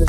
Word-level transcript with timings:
You 0.00 0.06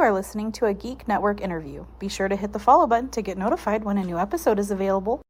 are 0.00 0.12
listening 0.12 0.52
to 0.52 0.66
a 0.66 0.74
Geek 0.74 1.08
Network 1.08 1.40
interview. 1.40 1.84
Be 1.98 2.06
sure 2.06 2.28
to 2.28 2.36
hit 2.36 2.52
the 2.52 2.60
follow 2.60 2.86
button 2.86 3.08
to 3.08 3.22
get 3.22 3.36
notified 3.36 3.82
when 3.82 3.98
a 3.98 4.04
new 4.04 4.18
episode 4.18 4.60
is 4.60 4.70
available. 4.70 5.20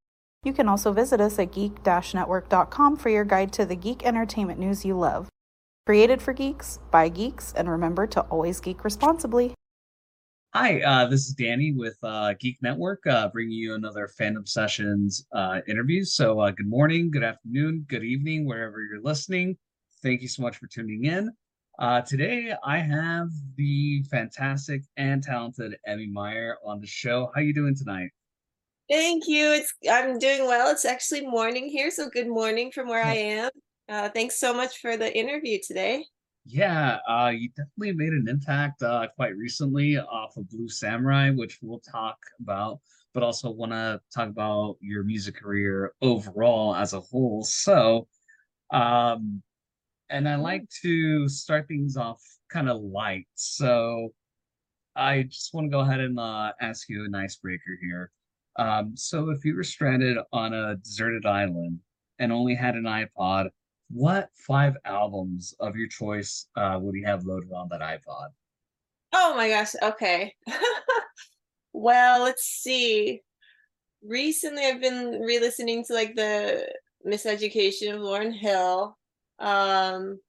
You 0.45 0.52
can 0.52 0.68
also 0.68 0.93
visit 0.93 1.23
us 1.23 1.38
at 1.38 1.52
geek 1.52 1.82
network.com 1.82 2.96
for 2.96 3.09
your 3.09 3.25
guide 3.25 3.54
to 3.54 3.64
the 3.64 3.75
geek 3.75 4.04
entertainment 4.04 4.61
news 4.61 4.84
you 4.84 4.98
love. 4.98 5.30
Created 5.86 6.20
for 6.20 6.34
geeks, 6.34 6.79
by 6.91 7.09
geeks, 7.09 7.54
and 7.57 7.70
remember 7.70 8.07
to 8.07 8.20
always 8.23 8.61
geek 8.61 8.84
responsibly. 8.84 9.54
Hi, 10.55 10.81
uh, 10.81 11.07
this 11.07 11.27
is 11.27 11.35
Danny 11.35 11.73
with 11.73 11.99
uh, 12.03 12.33
Geek 12.41 12.57
Network, 12.63 13.07
uh, 13.07 13.29
bringing 13.29 13.53
you 13.53 13.75
another 13.75 14.09
Fandom 14.19 14.49
Sessions 14.49 15.27
uh, 15.32 15.61
interview. 15.68 16.03
So, 16.03 16.41
uh, 16.41 16.50
good 16.50 16.68
morning, 16.68 17.11
good 17.11 17.25
afternoon, 17.25 17.85
good 17.89 18.03
evening, 18.03 18.46
wherever 18.46 18.81
you're 18.81 19.03
listening. 19.03 19.59
Thank 20.03 20.23
you 20.23 20.29
so 20.29 20.40
much 20.43 20.57
for 20.57 20.67
tuning 20.67 21.04
in. 21.04 21.31
Uh, 21.79 22.01
today, 22.01 22.54
I 22.64 22.79
have 22.79 23.29
the 23.57 24.03
fantastic 24.11 24.82
and 24.96 25.23
talented 25.23 25.77
Emi 25.87 26.11
Meyer 26.11 26.57
on 26.65 26.81
the 26.81 26.87
show. 26.87 27.31
How 27.35 27.43
are 27.43 27.45
you 27.45 27.53
doing 27.53 27.76
tonight? 27.76 28.09
Thank 28.89 29.25
you. 29.26 29.53
It's 29.53 29.75
I'm 29.90 30.18
doing 30.18 30.46
well. 30.46 30.71
It's 30.71 30.87
actually 30.87 31.26
morning 31.26 31.68
here, 31.68 31.90
so 31.90 32.09
good 32.09 32.28
morning 32.28 32.73
from 32.73 32.89
where 32.89 33.05
I 33.05 33.15
am. 33.15 33.51
Uh, 33.91 34.09
thanks 34.09 34.41
so 34.41 34.55
much 34.55 34.78
for 34.78 34.97
the 34.97 35.15
interview 35.15 35.59
today. 35.67 36.06
Yeah, 36.48 36.98
uh, 37.09 37.31
you 37.31 37.48
definitely 37.48 37.92
made 37.92 38.12
an 38.12 38.28
impact 38.28 38.83
uh, 38.83 39.09
quite 39.17 39.37
recently 39.37 39.98
off 39.98 40.37
of 40.37 40.48
Blue 40.48 40.69
Samurai, 40.69 41.31
which 41.31 41.59
we'll 41.61 41.81
talk 41.81 42.19
about, 42.41 42.78
but 43.12 43.25
also 43.25 43.50
want 43.50 43.73
to 43.73 44.00
talk 44.14 44.28
about 44.28 44.77
your 44.81 45.03
music 45.03 45.34
career 45.37 45.92
overall 46.03 46.75
as 46.77 46.93
a 46.93 47.01
whole. 47.01 47.43
So, 47.43 48.07
um, 48.73 49.43
and 50.11 50.29
I 50.29 50.37
like 50.37 50.69
to 50.83 51.29
start 51.29 51.69
things 51.69 51.97
off 51.97 52.23
kind 52.51 52.69
of 52.69 52.81
light. 52.83 53.27
So, 53.35 54.15
I 54.97 55.25
just 55.25 55.55
want 55.55 55.67
to 55.67 55.70
go 55.70 55.81
ahead 55.81 56.01
and 56.01 56.19
uh, 56.19 56.53
ask 56.61 56.89
you 56.89 57.05
an 57.05 57.15
icebreaker 57.15 57.79
here. 57.83 58.11
Um, 58.59 58.97
so, 58.97 59.31
if 59.31 59.45
you 59.45 59.57
were 59.57 59.65
stranded 59.65 60.19
on 60.33 60.55
a 60.55 60.77
deserted 60.77 61.27
island 61.27 61.81
and 62.19 62.33
only 62.33 62.55
had 62.55 62.77
an 62.77 62.85
iPod, 62.85 63.51
what 63.91 64.31
five 64.34 64.77
albums 64.84 65.55
of 65.61 65.77
your 65.77 65.89
choice 65.89 66.47
uh, 66.56 66.79
would 66.81 66.95
you 66.95 67.06
have 67.06 67.25
loaded 67.25 67.53
on 67.53 67.69
that 67.70 67.81
iPod? 67.81 68.29
Oh 69.12 69.34
my 69.37 69.48
gosh. 69.48 69.75
Okay. 69.83 70.34
well, 71.73 72.23
let's 72.23 72.45
see. 72.45 73.23
Recently, 74.03 74.67
I've 74.67 74.81
been 74.81 75.20
re-listening 75.20 75.84
to 75.84 75.95
like 75.95 76.14
the 76.14 76.69
Miseducation 77.07 77.95
of 77.95 78.01
Lauryn 78.01 78.34
Hill. 78.34 78.97
Um, 79.39 80.20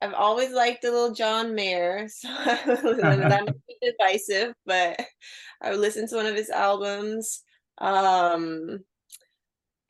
I've 0.00 0.14
always 0.14 0.52
liked 0.52 0.82
the 0.82 0.90
little 0.90 1.12
John 1.12 1.54
Mayer, 1.54 2.08
so 2.08 2.28
that 2.28 3.28
might 3.30 3.66
be 3.66 3.92
divisive, 3.98 4.54
but 4.64 5.00
I 5.60 5.70
would 5.70 5.80
listen 5.80 6.08
to 6.08 6.16
one 6.16 6.26
of 6.26 6.36
his 6.36 6.50
albums. 6.50 7.42
Um, 7.78 8.80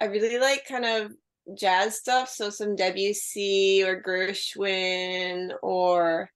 I 0.00 0.06
really 0.06 0.38
like 0.38 0.66
kind 0.66 0.84
of 0.84 1.12
jazz 1.56 1.98
stuff, 1.98 2.28
so 2.28 2.50
some 2.50 2.76
Debussy 2.76 3.82
or 3.82 4.02
Gershwin, 4.02 5.50
or 5.62 6.30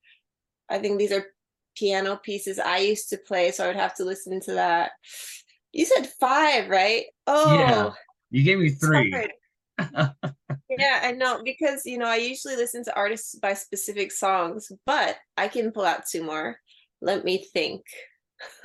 I 0.69 0.79
think 0.79 0.99
these 0.99 1.13
are 1.13 1.27
piano 1.77 2.17
pieces 2.17 2.59
I 2.59 2.79
used 2.79 3.09
to 3.11 3.19
play, 3.19 3.51
so 3.51 3.65
I 3.65 3.67
would 3.69 3.77
have 3.77 3.95
to 3.97 4.05
listen 4.05 4.41
to 4.43 4.55
that. 4.55 4.93
You 5.73 5.85
said 5.87 6.09
five, 6.21 6.69
right? 6.69 7.05
Oh, 7.27 7.55
yeah, 7.55 7.91
you 8.31 8.43
gave 8.43 8.59
me 8.59 8.71
three. 8.71 9.15
yeah, 9.79 11.01
I 11.03 11.13
know 11.13 11.43
because 11.45 11.87
you 11.87 11.99
know 11.99 12.07
I 12.07 12.17
usually 12.17 12.57
listen 12.57 12.85
to 12.85 12.97
artists 12.97 13.35
by 13.37 13.55
specific 13.55 14.13
songs, 14.13 14.71
but 14.87 15.17
I 15.37 15.49
can 15.49 15.73
pull 15.73 15.85
out 15.85 16.07
two 16.11 16.25
more. 16.25 16.57
Let 17.01 17.25
me 17.25 17.45
think. 17.53 17.83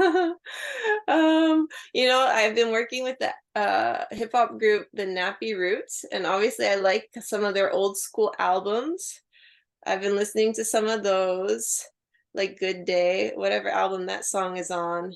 um, 1.07 1.67
you 1.93 2.07
know, 2.07 2.19
I've 2.19 2.55
been 2.55 2.71
working 2.71 3.03
with 3.03 3.17
the 3.19 3.33
uh, 3.59 4.05
hip 4.11 4.31
hop 4.33 4.59
group, 4.59 4.87
the 4.93 5.05
Nappy 5.05 5.57
Roots, 5.57 6.05
and 6.11 6.25
obviously 6.25 6.67
I 6.67 6.75
like 6.75 7.09
some 7.21 7.43
of 7.43 7.53
their 7.53 7.71
old 7.71 7.97
school 7.97 8.33
albums. 8.39 9.21
I've 9.85 10.01
been 10.01 10.15
listening 10.15 10.53
to 10.53 10.65
some 10.65 10.87
of 10.87 11.03
those, 11.03 11.85
like 12.33 12.59
Good 12.59 12.85
Day, 12.85 13.31
whatever 13.35 13.69
album 13.69 14.05
that 14.07 14.25
song 14.25 14.57
is 14.57 14.71
on. 14.71 15.13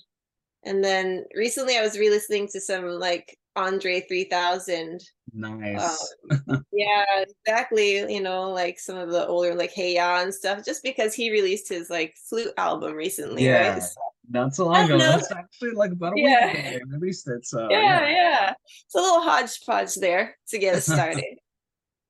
And 0.63 0.83
then 0.83 1.25
recently 1.35 1.77
I 1.77 1.81
was 1.81 1.97
re 1.97 2.09
listening 2.09 2.47
to 2.49 2.61
some 2.61 2.85
like 2.85 3.37
Andre 3.55 4.01
3000. 4.01 5.01
Nice. 5.33 6.13
Um, 6.29 6.65
yeah, 6.71 7.03
exactly. 7.45 8.13
You 8.13 8.21
know, 8.21 8.49
like 8.51 8.79
some 8.79 8.97
of 8.97 9.11
the 9.11 9.27
older, 9.27 9.55
like 9.55 9.71
Hey 9.71 9.95
Ya 9.95 10.21
and 10.21 10.33
stuff, 10.33 10.63
just 10.65 10.83
because 10.83 11.13
he 11.13 11.31
released 11.31 11.69
his 11.69 11.89
like 11.89 12.15
flute 12.29 12.53
album 12.57 12.93
recently, 12.93 13.45
yeah. 13.45 13.73
right? 13.73 13.83
So, 13.83 13.99
not 14.29 14.55
so 14.55 14.65
long 14.67 14.85
ago. 14.85 14.97
That's 14.97 15.31
actually 15.31 15.71
like 15.71 15.91
about 15.91 16.13
a 16.13 16.19
Yeah. 16.19 16.47
week 16.47 16.65
ago 16.65 16.69
they 16.71 16.97
released 16.97 17.27
it. 17.27 17.45
So 17.45 17.67
yeah, 17.69 18.07
yeah. 18.07 18.53
It's 18.85 18.95
a 18.95 18.99
little 18.99 19.21
hodgepodge 19.21 19.95
there 19.95 20.37
to 20.49 20.59
get 20.59 20.75
us 20.75 20.85
started. 20.85 21.23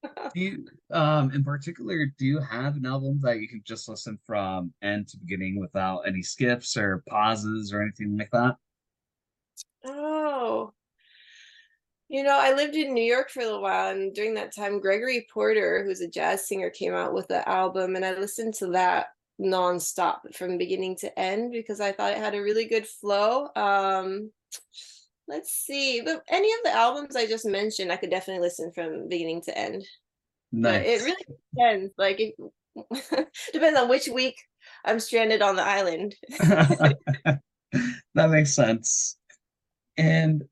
Do 0.04 0.40
you, 0.40 0.66
um, 0.90 1.32
in 1.32 1.44
particular, 1.44 2.08
do 2.18 2.26
you 2.26 2.40
have 2.40 2.76
an 2.76 2.86
album 2.86 3.20
that 3.22 3.40
you 3.40 3.48
can 3.48 3.62
just 3.64 3.88
listen 3.88 4.18
from 4.26 4.74
end 4.82 5.08
to 5.10 5.18
beginning 5.18 5.60
without 5.60 6.02
any 6.08 6.24
skips 6.24 6.76
or 6.76 7.04
pauses 7.08 7.72
or 7.72 7.82
anything 7.84 8.18
like 8.18 8.32
that? 8.32 8.56
Oh, 9.86 10.74
you 12.08 12.24
know, 12.24 12.38
I 12.40 12.54
lived 12.54 12.76
in 12.76 12.94
New 12.94 13.04
York 13.04 13.30
for 13.30 13.42
a 13.42 13.46
little 13.46 13.62
while, 13.62 13.92
and 13.92 14.14
during 14.14 14.34
that 14.34 14.56
time, 14.56 14.80
Gregory 14.82 15.28
Porter, 15.32 15.84
who's 15.84 16.02
a 16.02 16.08
jazz 16.10 16.48
singer, 16.48 16.70
came 16.70 16.94
out 16.94 17.14
with 17.14 17.30
an 17.30 17.44
album, 17.46 17.96
and 17.96 18.04
I 18.04 18.14
listened 18.18 18.56
to 18.56 18.68
that 18.72 19.08
nonstop 19.42 20.36
from 20.36 20.58
beginning 20.58 20.96
to 20.98 21.20
end 21.20 21.52
because 21.52 21.80
I 21.80 21.92
thought 21.92 22.14
it 22.14 22.20
had 22.20 22.36
a 22.36 22.42
really 22.42 22.66
good 22.66 22.86
flow. 22.86 23.50
Um, 23.56 24.32
let's 25.28 25.52
see, 25.52 26.02
but 26.02 26.24
any 26.30 26.52
of 26.52 26.60
the 26.64 26.76
albums 26.76 27.16
I 27.16 27.26
just 27.26 27.46
mentioned, 27.46 27.92
I 27.92 27.98
could 27.98 28.12
definitely 28.12 28.42
listen 28.42 28.72
from 28.74 29.08
beginning 29.08 29.42
to 29.44 29.58
end. 29.58 29.84
But 30.54 30.86
it 30.86 31.02
really 31.02 31.26
depends. 31.56 31.94
Like 31.98 32.20
it 32.20 32.36
depends 33.54 33.80
on 33.80 33.90
which 33.90 34.08
week 34.08 34.36
I'm 34.84 35.00
stranded 35.00 35.42
on 35.42 35.56
the 35.56 35.64
island. 35.64 36.16
That 38.16 38.30
makes 38.30 38.54
sense. 38.54 39.18
And 39.98 40.44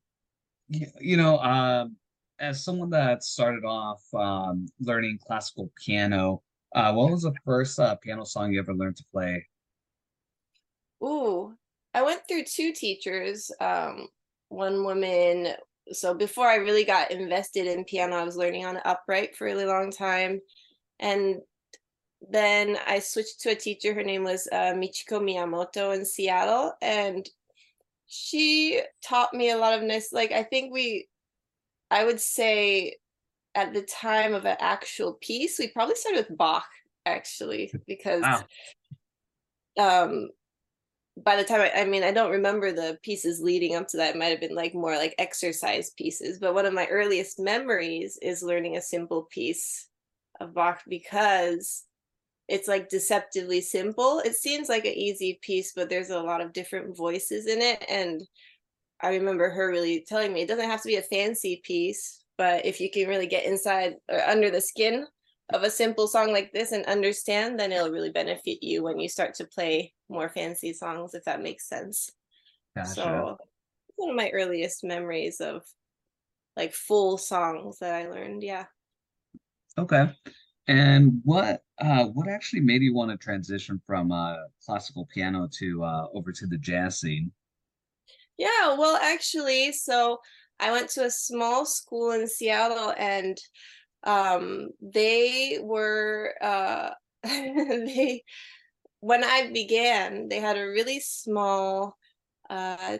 you 0.68 1.16
know, 1.16 1.38
um, 1.38 1.96
as 2.38 2.64
someone 2.64 2.90
that 2.90 3.22
started 3.22 3.64
off 3.64 4.02
um, 4.14 4.66
learning 4.80 5.18
classical 5.26 5.70
piano, 5.84 6.42
uh, 6.74 6.92
what 6.92 7.10
was 7.10 7.22
the 7.22 7.34
first 7.44 7.78
uh, 7.78 7.96
piano 7.96 8.24
song 8.24 8.52
you 8.52 8.60
ever 8.60 8.74
learned 8.74 8.96
to 8.96 9.04
play? 9.12 9.46
Ooh, 11.02 11.54
I 11.94 12.02
went 12.02 12.22
through 12.28 12.44
two 12.44 12.72
teachers. 12.72 13.50
Um, 13.60 14.08
one 14.50 14.84
woman. 14.84 15.54
So 15.92 16.12
before 16.12 16.46
I 16.46 16.56
really 16.56 16.84
got 16.84 17.10
invested 17.10 17.66
in 17.66 17.84
piano, 17.84 18.16
I 18.16 18.24
was 18.24 18.36
learning 18.36 18.66
on 18.66 18.78
upright 18.84 19.34
for 19.34 19.46
a 19.46 19.50
really 19.50 19.64
long 19.64 19.90
time, 19.90 20.40
and 20.98 21.36
then 22.28 22.76
I 22.86 22.98
switched 22.98 23.40
to 23.40 23.50
a 23.50 23.54
teacher. 23.54 23.94
Her 23.94 24.02
name 24.02 24.24
was 24.24 24.46
uh, 24.52 24.74
Michiko 24.74 25.20
Miyamoto 25.20 25.94
in 25.94 26.04
Seattle, 26.04 26.74
and 26.82 27.28
she 28.06 28.82
taught 29.02 29.32
me 29.32 29.50
a 29.50 29.56
lot 29.56 29.72
of 29.72 29.82
nice. 29.82 30.12
Like 30.12 30.32
I 30.32 30.42
think 30.42 30.72
we, 30.72 31.08
I 31.90 32.04
would 32.04 32.20
say, 32.20 32.96
at 33.54 33.72
the 33.72 33.82
time 33.82 34.34
of 34.34 34.44
an 34.44 34.56
actual 34.60 35.14
piece, 35.14 35.58
we 35.58 35.68
probably 35.68 35.96
started 35.96 36.28
with 36.28 36.38
Bach 36.38 36.66
actually 37.06 37.72
because 37.86 38.24
Wow. 38.24 38.44
um 39.78 40.28
by 41.16 41.36
the 41.36 41.44
time 41.44 41.60
I, 41.60 41.82
I 41.82 41.84
mean 41.84 42.02
i 42.02 42.12
don't 42.12 42.30
remember 42.30 42.72
the 42.72 42.98
pieces 43.02 43.40
leading 43.40 43.74
up 43.74 43.88
to 43.88 43.96
that 43.96 44.14
it 44.14 44.18
might 44.18 44.26
have 44.26 44.40
been 44.40 44.54
like 44.54 44.74
more 44.74 44.96
like 44.96 45.14
exercise 45.18 45.90
pieces 45.90 46.38
but 46.38 46.54
one 46.54 46.66
of 46.66 46.74
my 46.74 46.86
earliest 46.86 47.38
memories 47.38 48.18
is 48.22 48.42
learning 48.42 48.76
a 48.76 48.82
simple 48.82 49.22
piece 49.30 49.88
of 50.40 50.54
bach 50.54 50.82
because 50.88 51.84
it's 52.48 52.68
like 52.68 52.88
deceptively 52.88 53.60
simple 53.60 54.20
it 54.24 54.34
seems 54.34 54.68
like 54.68 54.84
an 54.84 54.94
easy 54.94 55.38
piece 55.42 55.72
but 55.74 55.88
there's 55.88 56.10
a 56.10 56.20
lot 56.20 56.40
of 56.40 56.52
different 56.52 56.96
voices 56.96 57.46
in 57.46 57.60
it 57.60 57.84
and 57.88 58.22
i 59.02 59.08
remember 59.08 59.50
her 59.50 59.68
really 59.70 60.04
telling 60.06 60.32
me 60.32 60.42
it 60.42 60.48
doesn't 60.48 60.70
have 60.70 60.82
to 60.82 60.88
be 60.88 60.96
a 60.96 61.02
fancy 61.02 61.60
piece 61.64 62.19
but 62.40 62.64
if 62.64 62.80
you 62.80 62.90
can 62.90 63.06
really 63.06 63.26
get 63.26 63.44
inside 63.44 63.96
or 64.08 64.18
under 64.22 64.50
the 64.50 64.62
skin 64.62 65.06
of 65.52 65.62
a 65.62 65.70
simple 65.70 66.08
song 66.08 66.32
like 66.32 66.50
this 66.54 66.72
and 66.72 66.86
understand, 66.86 67.60
then 67.60 67.70
it'll 67.70 67.90
really 67.90 68.08
benefit 68.08 68.62
you 68.62 68.82
when 68.82 68.98
you 68.98 69.10
start 69.10 69.34
to 69.34 69.44
play 69.44 69.92
more 70.08 70.30
fancy 70.30 70.72
songs, 70.72 71.12
if 71.12 71.22
that 71.24 71.42
makes 71.42 71.68
sense. 71.68 72.08
Gotcha. 72.74 72.94
So 72.94 73.36
one 73.96 74.08
of 74.08 74.16
my 74.16 74.30
earliest 74.30 74.82
memories 74.84 75.42
of 75.42 75.64
like 76.56 76.72
full 76.72 77.18
songs 77.18 77.78
that 77.80 77.92
I 77.92 78.08
learned. 78.08 78.42
Yeah. 78.42 78.64
Okay. 79.76 80.10
And 80.66 81.20
what 81.24 81.62
uh 81.76 82.06
what 82.06 82.26
actually 82.26 82.60
made 82.60 82.80
you 82.80 82.94
want 82.94 83.10
to 83.10 83.18
transition 83.18 83.82
from 83.86 84.12
uh 84.12 84.36
classical 84.64 85.06
piano 85.12 85.46
to 85.58 85.84
uh 85.84 86.06
over 86.14 86.32
to 86.32 86.46
the 86.46 86.56
jazz 86.56 87.00
scene? 87.00 87.32
Yeah, 88.38 88.78
well, 88.78 88.96
actually, 88.96 89.72
so 89.72 90.20
I 90.60 90.72
went 90.72 90.90
to 90.90 91.04
a 91.04 91.10
small 91.10 91.64
school 91.64 92.12
in 92.12 92.28
Seattle 92.28 92.92
and 92.96 93.38
um 94.04 94.68
they 94.80 95.58
were 95.60 96.34
uh 96.40 96.90
they 97.22 98.22
when 99.02 99.24
I 99.24 99.50
began, 99.52 100.28
they 100.28 100.40
had 100.40 100.58
a 100.58 100.68
really 100.68 101.00
small 101.00 101.96
uh 102.48 102.98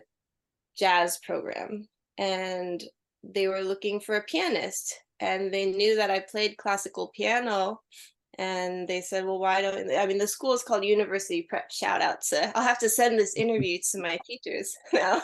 jazz 0.77 1.19
program 1.19 1.87
and 2.17 2.83
they 3.23 3.49
were 3.49 3.61
looking 3.61 4.01
for 4.01 4.17
a 4.17 4.25
pianist 4.25 4.95
and 5.21 5.53
they 5.53 5.67
knew 5.67 5.97
that 5.97 6.11
I 6.11 6.21
played 6.21 6.57
classical 6.57 7.09
piano 7.15 7.81
and 8.41 8.89
they 8.89 9.03
said, 9.03 9.27
"Well, 9.27 9.39
why 9.39 9.61
don't 9.61 9.95
I 9.95 10.07
mean 10.07 10.17
the 10.17 10.27
school 10.27 10.55
is 10.55 10.63
called 10.63 10.83
University 10.83 11.43
Prep? 11.43 11.71
Shout 11.71 12.01
out 12.01 12.23
to 12.31 12.57
I'll 12.57 12.65
have 12.65 12.79
to 12.79 12.89
send 12.89 13.19
this 13.19 13.35
interview 13.37 13.79
to 13.93 14.01
my 14.01 14.19
teachers 14.25 14.75
now." 14.95 15.21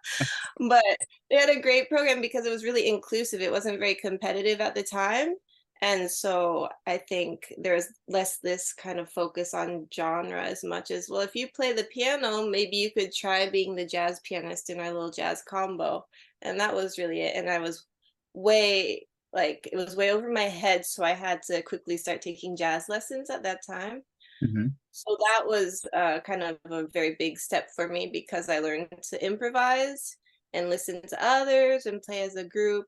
but 0.68 0.82
they 1.30 1.36
had 1.36 1.50
a 1.50 1.60
great 1.60 1.90
program 1.90 2.22
because 2.22 2.46
it 2.46 2.50
was 2.50 2.64
really 2.64 2.88
inclusive. 2.88 3.42
It 3.42 3.52
wasn't 3.52 3.78
very 3.78 3.94
competitive 3.94 4.62
at 4.62 4.74
the 4.74 4.82
time, 4.82 5.34
and 5.82 6.10
so 6.10 6.70
I 6.86 6.96
think 6.96 7.52
there's 7.58 7.88
less 8.08 8.38
this 8.38 8.72
kind 8.72 8.98
of 8.98 9.10
focus 9.10 9.52
on 9.52 9.86
genre 9.94 10.42
as 10.42 10.64
much 10.64 10.90
as 10.90 11.08
well. 11.10 11.20
If 11.20 11.34
you 11.34 11.48
play 11.54 11.74
the 11.74 11.84
piano, 11.84 12.48
maybe 12.48 12.78
you 12.78 12.90
could 12.92 13.12
try 13.12 13.50
being 13.50 13.74
the 13.74 13.84
jazz 13.84 14.20
pianist 14.24 14.70
in 14.70 14.80
our 14.80 14.90
little 14.90 15.10
jazz 15.10 15.42
combo, 15.46 16.06
and 16.40 16.58
that 16.60 16.74
was 16.74 16.96
really 16.96 17.20
it. 17.20 17.36
And 17.36 17.50
I 17.50 17.58
was 17.58 17.84
way 18.32 19.06
like 19.34 19.68
it 19.70 19.76
was 19.76 19.96
way 19.96 20.12
over 20.12 20.30
my 20.30 20.42
head 20.42 20.86
so 20.86 21.04
i 21.04 21.12
had 21.12 21.42
to 21.42 21.60
quickly 21.62 21.96
start 21.96 22.22
taking 22.22 22.56
jazz 22.56 22.88
lessons 22.88 23.28
at 23.30 23.42
that 23.42 23.60
time. 23.66 24.02
Mm-hmm. 24.42 24.66
so 24.90 25.16
that 25.18 25.46
was 25.46 25.86
uh, 25.96 26.18
kind 26.20 26.42
of 26.42 26.58
a 26.70 26.86
very 26.88 27.16
big 27.18 27.38
step 27.38 27.68
for 27.74 27.88
me 27.88 28.10
because 28.12 28.48
i 28.48 28.58
learned 28.58 28.88
to 29.10 29.24
improvise 29.24 30.16
and 30.54 30.70
listen 30.70 31.02
to 31.02 31.24
others 31.24 31.86
and 31.86 32.02
play 32.02 32.22
as 32.22 32.36
a 32.36 32.44
group. 32.44 32.86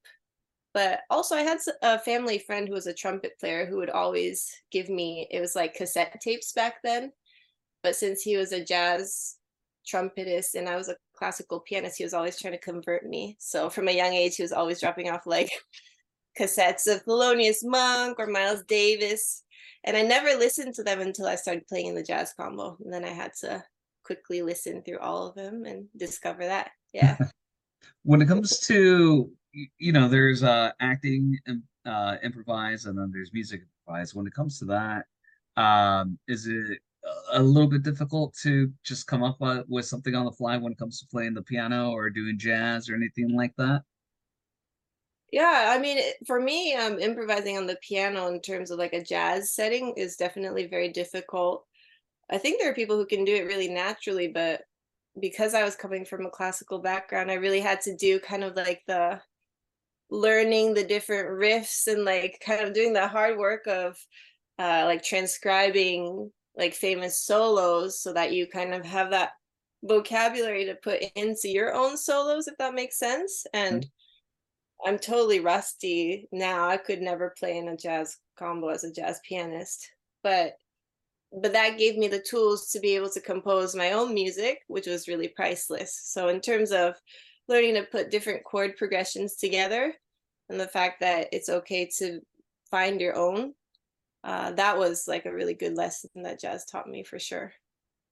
But 0.72 1.00
also 1.10 1.34
i 1.34 1.42
had 1.42 1.58
a 1.82 1.98
family 1.98 2.38
friend 2.38 2.68
who 2.68 2.74
was 2.74 2.86
a 2.86 2.94
trumpet 2.94 3.32
player 3.40 3.66
who 3.66 3.76
would 3.76 3.90
always 3.90 4.50
give 4.70 4.88
me 4.88 5.26
it 5.30 5.40
was 5.40 5.56
like 5.56 5.74
cassette 5.74 6.20
tapes 6.20 6.52
back 6.52 6.76
then. 6.82 7.12
But 7.82 7.96
since 7.96 8.22
he 8.22 8.36
was 8.36 8.52
a 8.52 8.64
jazz 8.64 9.36
trumpetist 9.90 10.54
and 10.54 10.68
i 10.68 10.74
was 10.74 10.88
a 10.88 10.96
classical 11.16 11.60
pianist 11.60 11.96
he 11.96 12.02
was 12.04 12.12
always 12.12 12.40
trying 12.40 12.52
to 12.54 12.58
convert 12.58 13.06
me. 13.06 13.36
So 13.38 13.70
from 13.70 13.88
a 13.88 13.96
young 13.96 14.12
age 14.12 14.36
he 14.36 14.42
was 14.42 14.52
always 14.52 14.80
dropping 14.80 15.10
off 15.10 15.26
like 15.26 15.50
cassettes 16.38 16.86
of 16.86 17.04
Thelonious 17.04 17.58
Monk 17.62 18.18
or 18.18 18.26
Miles 18.26 18.62
Davis. 18.64 19.42
And 19.84 19.96
I 19.96 20.02
never 20.02 20.36
listened 20.38 20.74
to 20.74 20.82
them 20.82 21.00
until 21.00 21.26
I 21.26 21.36
started 21.36 21.66
playing 21.68 21.86
in 21.86 21.94
the 21.94 22.02
jazz 22.02 22.32
combo. 22.32 22.76
And 22.84 22.92
then 22.92 23.04
I 23.04 23.10
had 23.10 23.32
to 23.40 23.62
quickly 24.04 24.42
listen 24.42 24.82
through 24.82 24.98
all 24.98 25.26
of 25.26 25.34
them 25.34 25.64
and 25.64 25.86
discover 25.96 26.44
that. 26.46 26.70
Yeah. 26.92 27.16
when 28.02 28.22
it 28.22 28.28
comes 28.28 28.58
to, 28.60 29.30
you 29.52 29.92
know, 29.92 30.08
there's 30.08 30.42
uh, 30.42 30.72
acting 30.80 31.38
and 31.46 31.62
uh, 31.84 32.16
improvise 32.22 32.86
and 32.86 32.98
then 32.98 33.10
there's 33.12 33.32
music 33.32 33.62
improvise. 33.62 34.14
When 34.14 34.26
it 34.26 34.34
comes 34.34 34.58
to 34.60 34.64
that, 34.66 35.06
um, 35.56 36.18
is 36.28 36.46
it 36.46 36.78
a 37.32 37.42
little 37.42 37.68
bit 37.68 37.82
difficult 37.82 38.34
to 38.42 38.72
just 38.84 39.06
come 39.06 39.22
up 39.22 39.38
with 39.68 39.86
something 39.86 40.14
on 40.14 40.24
the 40.24 40.32
fly 40.32 40.56
when 40.56 40.72
it 40.72 40.78
comes 40.78 41.00
to 41.00 41.06
playing 41.06 41.34
the 41.34 41.42
piano 41.42 41.90
or 41.90 42.10
doing 42.10 42.38
jazz 42.38 42.88
or 42.88 42.94
anything 42.94 43.34
like 43.34 43.54
that? 43.56 43.82
Yeah, 45.32 45.74
I 45.74 45.78
mean, 45.78 46.00
for 46.26 46.40
me, 46.40 46.74
um, 46.74 46.98
improvising 46.98 47.56
on 47.56 47.66
the 47.66 47.76
piano 47.82 48.28
in 48.28 48.40
terms 48.40 48.70
of 48.70 48.78
like 48.78 48.92
a 48.92 49.02
jazz 49.02 49.52
setting 49.52 49.92
is 49.96 50.16
definitely 50.16 50.66
very 50.66 50.88
difficult. 50.90 51.64
I 52.30 52.38
think 52.38 52.60
there 52.60 52.70
are 52.70 52.74
people 52.74 52.96
who 52.96 53.06
can 53.06 53.24
do 53.24 53.34
it 53.34 53.46
really 53.46 53.68
naturally, 53.68 54.28
but 54.28 54.62
because 55.20 55.54
I 55.54 55.64
was 55.64 55.76
coming 55.76 56.04
from 56.04 56.26
a 56.26 56.30
classical 56.30 56.78
background, 56.80 57.30
I 57.30 57.34
really 57.34 57.60
had 57.60 57.80
to 57.82 57.96
do 57.96 58.20
kind 58.20 58.44
of 58.44 58.56
like 58.56 58.82
the 58.86 59.20
learning 60.10 60.74
the 60.74 60.84
different 60.84 61.28
riffs 61.28 61.86
and 61.88 62.04
like 62.04 62.40
kind 62.44 62.62
of 62.62 62.74
doing 62.74 62.92
the 62.92 63.08
hard 63.08 63.38
work 63.38 63.66
of 63.66 63.96
uh, 64.58 64.84
like 64.86 65.02
transcribing 65.02 66.30
like 66.56 66.74
famous 66.74 67.20
solos 67.20 68.00
so 68.00 68.12
that 68.12 68.32
you 68.32 68.46
kind 68.46 68.74
of 68.74 68.84
have 68.84 69.10
that 69.10 69.32
vocabulary 69.84 70.64
to 70.66 70.76
put 70.76 71.02
into 71.16 71.48
your 71.48 71.74
own 71.74 71.96
solos, 71.96 72.48
if 72.48 72.56
that 72.58 72.74
makes 72.74 72.98
sense. 72.98 73.44
And 73.52 73.82
mm-hmm 73.82 73.88
I'm 74.84 74.98
totally 74.98 75.40
rusty 75.40 76.28
now. 76.32 76.68
I 76.68 76.76
could 76.76 77.00
never 77.00 77.34
play 77.38 77.56
in 77.56 77.68
a 77.68 77.76
jazz 77.76 78.16
combo 78.38 78.68
as 78.68 78.84
a 78.84 78.92
jazz 78.92 79.20
pianist, 79.28 79.88
but 80.22 80.54
but 81.32 81.52
that 81.52 81.78
gave 81.78 81.96
me 81.96 82.08
the 82.08 82.20
tools 82.20 82.70
to 82.70 82.80
be 82.80 82.94
able 82.94 83.10
to 83.10 83.20
compose 83.20 83.74
my 83.74 83.92
own 83.92 84.14
music, 84.14 84.60
which 84.68 84.86
was 84.86 85.08
really 85.08 85.28
priceless. 85.28 86.00
So 86.04 86.28
in 86.28 86.40
terms 86.40 86.70
of 86.72 86.94
learning 87.48 87.74
to 87.74 87.82
put 87.82 88.10
different 88.10 88.44
chord 88.44 88.76
progressions 88.76 89.36
together 89.36 89.92
and 90.48 90.58
the 90.58 90.68
fact 90.68 91.00
that 91.00 91.28
it's 91.32 91.48
okay 91.48 91.90
to 91.98 92.20
find 92.70 93.00
your 93.00 93.16
own, 93.16 93.52
uh, 94.24 94.52
that 94.52 94.78
was 94.78 95.06
like 95.08 95.26
a 95.26 95.32
really 95.32 95.54
good 95.54 95.76
lesson 95.76 96.10
that 96.16 96.40
jazz 96.40 96.64
taught 96.64 96.88
me 96.88 97.02
for 97.02 97.18
sure. 97.18 97.52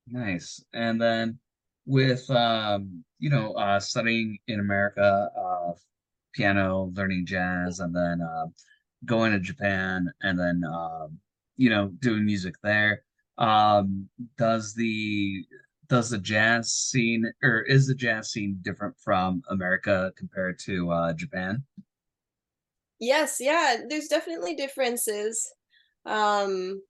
Nice. 0.07 0.63
And 0.73 1.01
then 1.01 1.39
with 1.87 2.29
um, 2.31 3.05
you 3.19 3.31
know, 3.31 3.53
uh, 3.53 3.81
studying 3.81 4.39
in 4.49 4.61
America, 4.61 5.31
uh, 5.37 5.73
piano, 6.35 6.93
learning 6.95 7.27
jazz, 7.27 7.81
and 7.81 7.95
then 7.95 8.21
uh, 8.21 8.47
going 9.05 9.33
to 9.33 9.41
Japan, 9.41 10.13
and 10.23 10.39
then 10.39 10.63
uh, 10.65 11.09
you 11.57 11.71
know 11.71 11.89
doing 12.01 12.25
music 12.25 12.55
there. 12.63 13.03
Um, 13.39 14.09
does 14.39 14.75
the 14.75 15.45
does 15.89 16.11
the 16.11 16.19
jazz 16.19 16.73
scene 16.73 17.31
or 17.43 17.63
is 17.63 17.87
the 17.87 17.95
jazz 17.95 18.31
scene 18.31 18.59
different 18.63 18.95
from 18.99 19.43
America 19.49 20.13
compared 20.17 20.59
to 20.61 20.91
uh, 20.91 21.13
Japan? 21.13 21.63
Yes, 23.01 23.39
yeah, 23.41 23.79
there's 23.89 24.09
definitely 24.09 24.55
differences. 24.55 25.53
Um, 26.07 26.83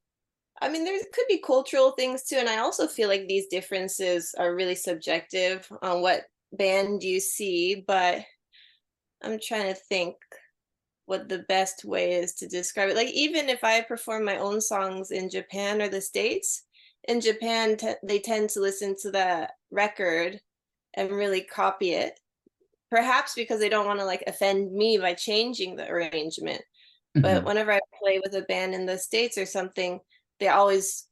I 0.60 0.68
mean, 0.68 0.84
there 0.84 0.98
could 1.12 1.26
be 1.28 1.38
cultural 1.38 1.92
things 1.92 2.24
too, 2.24 2.36
and 2.36 2.48
I 2.48 2.58
also 2.58 2.86
feel 2.86 3.08
like 3.08 3.26
these 3.26 3.46
differences 3.46 4.34
are 4.38 4.54
really 4.54 4.74
subjective 4.76 5.68
on 5.82 6.02
what 6.02 6.24
band 6.52 7.02
you 7.02 7.20
see, 7.20 7.84
but 7.86 8.24
I'm 9.24 9.38
trying 9.40 9.72
to 9.72 9.80
think 9.88 10.16
what 11.06 11.28
the 11.28 11.44
best 11.48 11.84
way 11.84 12.12
is 12.12 12.34
to 12.34 12.48
describe 12.48 12.90
it. 12.90 12.96
Like 12.96 13.10
even 13.10 13.48
if 13.48 13.64
I 13.64 13.80
perform 13.82 14.24
my 14.24 14.38
own 14.38 14.60
songs 14.60 15.10
in 15.10 15.28
Japan 15.30 15.82
or 15.82 15.88
the 15.88 16.00
States, 16.00 16.64
in 17.08 17.20
Japan 17.20 17.76
they 18.02 18.18
tend 18.18 18.50
to 18.50 18.60
listen 18.60 18.96
to 19.02 19.10
the 19.10 19.48
record 19.70 20.40
and 20.94 21.10
really 21.10 21.42
copy 21.42 21.90
it. 21.90 22.18
Perhaps 22.90 23.34
because 23.34 23.58
they 23.58 23.68
don't 23.68 23.86
want 23.86 23.98
to 23.98 24.04
like 24.04 24.22
offend 24.26 24.72
me 24.72 24.98
by 24.98 25.14
changing 25.14 25.74
the 25.74 25.90
arrangement. 25.90 26.62
Mm-hmm. 27.16 27.22
But 27.22 27.44
whenever 27.44 27.72
I 27.72 27.80
play 28.00 28.20
with 28.22 28.34
a 28.34 28.42
band 28.42 28.74
in 28.74 28.86
the 28.86 28.98
States 28.98 29.36
or 29.36 29.46
something, 29.46 30.00
they 30.38 30.48
always 30.48 31.06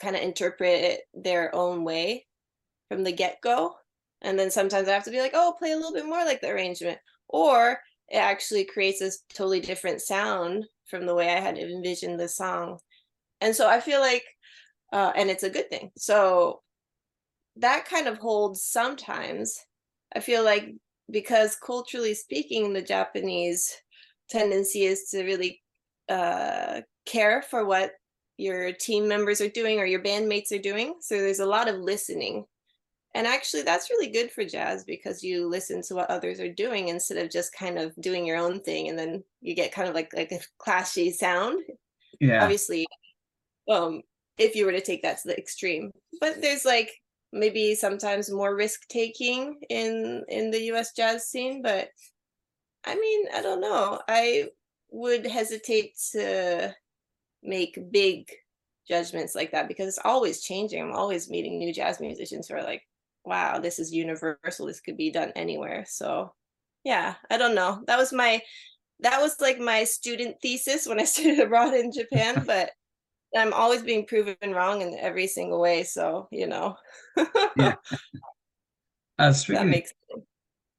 kind 0.00 0.16
of 0.16 0.22
interpret 0.22 0.82
it 0.82 1.00
their 1.12 1.54
own 1.54 1.84
way 1.84 2.26
from 2.88 3.04
the 3.04 3.12
get-go. 3.12 3.74
And 4.22 4.38
then 4.38 4.50
sometimes 4.50 4.88
I 4.88 4.92
have 4.92 5.04
to 5.04 5.10
be 5.10 5.20
like, 5.20 5.32
oh, 5.34 5.54
play 5.58 5.72
a 5.72 5.76
little 5.76 5.92
bit 5.92 6.06
more 6.06 6.24
like 6.24 6.40
the 6.40 6.50
arrangement 6.50 6.98
or 7.30 7.78
it 8.08 8.16
actually 8.16 8.64
creates 8.64 8.98
this 8.98 9.22
totally 9.34 9.60
different 9.60 10.00
sound 10.00 10.66
from 10.88 11.06
the 11.06 11.14
way 11.14 11.28
I 11.28 11.40
had 11.40 11.56
envisioned 11.56 12.18
the 12.18 12.28
song. 12.28 12.78
And 13.40 13.54
so 13.54 13.68
I 13.68 13.80
feel 13.80 14.00
like, 14.00 14.24
uh, 14.92 15.12
and 15.16 15.30
it's 15.30 15.44
a 15.44 15.50
good 15.50 15.70
thing. 15.70 15.90
So 15.96 16.60
that 17.56 17.86
kind 17.86 18.08
of 18.08 18.18
holds 18.18 18.64
sometimes. 18.64 19.56
I 20.14 20.20
feel 20.20 20.44
like 20.44 20.74
because 21.10 21.56
culturally 21.56 22.14
speaking, 22.14 22.72
the 22.72 22.82
Japanese 22.82 23.74
tendency 24.28 24.84
is 24.84 25.08
to 25.10 25.22
really 25.22 25.62
uh, 26.08 26.80
care 27.06 27.42
for 27.42 27.64
what 27.64 27.92
your 28.36 28.72
team 28.72 29.06
members 29.06 29.40
are 29.40 29.48
doing 29.48 29.78
or 29.78 29.86
your 29.86 30.02
bandmates 30.02 30.52
are 30.52 30.62
doing. 30.62 30.94
So 31.00 31.16
there's 31.16 31.40
a 31.40 31.46
lot 31.46 31.68
of 31.68 31.76
listening 31.76 32.44
and 33.14 33.26
actually 33.26 33.62
that's 33.62 33.90
really 33.90 34.08
good 34.08 34.30
for 34.30 34.44
jazz 34.44 34.84
because 34.84 35.22
you 35.22 35.48
listen 35.48 35.82
to 35.82 35.94
what 35.94 36.10
others 36.10 36.38
are 36.40 36.52
doing 36.52 36.88
instead 36.88 37.18
of 37.18 37.30
just 37.30 37.52
kind 37.52 37.78
of 37.78 37.94
doing 38.00 38.24
your 38.24 38.36
own 38.36 38.60
thing 38.60 38.88
and 38.88 38.98
then 38.98 39.22
you 39.40 39.54
get 39.54 39.72
kind 39.72 39.88
of 39.88 39.94
like 39.94 40.10
like 40.14 40.32
a 40.32 40.40
clashy 40.62 41.12
sound. 41.12 41.60
Yeah. 42.20 42.42
Obviously 42.42 42.86
um 43.68 44.02
if 44.38 44.54
you 44.54 44.64
were 44.64 44.72
to 44.72 44.80
take 44.80 45.02
that 45.02 45.20
to 45.20 45.28
the 45.28 45.38
extreme. 45.38 45.90
But 46.20 46.40
there's 46.40 46.64
like 46.64 46.92
maybe 47.32 47.74
sometimes 47.74 48.30
more 48.30 48.54
risk 48.54 48.86
taking 48.88 49.58
in 49.68 50.24
in 50.28 50.50
the 50.50 50.62
US 50.72 50.92
jazz 50.92 51.28
scene 51.28 51.62
but 51.62 51.88
I 52.84 52.94
mean 52.94 53.26
I 53.34 53.42
don't 53.42 53.60
know. 53.60 54.00
I 54.08 54.48
would 54.90 55.26
hesitate 55.26 55.96
to 56.12 56.74
make 57.42 57.78
big 57.90 58.30
judgments 58.88 59.34
like 59.34 59.52
that 59.52 59.68
because 59.68 59.88
it's 59.88 60.04
always 60.04 60.42
changing. 60.42 60.82
I'm 60.82 60.92
always 60.92 61.30
meeting 61.30 61.58
new 61.58 61.72
jazz 61.72 62.00
musicians 62.00 62.48
who 62.48 62.54
are 62.54 62.62
like, 62.62 62.82
wow, 63.30 63.60
this 63.60 63.78
is 63.78 63.94
universal. 63.94 64.66
This 64.66 64.80
could 64.80 64.96
be 64.96 65.10
done 65.12 65.32
anywhere. 65.36 65.84
So 65.88 66.32
yeah, 66.84 67.14
I 67.30 67.38
don't 67.38 67.54
know. 67.54 67.82
That 67.86 67.96
was 67.96 68.12
my 68.12 68.42
that 69.00 69.20
was 69.20 69.40
like 69.40 69.58
my 69.58 69.84
student 69.84 70.36
thesis 70.42 70.86
when 70.86 71.00
I 71.00 71.04
studied 71.12 71.38
abroad 71.38 71.74
in 71.74 71.92
Japan, 71.92 72.42
but 72.46 72.72
I'm 73.34 73.52
always 73.52 73.82
being 73.82 74.04
proven 74.04 74.36
wrong 74.42 74.82
in 74.82 74.98
every 74.98 75.28
single 75.28 75.60
way. 75.60 75.84
So, 75.84 76.26
you 76.32 76.48
know. 76.48 76.76
yeah. 77.56 77.76
Uh, 79.18 79.32
That 79.48 79.66
makes 79.66 79.92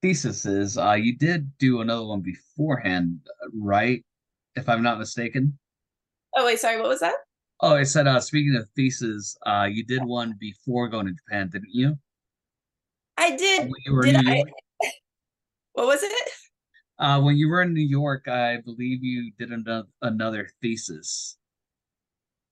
theses, 0.01 0.77
uh, 0.77 0.93
you 0.93 1.15
did 1.15 1.58
do 1.58 1.79
another 1.81 2.05
one 2.05 2.22
beforehand, 2.22 3.20
uh, 3.43 3.48
right? 3.53 4.03
If 4.55 4.67
I'm 4.67 4.84
not 4.84 5.00
mistaken. 5.00 5.58
Oh 6.36 6.46
wait, 6.46 6.60
sorry, 6.60 6.81
what 6.81 6.89
was 6.89 7.00
that? 7.00 7.15
Oh, 7.62 7.75
I 7.75 7.84
said, 7.84 8.08
uh, 8.08 8.20
speaking 8.20 8.55
of 8.55 8.67
theses, 8.75 9.38
uh, 9.46 9.70
you 9.72 9.86
did 9.86 10.03
one 10.03 10.36
before 10.39 10.89
going 10.89 11.05
to 11.05 11.13
Japan, 11.13 11.50
didn't 11.50 11.70
you? 11.72 11.98
I 13.22 13.36
did. 13.36 13.62
When 13.70 13.74
you 13.86 13.94
were 13.94 14.01
Did 14.01 14.16
I? 14.16 14.36
York? 14.36 14.50
What 15.74 15.88
was 15.88 16.04
it? 16.04 16.30
Uh, 17.00 17.22
when 17.22 17.38
you 17.38 17.48
were 17.48 17.62
in 17.62 17.74
New 17.74 17.86
York, 17.88 18.28
I 18.28 18.58
believe 18.58 19.04
you 19.04 19.32
did 19.40 19.51
another 19.51 19.88
another 20.01 20.50
thesis. 20.62 21.38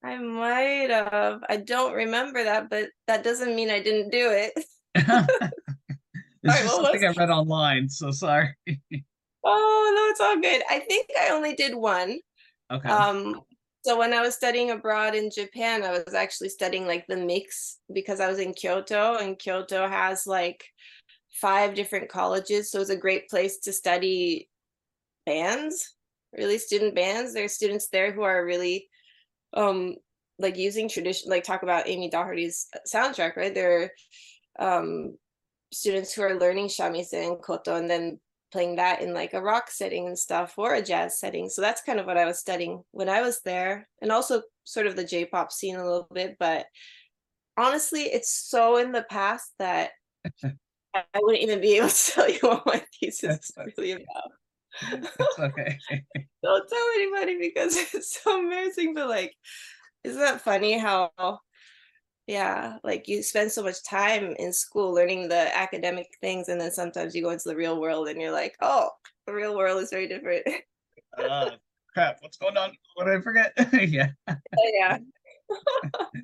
I 0.02 0.16
might 0.16 0.88
have. 0.88 1.42
I 1.48 1.58
don't 1.58 1.92
remember 1.92 2.42
that, 2.44 2.70
but 2.70 2.88
that 3.08 3.22
doesn't 3.22 3.54
mean 3.54 3.68
I 3.68 3.82
didn't 3.82 4.10
do 4.10 4.30
it. 4.30 4.52
It's 6.42 6.64
what 6.64 6.86
something 6.86 7.04
I 7.04 7.12
read 7.12 7.28
online, 7.28 7.86
so 7.90 8.10
sorry. 8.10 8.56
Oh, 9.44 9.92
no, 9.94 10.10
it's 10.10 10.20
all 10.20 10.40
good. 10.40 10.62
I 10.70 10.78
think 10.78 11.08
I 11.20 11.28
only 11.30 11.54
did 11.54 11.74
one. 11.74 12.18
Okay. 12.70 12.88
Um, 12.88 13.42
so 13.82 13.98
when 13.98 14.12
I 14.12 14.20
was 14.20 14.34
studying 14.34 14.70
abroad 14.70 15.14
in 15.14 15.30
Japan, 15.30 15.82
I 15.82 15.92
was 15.92 16.14
actually 16.14 16.50
studying 16.50 16.86
like 16.86 17.06
the 17.06 17.16
mix 17.16 17.78
because 17.92 18.20
I 18.20 18.28
was 18.28 18.38
in 18.38 18.52
Kyoto, 18.52 19.16
and 19.16 19.38
Kyoto 19.38 19.88
has 19.88 20.26
like 20.26 20.64
five 21.40 21.74
different 21.74 22.08
colleges, 22.10 22.70
so 22.70 22.80
it's 22.80 22.90
a 22.90 22.96
great 22.96 23.28
place 23.28 23.58
to 23.60 23.72
study 23.72 24.48
bands, 25.24 25.94
really 26.36 26.58
student 26.58 26.94
bands. 26.94 27.32
There's 27.32 27.52
students 27.54 27.88
there 27.88 28.12
who 28.12 28.22
are 28.22 28.44
really 28.44 28.88
um 29.54 29.96
like 30.38 30.56
using 30.56 30.88
tradition 30.88 31.30
like 31.30 31.44
talk 31.44 31.62
about 31.62 31.88
Amie 31.88 32.10
Doherty's 32.10 32.66
soundtrack, 32.86 33.36
right? 33.36 33.54
There 33.54 33.90
are 34.58 34.68
um 34.68 35.16
students 35.72 36.12
who 36.12 36.22
are 36.22 36.38
learning 36.38 36.66
shamisen 36.66 37.40
koto 37.40 37.76
and 37.76 37.88
then 37.88 38.18
playing 38.52 38.76
that 38.76 39.00
in 39.00 39.14
like 39.14 39.34
a 39.34 39.42
rock 39.42 39.70
setting 39.70 40.06
and 40.06 40.18
stuff 40.18 40.54
or 40.56 40.74
a 40.74 40.82
jazz 40.82 41.18
setting. 41.18 41.48
So 41.48 41.62
that's 41.62 41.82
kind 41.82 41.98
of 42.00 42.06
what 42.06 42.18
I 42.18 42.24
was 42.24 42.38
studying 42.38 42.82
when 42.90 43.08
I 43.08 43.22
was 43.22 43.40
there 43.44 43.88
and 44.02 44.10
also 44.10 44.42
sort 44.64 44.86
of 44.86 44.96
the 44.96 45.04
J-pop 45.04 45.52
scene 45.52 45.76
a 45.76 45.84
little 45.84 46.08
bit, 46.12 46.36
but 46.38 46.66
honestly, 47.56 48.02
it's 48.02 48.32
so 48.32 48.76
in 48.76 48.92
the 48.92 49.04
past 49.10 49.52
that 49.58 49.90
I 50.94 51.02
wouldn't 51.16 51.42
even 51.42 51.60
be 51.60 51.76
able 51.76 51.88
to 51.88 52.10
tell 52.12 52.30
you 52.30 52.38
what 52.40 52.66
my 52.66 52.82
thesis 53.00 53.22
is 53.22 53.52
That's- 53.56 53.74
really 53.78 53.92
about. 53.92 54.30
It's 54.92 55.16
okay. 55.38 55.78
Don't 56.42 56.68
tell 56.68 56.88
anybody 56.94 57.38
because 57.38 57.76
it's 57.76 58.20
so 58.22 58.40
embarrassing, 58.40 58.94
but 58.94 59.08
like, 59.08 59.34
isn't 60.04 60.20
that 60.20 60.40
funny 60.40 60.78
how 60.78 61.10
yeah, 62.30 62.78
like 62.84 63.08
you 63.08 63.22
spend 63.22 63.50
so 63.52 63.62
much 63.62 63.82
time 63.84 64.34
in 64.38 64.52
school 64.52 64.94
learning 64.94 65.28
the 65.28 65.56
academic 65.56 66.06
things, 66.20 66.48
and 66.48 66.60
then 66.60 66.70
sometimes 66.70 67.14
you 67.14 67.22
go 67.22 67.30
into 67.30 67.48
the 67.48 67.56
real 67.56 67.80
world 67.80 68.08
and 68.08 68.20
you're 68.20 68.32
like, 68.32 68.56
oh, 68.62 68.90
the 69.26 69.32
real 69.34 69.56
world 69.56 69.82
is 69.82 69.90
very 69.90 70.06
different. 70.08 70.46
Uh, 71.18 71.50
crap, 71.92 72.18
what's 72.20 72.36
going 72.38 72.56
on? 72.56 72.72
What 72.94 73.06
did 73.06 73.18
I 73.18 73.20
forget? 73.20 73.52
Yeah. 73.90 74.10
Oh, 74.28 74.70
yeah. 74.78 74.98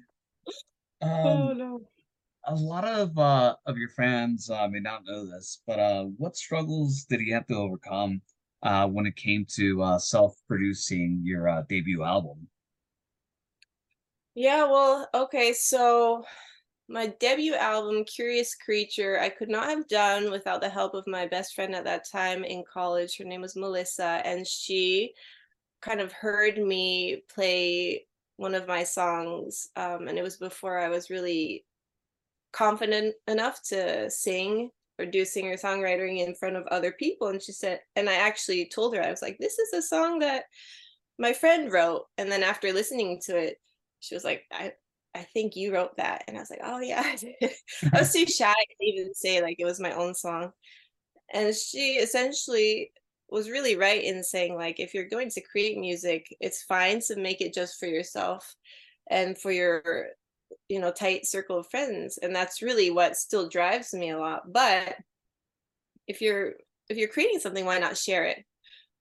oh 1.02 1.52
Um, 1.52 1.58
no. 1.58 1.80
a 2.46 2.54
lot 2.54 2.84
of 2.84 3.18
uh 3.18 3.56
of 3.66 3.76
your 3.76 3.88
fans 3.90 4.48
uh, 4.50 4.68
may 4.68 4.80
not 4.80 5.04
know 5.04 5.26
this, 5.26 5.62
but 5.66 5.78
uh, 5.78 6.04
what 6.04 6.36
struggles 6.36 7.04
did 7.04 7.20
he 7.20 7.30
have 7.30 7.46
to 7.48 7.56
overcome 7.56 8.22
uh 8.62 8.86
when 8.88 9.06
it 9.06 9.16
came 9.16 9.44
to 9.56 9.82
uh 9.82 9.98
self-producing 9.98 11.20
your 11.24 11.48
uh, 11.48 11.62
debut 11.68 12.02
album? 12.04 12.48
Yeah, 14.36 14.64
well, 14.66 15.08
okay, 15.14 15.54
so 15.54 16.24
my 16.88 17.08
debut 17.20 17.54
album, 17.54 18.04
Curious 18.04 18.54
Creature, 18.54 19.20
I 19.20 19.30
could 19.30 19.50
not 19.50 19.68
have 19.70 19.88
done 19.88 20.30
without 20.30 20.60
the 20.60 20.70
help 20.70 20.94
of 20.94 21.06
my 21.06 21.26
best 21.26 21.54
friend 21.54 21.74
at 21.74 21.84
that 21.84 22.08
time 22.10 22.44
in 22.44 22.64
college. 22.70 23.18
Her 23.18 23.24
name 23.24 23.42
was 23.42 23.56
Melissa, 23.56 24.22
and 24.26 24.46
she 24.46 25.14
kind 25.82 26.00
of 26.00 26.12
heard 26.12 26.58
me 26.58 27.24
play 27.34 28.06
one 28.36 28.54
of 28.54 28.68
my 28.68 28.84
songs. 28.84 29.68
Um, 29.76 30.08
and 30.08 30.18
it 30.18 30.22
was 30.22 30.38
before 30.38 30.78
I 30.78 30.88
was 30.90 31.10
really 31.10 31.64
confident 32.52 33.14
enough 33.28 33.62
to 33.70 34.10
sing 34.10 34.70
or 34.98 35.06
do 35.06 35.24
singer 35.24 35.56
songwriting 35.56 36.26
in 36.26 36.34
front 36.34 36.56
of 36.56 36.66
other 36.68 36.92
people. 36.92 37.28
And 37.28 37.42
she 37.42 37.52
said, 37.52 37.80
and 37.96 38.10
I 38.10 38.14
actually 38.14 38.66
told 38.68 38.96
her, 38.96 39.02
I 39.02 39.10
was 39.10 39.22
like, 39.22 39.38
this 39.38 39.58
is 39.58 39.72
a 39.74 39.82
song 39.82 40.20
that 40.20 40.44
my 41.18 41.32
friend 41.32 41.72
wrote. 41.72 42.06
And 42.18 42.30
then 42.32 42.42
after 42.42 42.72
listening 42.72 43.20
to 43.26 43.36
it, 43.36 43.58
she 44.00 44.14
was 44.14 44.24
like, 44.24 44.44
I, 44.52 44.72
I 45.14 45.22
think 45.32 45.56
you 45.56 45.72
wrote 45.72 45.96
that. 45.96 46.24
And 46.28 46.36
I 46.36 46.40
was 46.40 46.50
like, 46.50 46.60
oh 46.62 46.80
yeah, 46.80 47.02
I 47.04 47.16
did. 47.16 47.34
I 47.92 48.00
was 48.00 48.12
too 48.14 48.26
shy 48.26 48.52
to 48.52 48.86
even 48.86 49.14
say 49.14 49.40
like 49.40 49.56
it 49.58 49.64
was 49.64 49.80
my 49.80 49.92
own 49.92 50.14
song. 50.14 50.52
And 51.32 51.54
she 51.54 51.94
essentially 51.94 52.92
was 53.28 53.50
really 53.50 53.76
right 53.76 54.04
in 54.04 54.22
saying 54.22 54.54
like 54.54 54.78
if 54.78 54.94
you're 54.94 55.08
going 55.08 55.30
to 55.30 55.40
create 55.40 55.78
music, 55.78 56.26
it's 56.40 56.62
fine 56.62 57.00
to 57.00 57.16
make 57.16 57.40
it 57.40 57.54
just 57.54 57.78
for 57.78 57.86
yourself 57.86 58.54
and 59.08 59.38
for 59.38 59.50
your 59.50 60.06
you 60.68 60.80
know 60.80 60.92
tight 60.92 61.26
circle 61.26 61.58
of 61.58 61.68
friends 61.68 62.18
and 62.18 62.34
that's 62.34 62.62
really 62.62 62.90
what 62.90 63.16
still 63.16 63.48
drives 63.48 63.92
me 63.92 64.10
a 64.10 64.18
lot 64.18 64.52
but 64.52 64.96
if 66.06 66.20
you're 66.20 66.54
if 66.88 66.96
you're 66.96 67.08
creating 67.08 67.40
something 67.40 67.64
why 67.64 67.78
not 67.78 67.96
share 67.96 68.24
it 68.24 68.44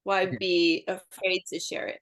why 0.04 0.26
be 0.40 0.84
afraid 0.88 1.44
to 1.48 1.60
share 1.60 1.88
it 1.88 2.00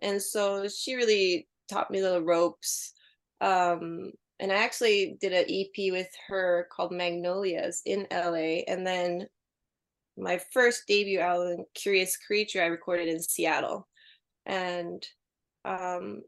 and 0.00 0.20
so 0.20 0.68
she 0.68 0.94
really 0.94 1.46
taught 1.72 1.90
me 1.90 2.00
the 2.00 2.22
ropes 2.22 2.92
um 3.40 4.12
and 4.40 4.52
i 4.52 4.56
actually 4.56 5.16
did 5.20 5.32
an 5.32 5.44
ep 5.48 5.92
with 5.92 6.08
her 6.28 6.66
called 6.70 6.92
magnolias 6.92 7.82
in 7.86 8.06
la 8.10 8.32
and 8.32 8.86
then 8.86 9.26
my 10.16 10.38
first 10.52 10.82
debut 10.86 11.20
album 11.20 11.64
curious 11.74 12.16
creature 12.16 12.62
i 12.62 12.66
recorded 12.66 13.08
in 13.08 13.20
seattle. 13.20 13.88
And 14.44 15.06
um 15.64 16.22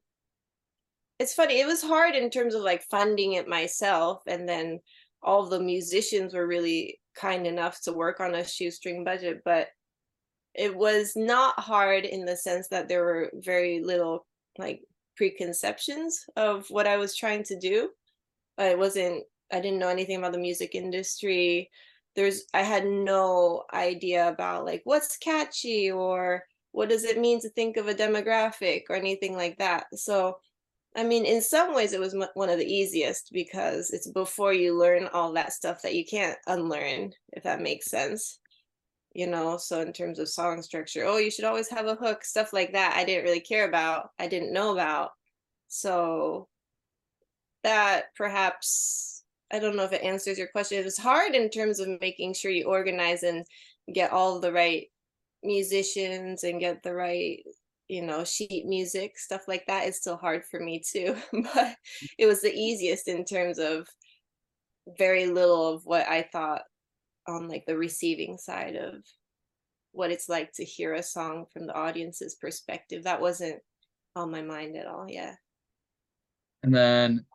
it's 1.19 1.35
funny 1.35 1.61
it 1.61 1.67
was 1.67 1.83
hard 1.83 2.15
in 2.15 2.31
terms 2.31 2.55
of 2.55 2.63
like 2.63 2.83
funding 2.91 3.35
it 3.35 3.49
myself 3.49 4.23
and 4.27 4.49
then 4.49 4.81
all 5.23 5.47
the 5.47 5.61
musicians 5.61 6.35
were 6.35 6.47
really 6.47 7.01
kind 7.17 7.47
enough 7.47 7.81
to 7.83 7.93
work 7.93 8.21
on 8.21 8.35
a 8.35 8.45
shoestring 8.45 9.05
budget 9.05 9.41
but 9.45 9.69
it 10.55 10.75
was 10.75 11.13
not 11.17 11.59
hard 11.59 12.05
in 12.05 12.25
the 12.25 12.37
sense 12.37 12.69
that 12.69 12.89
there 12.89 13.05
were 13.05 13.31
very 13.35 13.81
little 13.81 14.27
like 14.59 14.83
preconceptions 15.17 16.25
of 16.37 16.67
what 16.71 16.87
i 16.87 16.97
was 16.97 17.15
trying 17.15 17.43
to 17.43 17.59
do 17.59 17.91
i 18.59 18.75
wasn't 18.75 19.23
i 19.53 19.61
didn't 19.61 19.79
know 19.79 19.89
anything 19.89 20.17
about 20.17 20.33
the 20.33 20.39
music 20.39 20.75
industry 20.75 21.71
there's 22.17 22.45
i 22.55 22.63
had 22.63 22.87
no 22.87 23.65
idea 23.73 24.29
about 24.29 24.65
like 24.65 24.83
what's 24.85 25.17
catchy 25.17 25.91
or 25.91 26.45
what 26.73 26.89
does 26.89 27.05
it 27.05 27.21
mean 27.21 27.41
to 27.41 27.49
think 27.51 27.77
of 27.77 27.89
a 27.89 27.95
demographic 27.95 28.83
or 28.89 28.97
anything 28.97 29.37
like 29.37 29.59
that 29.59 29.87
so 29.95 30.37
I 30.97 31.03
mean, 31.03 31.25
in 31.25 31.43
some 31.43 31.75
ways, 31.75 31.93
it 31.93 31.99
was 31.99 32.15
one 32.35 32.49
of 32.49 32.59
the 32.59 32.73
easiest 32.73 33.33
because 33.33 33.91
it's 33.91 34.09
before 34.09 34.53
you 34.53 34.79
learn 34.79 35.09
all 35.13 35.33
that 35.33 35.53
stuff 35.53 35.83
that 35.83 35.97
you 35.97 36.05
can't 36.05 36.39
unlearn, 36.47 37.13
if 37.33 37.43
that 37.43 37.61
makes 37.61 37.87
sense. 37.87 38.39
You 39.15 39.29
know, 39.29 39.57
so 39.57 39.81
in 39.81 39.93
terms 39.93 40.19
of 40.19 40.29
song 40.29 40.61
structure, 40.61 41.05
oh, 41.05 41.19
you 41.19 41.31
should 41.31 41.45
always 41.45 41.69
have 41.71 41.87
a 41.87 41.95
hook, 41.95 42.25
stuff 42.25 42.53
like 42.53 42.73
that. 42.73 42.97
I 42.97 43.05
didn't 43.05 43.25
really 43.25 43.41
care 43.41 43.69
about, 43.69 44.11
I 44.19 44.27
didn't 44.27 44.53
know 44.53 44.73
about. 44.73 45.13
So 45.69 46.49
that 47.63 48.07
perhaps, 48.17 49.23
I 49.53 49.61
don't 49.61 49.77
know 49.77 49.85
if 49.85 49.93
it 49.93 50.03
answers 50.03 50.37
your 50.37 50.49
question. 50.49 50.79
It 50.79 50.85
was 50.85 50.99
hard 50.99 51.35
in 51.35 51.49
terms 51.49 51.79
of 51.79 52.01
making 52.01 52.35
sure 52.35 52.51
you 52.51 52.65
organize 52.65 53.23
and 53.23 53.47
get 53.93 54.11
all 54.11 54.41
the 54.41 54.53
right 54.53 54.89
musicians 55.45 56.43
and 56.43 56.59
get 56.59 56.83
the 56.83 56.95
right 56.95 57.45
you 57.89 58.01
know 58.03 58.25
sheet 58.25 58.65
music 58.67 59.19
stuff 59.19 59.43
like 59.47 59.67
that 59.67 59.87
is 59.87 59.97
still 59.97 60.17
hard 60.17 60.45
for 60.45 60.59
me 60.59 60.81
too 60.81 61.15
but 61.33 61.77
it 62.19 62.27
was 62.27 62.41
the 62.41 62.53
easiest 62.53 63.09
in 63.09 63.25
terms 63.25 63.59
of 63.59 63.87
very 64.99 65.27
little 65.27 65.75
of 65.75 65.85
what 65.85 66.07
i 66.09 66.23
thought 66.23 66.63
on 67.27 67.49
like 67.49 67.65
the 67.67 67.77
receiving 67.77 68.39
side 68.39 68.77
of 68.77 68.95
what 69.93 70.11
it's 70.11 70.29
like 70.29 70.53
to 70.53 70.65
hear 70.65 70.95
a 70.95 71.03
song 71.03 71.47
from 71.53 71.67
the 71.67 71.75
audience's 71.75 72.35
perspective 72.35 73.05
that 73.05 73.21
wasn't 73.21 73.61
on 74.17 74.31
my 74.31 74.43
mind 74.43 74.77
at 74.77 74.87
all 74.87 75.07
yeah 75.09 75.35
And 76.63 76.75
then, 76.75 77.27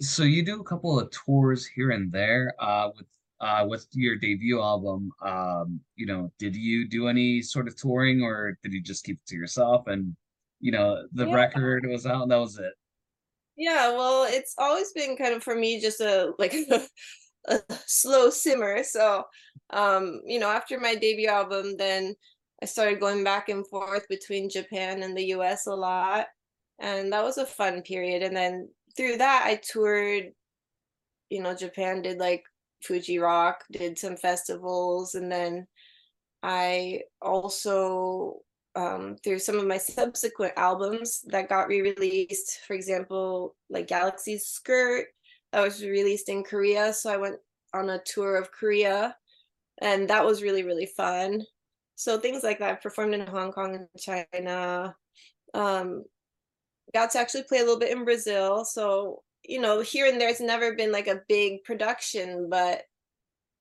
so 0.00 0.22
you 0.22 0.44
do 0.44 0.60
a 0.60 0.64
couple 0.64 0.98
of 1.00 1.10
tours 1.10 1.66
here 1.66 1.90
and 1.90 2.12
there, 2.12 2.54
uh, 2.60 2.90
with 2.96 3.06
uh 3.40 3.66
with 3.68 3.86
your 3.92 4.16
debut 4.16 4.60
album. 4.60 5.10
Um, 5.22 5.80
you 5.96 6.06
know, 6.06 6.32
did 6.38 6.56
you 6.56 6.88
do 6.88 7.08
any 7.08 7.42
sort 7.42 7.68
of 7.68 7.76
touring 7.76 8.22
or 8.22 8.58
did 8.62 8.72
you 8.72 8.80
just 8.82 9.04
keep 9.04 9.16
it 9.16 9.26
to 9.28 9.36
yourself? 9.36 9.86
And 9.88 10.16
you 10.60 10.72
know, 10.72 11.06
the 11.12 11.26
Yeah. 11.26 11.34
record 11.34 11.86
was 11.86 12.06
out, 12.06 12.22
and 12.22 12.30
that 12.30 12.36
was 12.38 12.58
it. 12.58 12.74
Yeah, 13.56 13.92
well, 13.94 14.24
it's 14.24 14.54
always 14.58 14.92
been 14.92 15.16
kind 15.16 15.34
of 15.34 15.42
for 15.42 15.54
me 15.54 15.80
just 15.80 16.00
a 16.00 16.32
like 16.38 16.52
a 17.48 17.60
slow 17.86 18.30
simmer. 18.30 18.82
So, 18.82 19.24
um, 19.70 20.20
you 20.24 20.38
know, 20.38 20.50
after 20.50 20.78
my 20.78 20.94
debut 20.94 21.28
album, 21.28 21.76
then 21.76 22.14
I 22.62 22.66
started 22.66 23.00
going 23.00 23.22
back 23.24 23.48
and 23.48 23.66
forth 23.66 24.06
between 24.08 24.50
Japan 24.50 25.02
and 25.02 25.16
the 25.16 25.26
US 25.36 25.66
a 25.66 25.74
lot. 25.74 26.26
And 26.78 27.12
that 27.12 27.24
was 27.24 27.38
a 27.38 27.46
fun 27.46 27.82
period. 27.82 28.22
And 28.22 28.36
then 28.36 28.68
through 28.96 29.18
that, 29.18 29.44
I 29.46 29.60
toured, 29.62 30.32
you 31.30 31.42
know, 31.42 31.54
Japan 31.54 32.02
did 32.02 32.18
like 32.18 32.44
Fuji 32.82 33.18
Rock, 33.18 33.64
did 33.70 33.98
some 33.98 34.16
festivals, 34.16 35.14
and 35.14 35.30
then 35.30 35.66
I 36.42 37.02
also 37.20 38.40
um, 38.74 39.16
through 39.24 39.38
some 39.38 39.58
of 39.58 39.66
my 39.66 39.78
subsequent 39.78 40.52
albums 40.56 41.22
that 41.28 41.48
got 41.48 41.68
re-released. 41.68 42.60
For 42.66 42.74
example, 42.74 43.56
like 43.70 43.88
Galaxy's 43.88 44.46
Skirt 44.46 45.06
that 45.56 45.64
was 45.64 45.82
released 45.82 46.28
in 46.28 46.44
Korea, 46.44 46.92
so 46.92 47.10
I 47.10 47.16
went 47.16 47.36
on 47.72 47.88
a 47.88 48.02
tour 48.04 48.36
of 48.36 48.52
Korea, 48.52 49.16
and 49.80 50.06
that 50.10 50.22
was 50.22 50.42
really 50.42 50.64
really 50.64 50.84
fun. 50.84 51.42
So 51.94 52.18
things 52.18 52.44
like 52.44 52.58
that. 52.58 52.72
I 52.72 52.74
performed 52.74 53.14
in 53.14 53.26
Hong 53.26 53.52
Kong 53.52 53.74
and 53.74 53.88
China. 53.98 54.94
Um, 55.54 56.04
got 56.92 57.10
to 57.12 57.18
actually 57.18 57.44
play 57.44 57.60
a 57.60 57.62
little 57.62 57.78
bit 57.78 57.90
in 57.90 58.04
Brazil. 58.04 58.66
So 58.66 59.22
you 59.48 59.58
know, 59.58 59.80
here 59.80 60.06
and 60.06 60.20
there, 60.20 60.28
it's 60.28 60.40
never 60.40 60.74
been 60.74 60.92
like 60.92 61.06
a 61.06 61.22
big 61.26 61.64
production, 61.64 62.50
but 62.50 62.82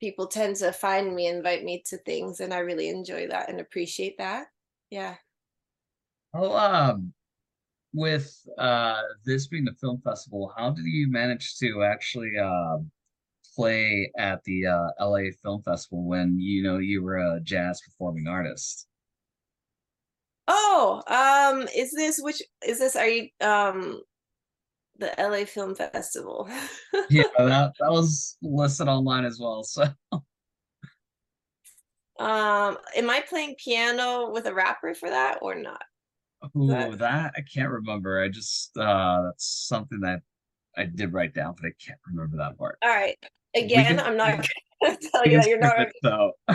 people 0.01 0.27
tend 0.27 0.57
to 0.57 0.73
find 0.73 1.15
me, 1.15 1.27
invite 1.27 1.63
me 1.63 1.81
to 1.85 1.97
things, 1.99 2.41
and 2.41 2.53
I 2.53 2.57
really 2.57 2.89
enjoy 2.89 3.29
that 3.29 3.49
and 3.49 3.61
appreciate 3.61 4.17
that. 4.17 4.47
Yeah. 4.89 5.15
Well, 6.33 6.57
um, 6.57 7.13
with 7.95 8.35
uh 8.57 9.01
this 9.25 9.47
being 9.47 9.65
the 9.65 9.73
film 9.73 10.01
festival, 10.03 10.51
how 10.57 10.71
did 10.71 10.85
you 10.85 11.09
manage 11.09 11.57
to 11.57 11.83
actually 11.83 12.37
uh, 12.37 12.77
play 13.55 14.11
at 14.17 14.43
the 14.43 14.67
uh, 14.67 14.87
LA 14.99 15.29
Film 15.41 15.61
Festival 15.63 16.03
when 16.03 16.39
you 16.39 16.63
know 16.63 16.77
you 16.77 17.01
were 17.01 17.17
a 17.17 17.39
jazz 17.41 17.81
performing 17.81 18.27
artist? 18.27 18.87
Oh, 20.47 21.01
um, 21.07 21.67
is 21.75 21.91
this 21.91 22.19
which 22.19 22.41
is 22.67 22.79
this? 22.79 22.95
Are 22.95 23.07
you 23.07 23.29
um 23.41 24.01
the 24.97 25.13
LA 25.17 25.45
Film 25.45 25.75
Festival. 25.75 26.47
yeah, 27.09 27.23
that 27.37 27.73
that 27.79 27.91
was 27.91 28.37
listed 28.41 28.87
online 28.87 29.25
as 29.25 29.39
well. 29.39 29.63
So 29.63 29.83
um 32.17 32.77
am 32.95 33.09
I 33.09 33.23
playing 33.27 33.55
piano 33.63 34.31
with 34.31 34.45
a 34.45 34.53
rapper 34.53 34.93
for 34.93 35.09
that 35.09 35.39
or 35.41 35.55
not? 35.55 35.83
Ooh, 36.55 36.67
that... 36.67 36.97
that 36.99 37.33
I 37.37 37.41
can't 37.41 37.71
remember. 37.71 38.21
I 38.21 38.29
just 38.29 38.77
uh 38.77 39.23
that's 39.23 39.67
something 39.67 40.01
that 40.01 40.21
I 40.77 40.85
did 40.85 41.13
write 41.13 41.33
down, 41.33 41.55
but 41.59 41.67
I 41.67 41.73
can't 41.83 41.99
remember 42.07 42.37
that 42.37 42.57
part. 42.57 42.77
All 42.83 42.89
right. 42.89 43.17
Again, 43.55 43.97
can, 43.97 43.99
I'm 43.99 44.17
not 44.17 44.45
gonna 44.81 44.97
tell 45.11 45.25
you 45.25 45.37
that 45.37 45.47
you're 45.47 45.59
not 45.59 45.79
it, 45.79 45.93
though. 46.03 46.33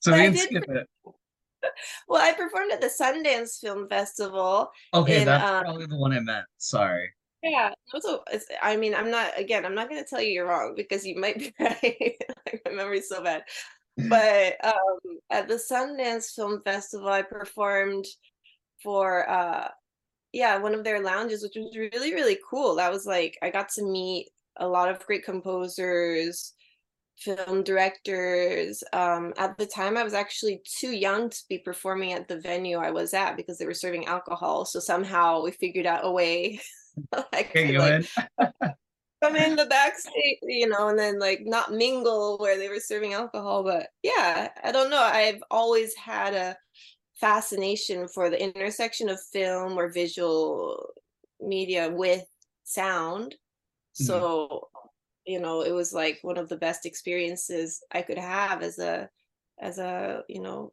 so 0.00 0.12
we 0.12 0.18
can 0.18 0.36
skip 0.36 0.64
it 0.68 0.88
well, 2.08 2.22
I 2.22 2.32
performed 2.32 2.72
at 2.72 2.80
the 2.80 2.88
Sundance 2.88 3.60
Film 3.60 3.88
Festival. 3.88 4.70
Okay, 4.94 5.20
in, 5.20 5.26
that's 5.26 5.44
um, 5.44 5.64
probably 5.64 5.86
the 5.86 5.96
one 5.96 6.12
I 6.12 6.20
meant. 6.20 6.46
Sorry. 6.58 7.10
Yeah, 7.42 7.72
also, 7.94 8.22
I 8.60 8.76
mean, 8.76 8.94
I'm 8.94 9.10
not. 9.10 9.38
Again, 9.38 9.64
I'm 9.64 9.74
not 9.74 9.88
going 9.88 10.02
to 10.02 10.08
tell 10.08 10.20
you 10.20 10.30
you're 10.30 10.46
wrong 10.46 10.74
because 10.76 11.06
you 11.06 11.16
might 11.16 11.38
be 11.38 11.54
right. 11.58 12.16
my 12.66 12.72
memory's 12.72 13.08
so 13.08 13.22
bad. 13.22 13.44
But 14.08 14.56
um, 14.64 15.18
at 15.30 15.48
the 15.48 15.54
Sundance 15.54 16.34
Film 16.34 16.62
Festival, 16.64 17.08
I 17.08 17.22
performed 17.22 18.06
for 18.82 19.28
uh, 19.28 19.68
yeah, 20.32 20.58
one 20.58 20.74
of 20.74 20.84
their 20.84 21.02
lounges, 21.02 21.42
which 21.42 21.56
was 21.56 21.76
really 21.76 22.14
really 22.14 22.38
cool. 22.48 22.76
That 22.76 22.92
was 22.92 23.06
like 23.06 23.38
I 23.42 23.50
got 23.50 23.68
to 23.70 23.84
meet 23.84 24.30
a 24.56 24.66
lot 24.66 24.90
of 24.90 25.04
great 25.06 25.24
composers 25.24 26.54
film 27.20 27.62
directors. 27.62 28.82
Um, 28.92 29.32
at 29.36 29.56
the 29.58 29.66
time, 29.66 29.96
I 29.96 30.02
was 30.02 30.14
actually 30.14 30.62
too 30.64 30.92
young 30.92 31.30
to 31.30 31.38
be 31.48 31.58
performing 31.58 32.12
at 32.12 32.28
the 32.28 32.40
venue 32.40 32.78
I 32.78 32.90
was 32.90 33.14
at 33.14 33.36
because 33.36 33.58
they 33.58 33.66
were 33.66 33.74
serving 33.74 34.06
alcohol. 34.06 34.64
So 34.64 34.80
somehow 34.80 35.42
we 35.42 35.52
figured 35.52 35.86
out 35.86 36.04
a 36.04 36.10
way. 36.10 36.60
I 37.12 37.24
like, 37.32 37.54
like 37.54 38.06
come 39.22 39.36
in 39.36 39.56
the 39.56 39.66
backstage, 39.66 40.38
you 40.42 40.68
know, 40.68 40.88
and 40.88 40.98
then 40.98 41.18
like 41.18 41.40
not 41.44 41.72
mingle 41.72 42.38
where 42.38 42.58
they 42.58 42.68
were 42.68 42.80
serving 42.80 43.12
alcohol. 43.12 43.62
But 43.62 43.88
yeah, 44.02 44.48
I 44.64 44.72
don't 44.72 44.90
know. 44.90 45.02
I've 45.02 45.42
always 45.50 45.94
had 45.94 46.34
a 46.34 46.56
fascination 47.20 48.08
for 48.08 48.30
the 48.30 48.42
intersection 48.42 49.08
of 49.08 49.20
film 49.32 49.78
or 49.78 49.92
visual 49.92 50.86
media 51.40 51.90
with 51.90 52.24
sound. 52.64 53.32
Mm-hmm. 53.32 54.04
So 54.04 54.68
you 55.26 55.40
know 55.40 55.62
it 55.62 55.72
was 55.72 55.92
like 55.92 56.18
one 56.22 56.38
of 56.38 56.48
the 56.48 56.56
best 56.56 56.86
experiences 56.86 57.84
i 57.92 58.00
could 58.00 58.16
have 58.16 58.62
as 58.62 58.78
a 58.78 59.06
as 59.60 59.78
a 59.78 60.22
you 60.28 60.40
know 60.40 60.72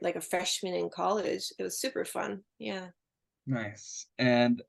like 0.00 0.16
a 0.16 0.20
freshman 0.20 0.74
in 0.74 0.90
college. 0.90 1.52
It 1.58 1.62
was 1.62 1.80
super 1.80 2.04
fun. 2.04 2.42
Yeah. 2.58 2.88
Nice. 3.46 4.06
And 4.18 4.62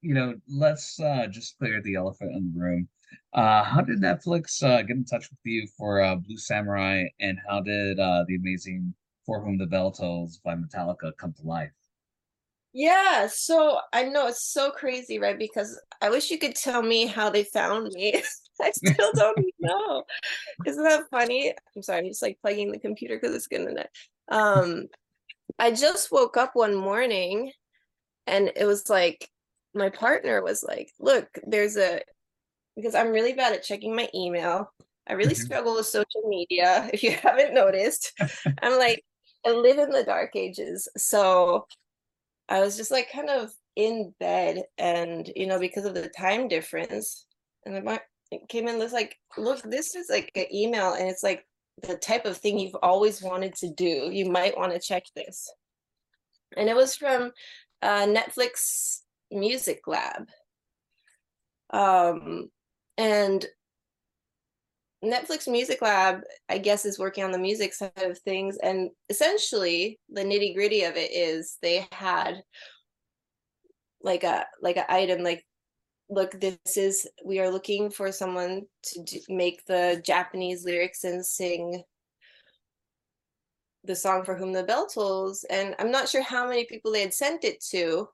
you 0.00 0.14
know 0.14 0.34
let's 0.48 1.00
uh 1.00 1.26
just 1.28 1.58
clear 1.58 1.82
the 1.82 1.96
elephant 1.96 2.34
in 2.34 2.52
the 2.52 2.60
room. 2.60 2.88
Uh 3.32 3.64
how 3.64 3.80
did 3.80 4.00
netflix 4.00 4.62
uh 4.62 4.82
get 4.82 4.96
in 4.96 5.04
touch 5.04 5.28
with 5.30 5.38
you 5.44 5.66
for 5.76 6.00
uh 6.00 6.16
blue 6.16 6.36
samurai? 6.36 7.04
And 7.20 7.38
how 7.48 7.60
did 7.60 7.98
uh 7.98 8.24
the 8.28 8.36
amazing 8.36 8.94
for 9.28 9.44
whom 9.44 9.58
the 9.58 9.66
bell 9.66 9.90
tolls 9.90 10.38
by 10.38 10.54
metallica 10.54 11.14
come 11.18 11.34
to 11.34 11.46
life 11.46 11.70
yeah, 12.72 13.26
so 13.28 13.80
I 13.92 14.04
know 14.04 14.28
it's 14.28 14.44
so 14.44 14.70
crazy, 14.70 15.18
right? 15.18 15.38
Because 15.38 15.80
I 16.02 16.10
wish 16.10 16.30
you 16.30 16.38
could 16.38 16.54
tell 16.54 16.82
me 16.82 17.06
how 17.06 17.30
they 17.30 17.44
found 17.44 17.92
me. 17.92 18.22
I 18.62 18.70
still 18.72 19.12
don't 19.14 19.46
know. 19.60 20.04
Isn't 20.66 20.84
that 20.84 21.08
funny? 21.10 21.54
I'm 21.74 21.82
sorry, 21.82 22.00
I'm 22.00 22.08
just 22.08 22.22
like 22.22 22.38
plugging 22.40 22.70
the 22.70 22.78
computer 22.78 23.18
because 23.18 23.34
it's 23.34 23.46
gonna. 23.46 23.86
Um, 24.28 24.86
I 25.58 25.72
just 25.72 26.12
woke 26.12 26.36
up 26.36 26.50
one 26.54 26.74
morning, 26.74 27.52
and 28.26 28.52
it 28.54 28.64
was 28.64 28.90
like 28.90 29.28
my 29.74 29.88
partner 29.88 30.42
was 30.42 30.62
like, 30.62 30.92
"Look, 31.00 31.26
there's 31.46 31.76
a," 31.76 32.02
because 32.76 32.94
I'm 32.94 33.08
really 33.10 33.32
bad 33.32 33.54
at 33.54 33.64
checking 33.64 33.96
my 33.96 34.08
email. 34.14 34.72
I 35.08 35.14
really 35.14 35.34
mm-hmm. 35.34 35.44
struggle 35.44 35.74
with 35.74 35.86
social 35.86 36.28
media. 36.28 36.90
If 36.92 37.02
you 37.02 37.12
haven't 37.12 37.54
noticed, 37.54 38.12
I'm 38.62 38.78
like, 38.78 39.02
I 39.46 39.52
live 39.52 39.78
in 39.78 39.90
the 39.90 40.04
dark 40.04 40.36
ages, 40.36 40.88
so 40.96 41.66
I 42.48 42.60
was 42.60 42.76
just 42.76 42.90
like 42.90 43.10
kind 43.12 43.30
of 43.30 43.50
in 43.76 44.12
bed, 44.18 44.64
and 44.76 45.30
you 45.36 45.46
know, 45.46 45.58
because 45.58 45.84
of 45.84 45.94
the 45.94 46.08
time 46.08 46.48
difference, 46.48 47.26
and 47.64 47.84
my 47.84 48.00
came 48.48 48.68
in 48.68 48.78
was 48.78 48.92
like, 48.92 49.16
look, 49.36 49.62
this 49.62 49.94
is 49.94 50.08
like 50.10 50.30
an 50.34 50.46
email 50.52 50.92
and 50.92 51.08
it's 51.08 51.22
like 51.22 51.46
the 51.82 51.96
type 51.96 52.26
of 52.26 52.36
thing 52.36 52.58
you've 52.58 52.76
always 52.82 53.22
wanted 53.22 53.54
to 53.56 53.70
do. 53.72 54.10
You 54.12 54.30
might 54.30 54.56
want 54.56 54.72
to 54.72 54.80
check 54.80 55.04
this. 55.14 55.50
And 56.56 56.68
it 56.68 56.76
was 56.76 56.96
from 56.96 57.32
uh, 57.82 58.06
Netflix 58.06 59.00
Music 59.30 59.80
Lab. 59.86 60.28
Um, 61.70 62.50
and 62.96 63.44
Netflix 65.04 65.46
Music 65.46 65.80
Lab, 65.80 66.22
I 66.48 66.58
guess, 66.58 66.84
is 66.84 66.98
working 66.98 67.22
on 67.24 67.30
the 67.30 67.38
music 67.38 67.72
side 67.72 67.92
of 67.98 68.18
things. 68.18 68.58
And 68.62 68.90
essentially, 69.08 70.00
the 70.08 70.24
nitty 70.24 70.54
gritty 70.54 70.82
of 70.82 70.96
it 70.96 71.12
is 71.12 71.56
they 71.62 71.86
had 71.92 72.42
like 74.02 74.24
a 74.24 74.46
like 74.62 74.76
an 74.76 74.84
item 74.88 75.22
like 75.22 75.44
look 76.08 76.40
this 76.40 76.76
is 76.76 77.08
we 77.24 77.40
are 77.40 77.50
looking 77.50 77.90
for 77.90 78.10
someone 78.10 78.62
to 78.82 79.02
do, 79.02 79.20
make 79.28 79.64
the 79.66 80.00
japanese 80.04 80.64
lyrics 80.64 81.04
and 81.04 81.24
sing 81.24 81.82
the 83.84 83.96
song 83.96 84.24
for 84.24 84.34
whom 84.34 84.52
the 84.52 84.62
bell 84.62 84.86
tolls 84.86 85.44
and 85.50 85.74
i'm 85.78 85.90
not 85.90 86.08
sure 86.08 86.22
how 86.22 86.48
many 86.48 86.64
people 86.64 86.92
they 86.92 87.00
had 87.00 87.14
sent 87.14 87.44
it 87.44 87.60
to 87.60 88.08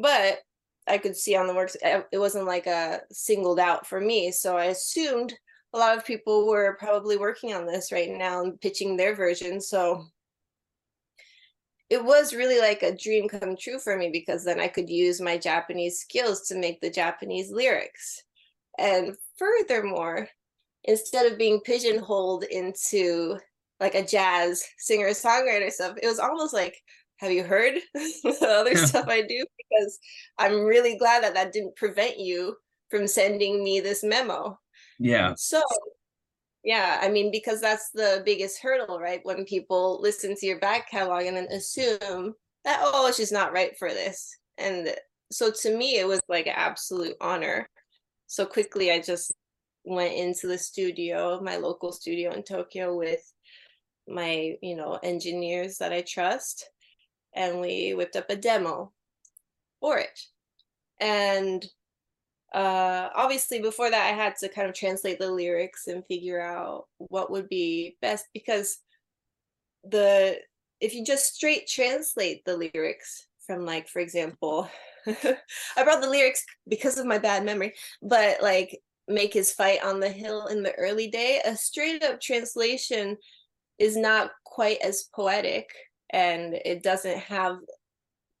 but 0.00 0.38
i 0.86 0.96
could 0.96 1.16
see 1.16 1.34
on 1.36 1.46
the 1.46 1.54
works 1.54 1.76
it 1.82 2.18
wasn't 2.18 2.46
like 2.46 2.66
a 2.66 3.00
singled 3.10 3.58
out 3.58 3.86
for 3.86 4.00
me 4.00 4.30
so 4.30 4.56
i 4.56 4.66
assumed 4.66 5.34
a 5.74 5.78
lot 5.78 5.96
of 5.96 6.04
people 6.04 6.46
were 6.46 6.76
probably 6.78 7.16
working 7.16 7.52
on 7.52 7.66
this 7.66 7.92
right 7.92 8.10
now 8.10 8.42
and 8.42 8.60
pitching 8.60 8.96
their 8.96 9.14
version 9.14 9.60
so 9.60 10.04
it 11.90 12.04
was 12.04 12.34
really 12.34 12.60
like 12.60 12.82
a 12.82 12.96
dream 12.96 13.28
come 13.28 13.56
true 13.56 13.78
for 13.78 13.96
me 13.96 14.10
because 14.12 14.44
then 14.44 14.60
I 14.60 14.68
could 14.68 14.90
use 14.90 15.20
my 15.20 15.38
Japanese 15.38 16.00
skills 16.00 16.46
to 16.48 16.58
make 16.58 16.80
the 16.80 16.90
Japanese 16.90 17.50
lyrics. 17.50 18.22
And 18.78 19.16
furthermore, 19.38 20.28
instead 20.84 21.30
of 21.30 21.38
being 21.38 21.60
pigeonholed 21.60 22.44
into 22.44 23.38
like 23.80 23.94
a 23.94 24.04
jazz 24.04 24.64
singer 24.76 25.08
songwriter 25.08 25.70
stuff, 25.70 25.96
it 26.02 26.06
was 26.06 26.18
almost 26.18 26.52
like, 26.52 26.76
have 27.16 27.32
you 27.32 27.42
heard 27.42 27.78
the 27.94 28.46
other 28.48 28.76
stuff 28.76 29.06
I 29.08 29.22
do? 29.22 29.44
Because 29.56 29.98
I'm 30.38 30.64
really 30.64 30.96
glad 30.98 31.22
that 31.22 31.34
that 31.34 31.52
didn't 31.52 31.76
prevent 31.76 32.18
you 32.18 32.54
from 32.90 33.06
sending 33.06 33.64
me 33.64 33.80
this 33.80 34.04
memo. 34.04 34.58
Yeah. 34.98 35.34
So 35.36 35.62
yeah, 36.64 36.98
I 37.00 37.08
mean, 37.08 37.30
because 37.30 37.60
that's 37.60 37.90
the 37.90 38.22
biggest 38.24 38.60
hurdle, 38.60 38.98
right? 38.98 39.20
When 39.22 39.44
people 39.44 40.00
listen 40.02 40.34
to 40.36 40.46
your 40.46 40.58
back 40.58 40.90
catalog 40.90 41.24
and 41.24 41.36
then 41.36 41.46
assume 41.46 42.34
that, 42.64 42.80
oh, 42.82 43.12
she's 43.12 43.32
not 43.32 43.52
right 43.52 43.76
for 43.78 43.88
this. 43.88 44.36
And 44.58 44.94
so 45.30 45.50
to 45.50 45.76
me, 45.76 45.98
it 45.98 46.06
was 46.06 46.20
like 46.28 46.46
an 46.46 46.54
absolute 46.56 47.16
honor. 47.20 47.68
So 48.26 48.44
quickly, 48.44 48.90
I 48.90 49.00
just 49.00 49.32
went 49.84 50.14
into 50.14 50.46
the 50.46 50.58
studio, 50.58 51.40
my 51.40 51.56
local 51.56 51.92
studio 51.92 52.32
in 52.32 52.42
Tokyo, 52.42 52.96
with 52.96 53.22
my, 54.06 54.56
you 54.60 54.76
know, 54.76 54.98
engineers 55.02 55.78
that 55.78 55.92
I 55.92 56.02
trust. 56.02 56.68
And 57.34 57.60
we 57.60 57.94
whipped 57.94 58.16
up 58.16 58.28
a 58.30 58.36
demo 58.36 58.92
for 59.80 59.98
it. 59.98 60.20
And 61.00 61.64
uh 62.54 63.08
obviously 63.14 63.60
before 63.60 63.90
that 63.90 64.06
i 64.06 64.16
had 64.16 64.34
to 64.34 64.48
kind 64.48 64.68
of 64.68 64.74
translate 64.74 65.18
the 65.18 65.30
lyrics 65.30 65.86
and 65.86 66.06
figure 66.06 66.40
out 66.40 66.86
what 66.96 67.30
would 67.30 67.48
be 67.48 67.96
best 68.00 68.26
because 68.32 68.78
the 69.84 70.36
if 70.80 70.94
you 70.94 71.04
just 71.04 71.34
straight 71.34 71.66
translate 71.66 72.44
the 72.44 72.56
lyrics 72.56 73.26
from 73.46 73.66
like 73.66 73.86
for 73.88 74.00
example 74.00 74.68
i 75.06 75.84
brought 75.84 76.00
the 76.00 76.08
lyrics 76.08 76.44
because 76.68 76.98
of 76.98 77.06
my 77.06 77.18
bad 77.18 77.44
memory 77.44 77.74
but 78.02 78.42
like 78.42 78.80
make 79.08 79.32
his 79.32 79.52
fight 79.52 79.82
on 79.84 80.00
the 80.00 80.08
hill 80.08 80.46
in 80.46 80.62
the 80.62 80.74
early 80.74 81.08
day 81.08 81.40
a 81.44 81.56
straight 81.56 82.02
up 82.02 82.20
translation 82.20 83.16
is 83.78 83.96
not 83.96 84.30
quite 84.44 84.78
as 84.82 85.08
poetic 85.14 85.70
and 86.10 86.54
it 86.64 86.82
doesn't 86.82 87.18
have 87.18 87.58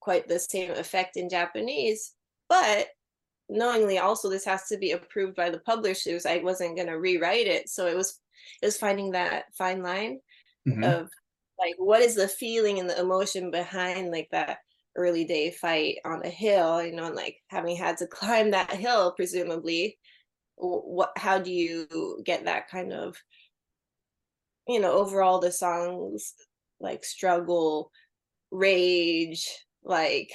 quite 0.00 0.28
the 0.28 0.38
same 0.38 0.70
effect 0.72 1.16
in 1.16 1.28
japanese 1.28 2.14
but 2.48 2.88
knowingly 3.48 3.98
also 3.98 4.28
this 4.28 4.44
has 4.44 4.66
to 4.66 4.76
be 4.76 4.92
approved 4.92 5.34
by 5.34 5.48
the 5.50 5.60
publishers 5.60 6.26
i 6.26 6.38
wasn't 6.38 6.76
going 6.76 6.88
to 6.88 6.98
rewrite 6.98 7.46
it 7.46 7.68
so 7.68 7.86
it 7.86 7.96
was 7.96 8.20
it 8.62 8.66
was 8.66 8.76
finding 8.76 9.10
that 9.10 9.44
fine 9.56 9.82
line 9.82 10.18
mm-hmm. 10.68 10.84
of 10.84 11.08
like 11.58 11.74
what 11.78 12.02
is 12.02 12.14
the 12.14 12.28
feeling 12.28 12.78
and 12.78 12.88
the 12.88 13.00
emotion 13.00 13.50
behind 13.50 14.10
like 14.10 14.28
that 14.30 14.58
early 14.96 15.24
day 15.24 15.50
fight 15.50 15.96
on 16.04 16.24
a 16.24 16.28
hill 16.28 16.82
you 16.82 16.92
know 16.92 17.06
and 17.06 17.16
like 17.16 17.36
having 17.48 17.76
had 17.76 17.96
to 17.96 18.06
climb 18.10 18.50
that 18.50 18.72
hill 18.72 19.12
presumably 19.12 19.98
what 20.56 21.12
how 21.16 21.38
do 21.38 21.52
you 21.52 21.86
get 22.24 22.44
that 22.44 22.68
kind 22.68 22.92
of 22.92 23.16
you 24.66 24.80
know 24.80 24.92
overall 24.92 25.38
the 25.38 25.52
songs 25.52 26.34
like 26.80 27.04
struggle 27.04 27.90
rage 28.50 29.48
like 29.84 30.30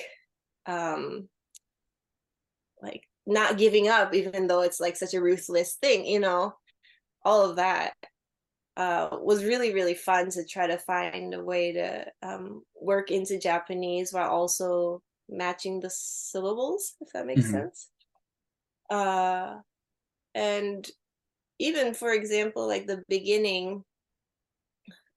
um 0.66 1.28
like 2.84 3.08
not 3.26 3.58
giving 3.58 3.88
up 3.88 4.14
even 4.14 4.48
though 4.48 4.62
it's 4.62 4.80
like 4.80 4.98
such 4.98 5.14
a 5.14 5.22
ruthless 5.22 5.76
thing 5.76 6.06
you 6.06 6.20
know 6.20 6.54
all 7.24 7.50
of 7.50 7.56
that 7.56 7.94
uh, 8.76 9.10
was 9.22 9.46
really 9.46 9.74
really 9.74 9.94
fun 9.94 10.30
to 10.30 10.44
try 10.46 10.68
to 10.68 10.78
find 10.78 11.34
a 11.34 11.44
way 11.44 11.72
to 11.74 12.06
um, 12.22 12.64
work 12.82 13.12
into 13.12 13.40
japanese 13.40 14.12
while 14.12 14.30
also 14.30 15.02
matching 15.30 15.80
the 15.80 15.90
syllables 15.90 16.96
if 17.00 17.12
that 17.14 17.26
makes 17.26 17.44
mm-hmm. 17.44 17.54
sense 17.54 17.90
uh, 18.90 19.56
and 20.36 20.90
even 21.60 21.94
for 21.94 22.12
example 22.12 22.68
like 22.68 22.88
the 22.88 23.04
beginning 23.08 23.84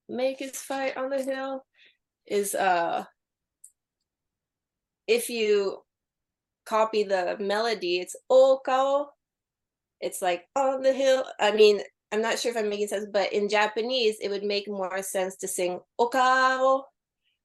make 0.07 0.39
his 0.39 0.51
fight 0.51 0.95
on 0.95 1.09
the 1.09 1.21
hill 1.21 1.65
is 2.27 2.55
uh 2.55 3.03
if 5.07 5.29
you 5.29 5.81
copy 6.67 7.03
the 7.03 7.37
melody, 7.39 7.99
it's 7.99 8.15
okao. 8.31 9.07
It's 9.99 10.21
like 10.21 10.45
on 10.55 10.81
the 10.81 10.93
hill. 10.93 11.25
I 11.39 11.51
mean, 11.51 11.81
I'm 12.11 12.21
not 12.21 12.39
sure 12.39 12.51
if 12.51 12.57
I'm 12.57 12.69
making 12.69 12.87
sense, 12.87 13.07
but 13.11 13.33
in 13.33 13.49
Japanese, 13.49 14.17
it 14.21 14.29
would 14.29 14.43
make 14.43 14.67
more 14.67 15.01
sense 15.01 15.35
to 15.37 15.47
sing 15.47 15.79
okao, 15.99 16.83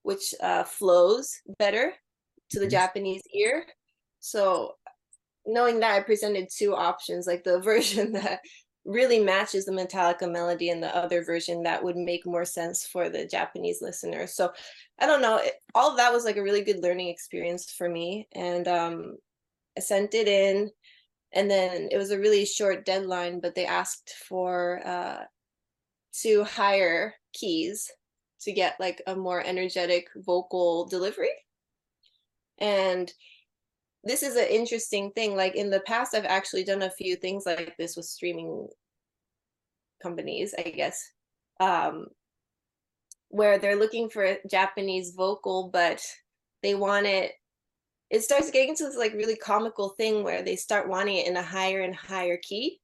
which 0.03 0.33
uh, 0.41 0.63
flows 0.63 1.33
better 1.57 1.93
to 2.51 2.59
the 2.59 2.65
mm-hmm. 2.65 2.71
Japanese 2.71 3.23
ear. 3.33 3.65
So, 4.19 4.73
knowing 5.45 5.79
that, 5.79 5.95
I 5.95 5.99
presented 6.01 6.47
two 6.55 6.75
options, 6.75 7.27
like 7.27 7.43
the 7.43 7.59
version 7.63 8.13
that 8.13 8.39
really 8.85 9.19
matches 9.19 9.65
the 9.65 9.71
Metallica 9.71 10.29
melody 10.29 10.69
and 10.69 10.83
the 10.83 10.95
other 10.95 11.23
version 11.23 11.63
that 11.63 11.83
would 11.83 11.95
make 11.95 12.25
more 12.25 12.45
sense 12.45 12.85
for 12.85 13.09
the 13.09 13.25
Japanese 13.25 13.81
listeners. 13.81 14.33
So 14.33 14.51
I 14.99 15.05
don't 15.05 15.21
know. 15.21 15.37
It, 15.37 15.53
all 15.73 15.91
of 15.91 15.97
that 15.97 16.11
was 16.11 16.25
like 16.25 16.37
a 16.37 16.43
really 16.43 16.63
good 16.63 16.83
learning 16.83 17.07
experience 17.07 17.71
for 17.71 17.87
me. 17.87 18.27
And 18.33 18.67
um, 18.67 19.17
I 19.77 19.81
sent 19.81 20.13
it 20.13 20.27
in. 20.27 20.71
And 21.31 21.49
then 21.49 21.89
it 21.91 21.97
was 21.97 22.11
a 22.11 22.19
really 22.19 22.45
short 22.45 22.85
deadline, 22.85 23.39
but 23.39 23.55
they 23.55 23.65
asked 23.65 24.13
for 24.27 24.85
uh, 24.85 25.23
two 26.13 26.43
higher 26.43 27.15
keys 27.33 27.89
to 28.41 28.51
get 28.51 28.79
like 28.79 29.01
a 29.07 29.15
more 29.15 29.41
energetic 29.43 30.09
vocal 30.15 30.85
delivery. 30.85 31.31
And 32.59 33.11
this 34.03 34.23
is 34.23 34.35
an 34.35 34.47
interesting 34.49 35.11
thing. 35.11 35.35
Like 35.35 35.55
in 35.55 35.69
the 35.69 35.79
past, 35.81 36.13
I've 36.13 36.25
actually 36.25 36.63
done 36.63 36.81
a 36.81 36.89
few 36.89 37.15
things 37.15 37.45
like 37.45 37.75
this 37.77 37.95
with 37.95 38.05
streaming 38.05 38.67
companies, 40.01 40.53
I 40.57 40.63
guess, 40.63 41.01
um, 41.59 42.07
where 43.29 43.57
they're 43.57 43.77
looking 43.77 44.09
for 44.09 44.23
a 44.23 44.37
Japanese 44.49 45.13
vocal, 45.15 45.69
but 45.71 46.01
they 46.61 46.75
want 46.75 47.05
it. 47.05 47.31
It 48.09 48.21
starts 48.21 48.51
getting 48.51 48.69
into 48.69 48.83
this 48.83 48.97
like 48.97 49.13
really 49.13 49.37
comical 49.37 49.89
thing 49.89 50.23
where 50.23 50.43
they 50.43 50.55
start 50.55 50.89
wanting 50.89 51.17
it 51.17 51.27
in 51.27 51.37
a 51.37 51.41
higher 51.41 51.81
and 51.81 51.95
higher 51.95 52.37
key. 52.37 52.79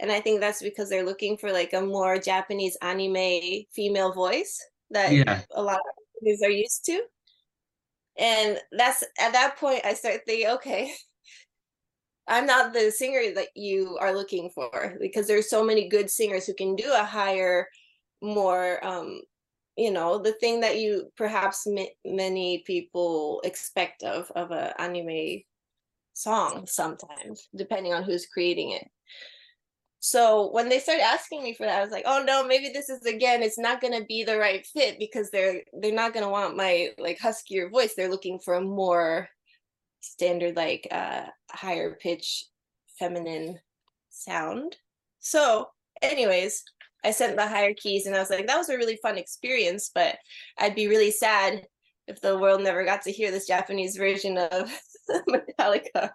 And 0.00 0.10
I 0.10 0.20
think 0.20 0.40
that's 0.40 0.62
because 0.62 0.88
they're 0.88 1.04
looking 1.04 1.36
for 1.36 1.52
like 1.52 1.74
a 1.74 1.80
more 1.80 2.18
Japanese 2.18 2.76
anime 2.82 3.64
female 3.72 4.12
voice 4.12 4.58
that 4.90 5.12
yeah. 5.12 5.42
a 5.54 5.62
lot 5.62 5.76
of 5.76 6.42
are 6.44 6.50
used 6.50 6.84
to 6.86 7.02
and 8.18 8.58
that's 8.72 9.02
at 9.18 9.32
that 9.32 9.56
point 9.56 9.80
i 9.84 9.94
start 9.94 10.20
thinking 10.26 10.48
okay 10.48 10.92
i'm 12.28 12.46
not 12.46 12.72
the 12.72 12.90
singer 12.90 13.34
that 13.34 13.48
you 13.54 13.96
are 14.00 14.14
looking 14.14 14.50
for 14.50 14.96
because 15.00 15.26
there's 15.26 15.48
so 15.48 15.64
many 15.64 15.88
good 15.88 16.10
singers 16.10 16.46
who 16.46 16.54
can 16.54 16.76
do 16.76 16.90
a 16.92 17.04
higher 17.04 17.66
more 18.22 18.84
um 18.84 19.20
you 19.76 19.90
know 19.90 20.18
the 20.18 20.32
thing 20.34 20.60
that 20.60 20.78
you 20.78 21.10
perhaps 21.16 21.66
m- 21.66 21.86
many 22.04 22.62
people 22.66 23.40
expect 23.44 24.02
of 24.02 24.30
of 24.36 24.50
an 24.50 24.72
anime 24.78 25.40
song 26.14 26.66
sometimes 26.66 27.48
depending 27.56 27.94
on 27.94 28.02
who's 28.02 28.26
creating 28.26 28.72
it 28.72 28.86
so 30.04 30.50
when 30.50 30.68
they 30.68 30.80
started 30.80 31.04
asking 31.04 31.44
me 31.44 31.54
for 31.54 31.64
that, 31.64 31.78
I 31.78 31.80
was 31.80 31.92
like, 31.92 32.02
oh 32.08 32.24
no, 32.26 32.44
maybe 32.44 32.70
this 32.70 32.88
is 32.88 33.06
again, 33.06 33.40
it's 33.40 33.58
not 33.58 33.80
gonna 33.80 34.04
be 34.04 34.24
the 34.24 34.36
right 34.36 34.66
fit 34.66 34.98
because 34.98 35.30
they're 35.30 35.62
they're 35.80 35.94
not 35.94 36.12
gonna 36.12 36.28
want 36.28 36.56
my 36.56 36.88
like 36.98 37.20
huskier 37.20 37.70
voice. 37.70 37.94
They're 37.94 38.10
looking 38.10 38.40
for 38.40 38.54
a 38.54 38.60
more 38.60 39.28
standard, 40.00 40.56
like 40.56 40.88
uh 40.90 41.26
higher 41.52 41.96
pitch 42.02 42.46
feminine 42.98 43.60
sound. 44.10 44.74
So, 45.20 45.68
anyways, 46.02 46.64
I 47.04 47.12
sent 47.12 47.36
the 47.36 47.46
higher 47.46 47.72
keys 47.72 48.06
and 48.06 48.16
I 48.16 48.18
was 48.18 48.30
like, 48.30 48.48
that 48.48 48.58
was 48.58 48.70
a 48.70 48.76
really 48.76 48.98
fun 49.00 49.18
experience, 49.18 49.92
but 49.94 50.16
I'd 50.58 50.74
be 50.74 50.88
really 50.88 51.12
sad 51.12 51.64
if 52.08 52.20
the 52.20 52.36
world 52.36 52.60
never 52.60 52.84
got 52.84 53.02
to 53.02 53.12
hear 53.12 53.30
this 53.30 53.46
Japanese 53.46 53.96
version 53.96 54.36
of 54.36 54.68
Metallica. 55.28 56.10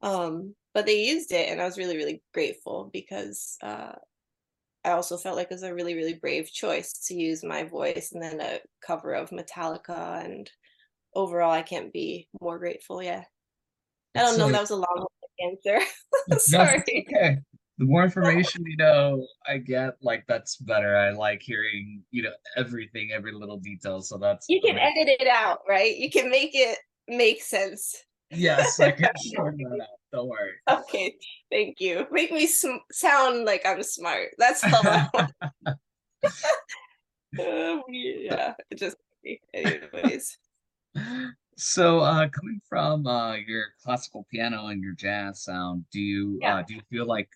Um, 0.00 0.54
but 0.74 0.86
they 0.86 1.04
used 1.04 1.32
it 1.32 1.48
and 1.48 1.60
i 1.60 1.64
was 1.64 1.78
really 1.78 1.96
really 1.96 2.22
grateful 2.34 2.90
because 2.92 3.56
uh, 3.62 3.92
i 4.84 4.90
also 4.90 5.16
felt 5.16 5.36
like 5.36 5.46
it 5.50 5.54
was 5.54 5.62
a 5.62 5.74
really 5.74 5.94
really 5.94 6.14
brave 6.14 6.50
choice 6.50 6.92
to 7.06 7.14
use 7.14 7.42
my 7.42 7.62
voice 7.62 8.12
and 8.12 8.22
then 8.22 8.40
a 8.40 8.58
cover 8.84 9.12
of 9.12 9.30
metallica 9.30 10.24
and 10.24 10.50
overall 11.14 11.52
i 11.52 11.62
can't 11.62 11.92
be 11.92 12.28
more 12.40 12.58
grateful 12.58 13.02
yeah. 13.02 13.22
I 14.16 14.20
don't 14.20 14.38
know 14.38 14.48
that 14.50 14.60
was 14.60 14.70
a 14.70 14.76
long 14.76 15.06
answer. 15.40 15.80
Sorry. 16.38 16.78
okay. 16.78 17.38
The 17.78 17.84
more 17.84 18.04
information 18.04 18.64
you 18.64 18.76
know 18.76 19.26
i 19.48 19.58
get 19.58 19.94
like 20.00 20.24
that's 20.28 20.56
better. 20.56 20.96
I 20.96 21.10
like 21.10 21.42
hearing 21.42 22.04
you 22.12 22.22
know 22.22 22.30
everything 22.56 23.10
every 23.12 23.32
little 23.32 23.56
detail 23.56 24.00
so 24.00 24.16
that's 24.16 24.46
you 24.48 24.60
can 24.60 24.78
edit 24.78 25.08
it 25.20 25.26
out 25.26 25.60
right? 25.68 25.96
You 25.96 26.10
can 26.10 26.30
make 26.30 26.50
it 26.54 26.78
make 27.08 27.42
sense 27.42 27.96
yes 28.34 28.80
i 28.80 28.90
can 28.90 29.10
shorten 29.34 29.62
that 29.70 29.82
out 29.82 29.98
don't 30.14 30.28
worry. 30.28 30.52
Okay, 30.70 31.16
thank 31.50 31.80
you. 31.80 32.06
Make 32.12 32.30
me 32.30 32.46
sm- 32.46 32.86
sound 32.92 33.44
like 33.44 33.66
I'm 33.66 33.82
smart. 33.82 34.28
That's 34.38 34.62
all. 34.62 34.86
uh, 34.86 35.26
yeah, 37.88 38.54
It 38.70 38.78
just 38.78 38.96
anyways. 39.52 40.38
So, 41.56 41.98
uh, 41.98 42.28
coming 42.28 42.60
from 42.68 43.08
uh, 43.08 43.34
your 43.34 43.64
classical 43.82 44.24
piano 44.30 44.68
and 44.68 44.80
your 44.80 44.94
jazz 44.94 45.42
sound, 45.42 45.84
do 45.90 46.00
you 46.00 46.38
yeah. 46.40 46.58
uh, 46.58 46.62
do 46.62 46.74
you 46.74 46.82
feel 46.88 47.06
like 47.06 47.28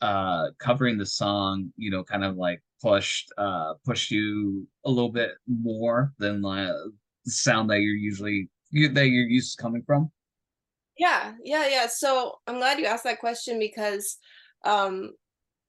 uh, 0.00 0.50
covering 0.60 0.98
the 0.98 1.06
song, 1.06 1.72
you 1.76 1.90
know, 1.90 2.04
kind 2.04 2.24
of 2.24 2.36
like 2.36 2.62
pushed 2.80 3.32
uh, 3.38 3.74
pushed 3.84 4.12
you 4.12 4.68
a 4.84 4.90
little 4.90 5.10
bit 5.10 5.32
more 5.48 6.12
than 6.18 6.44
uh, 6.44 6.72
the 7.24 7.30
sound 7.32 7.68
that 7.70 7.80
you're 7.80 7.96
usually 7.96 8.48
you, 8.70 8.88
that 8.88 9.08
you're 9.08 9.26
used 9.26 9.56
to 9.56 9.62
coming 9.62 9.82
from? 9.84 10.12
Yeah, 10.98 11.32
yeah, 11.42 11.68
yeah. 11.68 11.86
So 11.86 12.36
I'm 12.46 12.56
glad 12.56 12.78
you 12.78 12.86
asked 12.86 13.04
that 13.04 13.20
question 13.20 13.58
because 13.58 14.18
um 14.64 15.12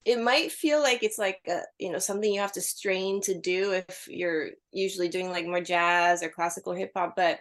it 0.04 0.20
might 0.20 0.52
feel 0.52 0.82
like 0.82 1.04
it's 1.04 1.20
like 1.20 1.40
a, 1.48 1.62
you 1.80 1.92
know 1.92 2.00
something 2.00 2.34
you 2.34 2.42
have 2.42 2.52
to 2.54 2.62
strain 2.62 3.22
to 3.22 3.40
do 3.40 3.72
if 3.74 4.08
you're 4.08 4.50
usually 4.72 5.08
doing 5.08 5.30
like 5.30 5.46
more 5.46 5.62
jazz 5.62 6.24
or 6.24 6.30
classical 6.30 6.74
hip 6.74 6.92
hop 6.96 7.14
but 7.16 7.40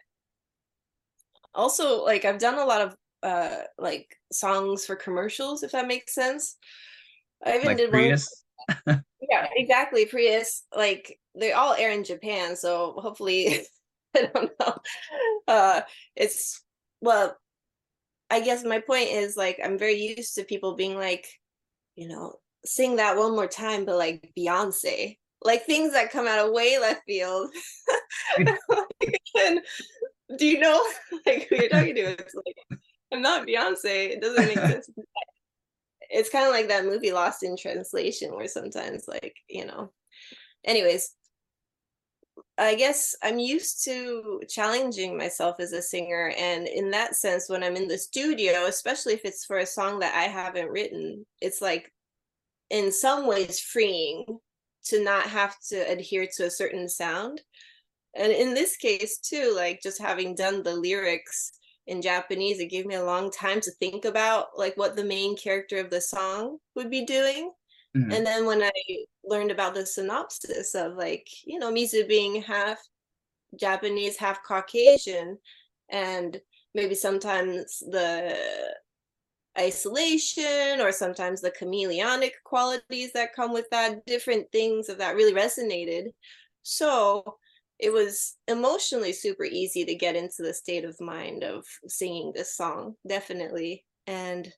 also 1.54 2.04
like 2.04 2.24
I've 2.24 2.38
done 2.38 2.58
a 2.58 2.64
lot 2.64 2.80
of 2.82 2.96
uh 3.22 3.62
like 3.78 4.16
songs 4.32 4.86
for 4.86 4.96
commercials 4.96 5.62
if 5.62 5.72
that 5.72 5.88
makes 5.88 6.14
sense. 6.14 6.56
I 7.44 7.56
even 7.56 7.66
like 7.68 7.76
did 7.76 7.90
Prius. 7.90 8.44
one 8.78 9.04
Yeah, 9.28 9.46
exactly. 9.54 10.06
Prius 10.06 10.64
like 10.74 11.18
they 11.34 11.52
all 11.52 11.74
air 11.74 11.90
in 11.90 12.04
Japan 12.04 12.56
so 12.56 12.94
hopefully 12.98 13.66
I 14.16 14.30
don't 14.32 14.50
know. 14.60 14.74
Uh 15.48 15.80
it's 16.16 16.62
well 17.00 17.36
I 18.30 18.40
guess 18.40 18.64
my 18.64 18.78
point 18.78 19.10
is 19.10 19.36
like 19.36 19.58
I'm 19.62 19.78
very 19.78 20.14
used 20.16 20.34
to 20.36 20.44
people 20.44 20.76
being 20.76 20.96
like, 20.96 21.26
you 21.96 22.08
know, 22.08 22.36
sing 22.64 22.96
that 22.96 23.16
one 23.16 23.32
more 23.32 23.46
time, 23.46 23.84
but 23.84 23.96
like 23.96 24.32
Beyonce, 24.38 25.18
like 25.42 25.64
things 25.64 25.92
that 25.92 26.12
come 26.12 26.26
out 26.26 26.38
of 26.38 26.52
way 26.52 26.78
left 26.78 27.02
field. 27.06 27.50
and 28.38 29.60
do 30.38 30.46
you 30.46 30.60
know 30.60 30.84
like 31.26 31.48
who 31.48 31.56
you're 31.56 31.68
talking 31.68 31.94
to? 31.96 32.02
It's 32.02 32.34
like 32.34 32.80
I'm 33.12 33.22
not 33.22 33.46
Beyonce. 33.46 34.10
It 34.10 34.20
doesn't 34.20 34.46
make 34.46 34.58
sense. 34.58 34.88
It's 36.12 36.28
kind 36.28 36.44
of 36.44 36.50
like 36.50 36.66
that 36.66 36.84
movie 36.84 37.12
Lost 37.12 37.44
in 37.44 37.56
Translation, 37.56 38.34
where 38.34 38.48
sometimes 38.48 39.06
like 39.06 39.36
you 39.48 39.64
know. 39.64 39.92
Anyways, 40.64 41.14
I 42.60 42.74
guess 42.74 43.14
I'm 43.22 43.38
used 43.38 43.84
to 43.84 44.42
challenging 44.48 45.16
myself 45.16 45.56
as 45.60 45.72
a 45.72 45.80
singer. 45.80 46.32
And 46.38 46.68
in 46.68 46.90
that 46.90 47.16
sense, 47.16 47.48
when 47.48 47.64
I'm 47.64 47.74
in 47.74 47.88
the 47.88 47.96
studio, 47.96 48.66
especially 48.66 49.14
if 49.14 49.22
it's 49.24 49.46
for 49.46 49.58
a 49.58 49.66
song 49.66 50.00
that 50.00 50.14
I 50.14 50.24
haven't 50.24 50.70
written, 50.70 51.24
it's 51.40 51.62
like 51.62 51.90
in 52.68 52.92
some 52.92 53.26
ways 53.26 53.60
freeing 53.60 54.26
to 54.84 55.02
not 55.02 55.24
have 55.24 55.56
to 55.70 55.76
adhere 55.76 56.28
to 56.36 56.46
a 56.46 56.50
certain 56.50 56.86
sound. 56.86 57.40
And 58.14 58.30
in 58.30 58.52
this 58.52 58.76
case, 58.76 59.18
too, 59.18 59.54
like 59.56 59.80
just 59.82 60.00
having 60.00 60.34
done 60.34 60.62
the 60.62 60.74
lyrics 60.74 61.52
in 61.86 62.02
Japanese, 62.02 62.60
it 62.60 62.70
gave 62.70 62.84
me 62.84 62.96
a 62.96 63.04
long 63.04 63.30
time 63.30 63.60
to 63.62 63.70
think 63.72 64.04
about 64.04 64.48
like 64.54 64.76
what 64.76 64.96
the 64.96 65.04
main 65.04 65.34
character 65.36 65.78
of 65.78 65.88
the 65.88 66.00
song 66.00 66.58
would 66.74 66.90
be 66.90 67.06
doing. 67.06 67.52
Mm-hmm. 67.96 68.12
And 68.12 68.26
then 68.26 68.46
when 68.46 68.62
I 68.62 68.72
learned 69.24 69.50
about 69.50 69.74
the 69.74 69.84
synopsis 69.84 70.74
of 70.74 70.96
like, 70.96 71.26
you 71.44 71.58
know, 71.58 71.72
Mizu 71.72 72.06
being 72.08 72.40
half 72.42 72.78
Japanese, 73.58 74.16
half 74.16 74.44
Caucasian, 74.44 75.38
and 75.88 76.40
maybe 76.74 76.94
sometimes 76.94 77.80
the 77.80 78.36
isolation 79.58 80.80
or 80.80 80.92
sometimes 80.92 81.40
the 81.40 81.50
chameleonic 81.50 82.30
qualities 82.44 83.12
that 83.12 83.34
come 83.34 83.52
with 83.52 83.68
that, 83.70 84.06
different 84.06 84.46
things 84.52 84.88
of 84.88 84.98
that 84.98 85.16
really 85.16 85.34
resonated. 85.34 86.10
So 86.62 87.38
it 87.80 87.92
was 87.92 88.36
emotionally 88.46 89.12
super 89.12 89.44
easy 89.44 89.84
to 89.84 89.94
get 89.94 90.14
into 90.14 90.42
the 90.42 90.54
state 90.54 90.84
of 90.84 91.00
mind 91.00 91.42
of 91.42 91.64
singing 91.88 92.32
this 92.34 92.54
song, 92.54 92.94
definitely. 93.08 93.84
And 94.06 94.52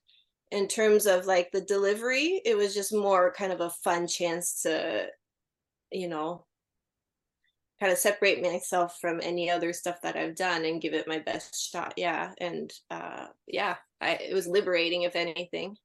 in 0.53 0.67
terms 0.67 1.07
of 1.07 1.25
like 1.25 1.49
the 1.51 1.61
delivery, 1.61 2.39
it 2.45 2.55
was 2.55 2.75
just 2.75 2.93
more 2.93 3.33
kind 3.33 3.51
of 3.51 3.59
a 3.59 3.71
fun 3.71 4.05
chance 4.05 4.61
to, 4.61 5.07
you 5.91 6.07
know, 6.07 6.45
kind 7.79 7.91
of 7.91 7.97
separate 7.97 8.39
myself 8.39 8.99
from 9.01 9.19
any 9.23 9.49
other 9.49 9.73
stuff 9.73 9.99
that 10.03 10.15
I've 10.15 10.35
done 10.35 10.63
and 10.63 10.79
give 10.79 10.93
it 10.93 11.07
my 11.07 11.17
best 11.17 11.71
shot. 11.71 11.95
Yeah. 11.97 12.33
And 12.39 12.71
uh 12.91 13.25
yeah, 13.47 13.77
I 13.99 14.11
it 14.11 14.33
was 14.33 14.45
liberating 14.47 15.01
if 15.01 15.15
anything. 15.15 15.75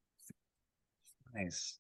Nice. 1.34 1.78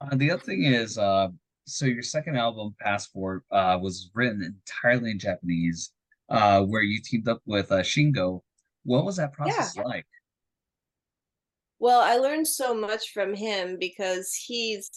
Uh, 0.00 0.14
the 0.16 0.30
other 0.30 0.42
thing 0.42 0.64
is 0.64 0.98
uh 0.98 1.28
so 1.66 1.86
your 1.86 2.02
second 2.02 2.36
album, 2.36 2.74
Passport, 2.80 3.44
uh 3.50 3.78
was 3.80 4.10
written 4.14 4.42
entirely 4.42 5.12
in 5.12 5.18
Japanese, 5.18 5.92
uh 6.28 6.60
where 6.60 6.82
you 6.82 7.00
teamed 7.02 7.28
up 7.28 7.40
with 7.46 7.72
uh 7.72 7.76
Shingo. 7.76 8.42
What 8.84 9.06
was 9.06 9.16
that 9.16 9.32
process 9.32 9.74
yeah. 9.74 9.84
like? 9.84 10.06
Well, 11.82 12.00
I 12.00 12.18
learned 12.18 12.46
so 12.46 12.72
much 12.74 13.10
from 13.12 13.34
him 13.34 13.76
because 13.76 14.32
he's 14.34 14.88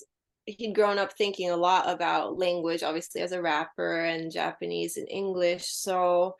he'd 0.45 0.75
grown 0.75 0.99
up 0.99 1.13
thinking 1.17 1.49
a 1.49 1.57
lot 1.57 1.89
about 1.89 2.37
language, 2.37 2.83
obviously 2.83 3.21
as 3.21 3.31
a 3.31 3.41
rapper 3.41 4.05
and 4.05 4.31
Japanese 4.31 4.95
and 4.95 5.09
English. 5.09 5.65
So 5.65 6.35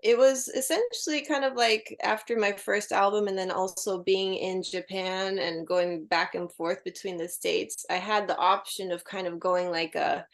it 0.00 0.16
was 0.16 0.46
essentially 0.46 1.22
kind 1.22 1.44
of 1.44 1.54
like 1.54 1.96
after 2.04 2.38
my 2.38 2.52
first 2.52 2.92
album 2.92 3.26
and 3.26 3.36
then 3.36 3.50
also 3.50 4.04
being 4.04 4.34
in 4.34 4.62
Japan 4.62 5.40
and 5.40 5.66
going 5.66 6.06
back 6.06 6.36
and 6.36 6.52
forth 6.52 6.84
between 6.84 7.16
the 7.16 7.28
states, 7.28 7.84
I 7.90 7.96
had 7.96 8.28
the 8.28 8.38
option 8.38 8.92
of 8.92 9.02
kind 9.02 9.26
of 9.26 9.40
going 9.40 9.72
like 9.72 9.96
a 9.96 10.24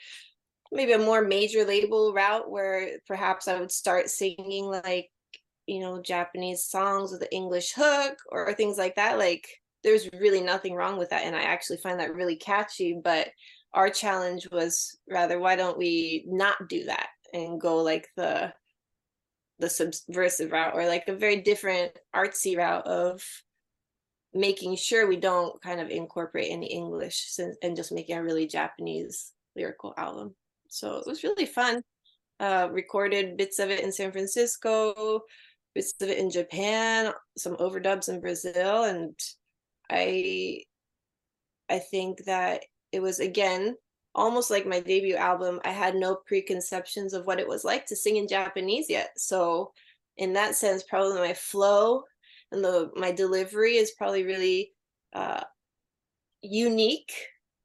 maybe 0.72 0.92
a 0.92 0.98
more 0.98 1.22
major 1.22 1.64
label 1.64 2.12
route 2.12 2.50
where 2.50 2.98
perhaps 3.06 3.48
I 3.48 3.58
would 3.58 3.72
start 3.72 4.10
singing 4.10 4.66
like 4.66 5.08
you 5.66 5.80
know 5.80 6.00
Japanese 6.02 6.64
songs 6.64 7.12
with 7.12 7.22
an 7.22 7.28
English 7.32 7.72
hook 7.74 8.16
or 8.30 8.52
things 8.54 8.78
like 8.78 8.96
that 8.96 9.18
like 9.18 9.46
there's 9.82 10.08
really 10.12 10.40
nothing 10.40 10.74
wrong 10.74 10.98
with 10.98 11.10
that 11.10 11.24
and 11.24 11.36
I 11.36 11.42
actually 11.42 11.78
find 11.78 12.00
that 12.00 12.14
really 12.14 12.36
catchy 12.36 12.98
but 13.02 13.28
our 13.72 13.90
challenge 13.90 14.48
was 14.50 14.98
rather 15.10 15.38
why 15.38 15.56
don't 15.56 15.78
we 15.78 16.24
not 16.26 16.68
do 16.68 16.84
that 16.84 17.08
and 17.32 17.60
go 17.60 17.82
like 17.82 18.08
the 18.16 18.52
the 19.58 19.68
subversive 19.68 20.52
route 20.52 20.74
or 20.74 20.86
like 20.86 21.04
a 21.08 21.14
very 21.14 21.40
different 21.40 21.92
artsy 22.14 22.56
route 22.56 22.86
of 22.86 23.22
making 24.32 24.76
sure 24.76 25.06
we 25.06 25.16
don't 25.16 25.60
kind 25.62 25.80
of 25.80 25.90
incorporate 25.90 26.50
any 26.50 26.66
English 26.66 27.38
and 27.62 27.76
just 27.76 27.92
making 27.92 28.16
a 28.16 28.22
really 28.22 28.46
Japanese 28.48 29.32
lyrical 29.54 29.94
album. 29.96 30.34
So 30.68 30.96
it 30.96 31.06
was 31.06 31.22
really 31.22 31.46
fun. 31.46 31.82
Uh, 32.40 32.68
recorded 32.72 33.36
bits 33.36 33.60
of 33.60 33.70
it 33.70 33.80
in 33.80 33.92
San 33.92 34.10
Francisco, 34.10 35.20
bits 35.74 35.94
of 36.00 36.08
it 36.08 36.18
in 36.18 36.30
Japan, 36.30 37.12
some 37.36 37.56
overdubs 37.56 38.08
in 38.08 38.20
Brazil, 38.20 38.84
and 38.84 39.18
I 39.90 40.62
I 41.68 41.78
think 41.78 42.24
that 42.24 42.64
it 42.92 43.00
was 43.00 43.20
again 43.20 43.76
almost 44.14 44.50
like 44.50 44.66
my 44.66 44.80
debut 44.80 45.16
album. 45.16 45.60
I 45.64 45.70
had 45.70 45.94
no 45.94 46.14
preconceptions 46.14 47.14
of 47.14 47.26
what 47.26 47.40
it 47.40 47.48
was 47.48 47.64
like 47.64 47.86
to 47.86 47.96
sing 47.96 48.16
in 48.16 48.28
Japanese 48.28 48.88
yet. 48.88 49.10
So 49.16 49.72
in 50.16 50.34
that 50.34 50.54
sense, 50.54 50.84
probably 50.84 51.18
my 51.18 51.34
flow 51.34 52.04
and 52.52 52.62
the 52.64 52.90
my 52.94 53.10
delivery 53.12 53.76
is 53.76 53.92
probably 53.98 54.24
really 54.24 54.72
uh, 55.12 55.42
unique 56.42 57.12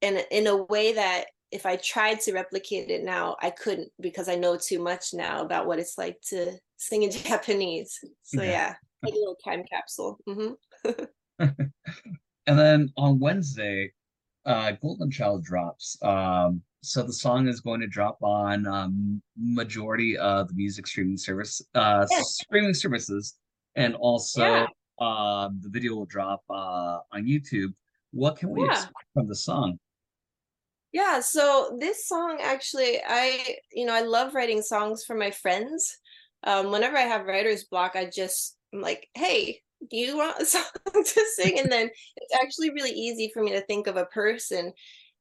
and 0.02 0.26
in 0.32 0.48
a 0.48 0.64
way 0.64 0.94
that 0.94 1.26
if 1.52 1.66
I 1.66 1.78
tried 1.78 2.22
to 2.22 2.34
replicate 2.34 2.90
it 2.90 3.04
now, 3.04 3.36
I 3.42 3.50
couldn't 3.50 3.92
because 4.00 4.30
I 4.30 4.36
know 4.36 4.58
too 4.58 4.80
much 4.80 5.14
now 5.14 5.42
about 5.42 5.66
what 5.66 5.80
it's 5.80 5.98
like 5.98 6.22
to 6.28 6.54
sing 6.80 7.04
in 7.04 7.12
Japanese. 7.30 8.00
So 8.24 8.42
yeah, 8.42 8.50
yeah 8.52 8.74
like 9.04 9.14
a 9.14 9.18
little 9.18 9.38
time 9.44 9.64
capsule. 9.70 10.18
Mm-hmm. 10.28 11.04
and 12.48 12.60
then 12.60 12.92
on 12.98 13.20
Wednesday, 13.20 13.92
uh, 14.46 14.72
Golden 14.82 15.12
Child 15.12 15.44
drops. 15.44 15.98
Um, 16.02 16.62
so 16.82 17.04
the 17.04 17.14
song 17.14 17.48
is 17.48 17.60
going 17.60 17.82
to 17.82 17.88
drop 17.88 18.18
on 18.24 18.66
um, 18.66 19.22
majority 19.38 20.18
of 20.18 20.48
the 20.48 20.54
music 20.54 20.88
streaming 20.88 21.18
service, 21.18 21.62
uh, 21.76 22.06
streaming 22.08 22.74
services, 22.74 23.36
and 23.76 23.96
also 23.96 24.42
yeah. 24.42 24.66
uh, 25.00 25.50
the 25.60 25.70
video 25.70 25.96
will 25.96 26.06
drop 26.06 26.42
uh, 26.50 27.00
on 27.12 27.26
YouTube. 27.26 27.74
What 28.12 28.38
can 28.38 28.50
we 28.50 28.62
yeah. 28.62 28.72
expect 28.72 29.06
from 29.14 29.28
the 29.28 29.36
song? 29.36 29.78
Yeah, 30.94 31.20
so 31.20 31.78
this 31.80 32.08
song 32.08 32.40
actually, 32.42 33.00
I 33.06 33.58
you 33.74 33.86
know 33.86 33.94
I 33.94 34.02
love 34.02 34.34
writing 34.34 34.62
songs 34.62 35.04
for 35.06 35.16
my 35.16 35.32
friends. 35.32 35.98
Um, 36.44 36.72
whenever 36.72 36.98
I 36.98 37.02
have 37.02 37.26
writer's 37.26 37.66
block, 37.66 37.96
I 37.96 38.06
just 38.06 38.58
I'm 38.74 38.82
like, 38.82 39.08
hey, 39.14 39.62
do 39.90 39.98
you 39.98 40.18
want 40.18 40.42
a 40.42 40.46
song 40.46 40.64
to 40.94 41.26
sing? 41.36 41.60
And 41.60 41.72
then 41.72 41.90
it's 42.18 42.36
actually 42.36 42.72
really 42.72 42.92
easy 42.92 43.32
for 43.34 43.44
me 43.44 43.52
to 43.52 43.62
think 43.62 43.88
of 43.88 43.98
a 43.98 44.06
person 44.06 44.74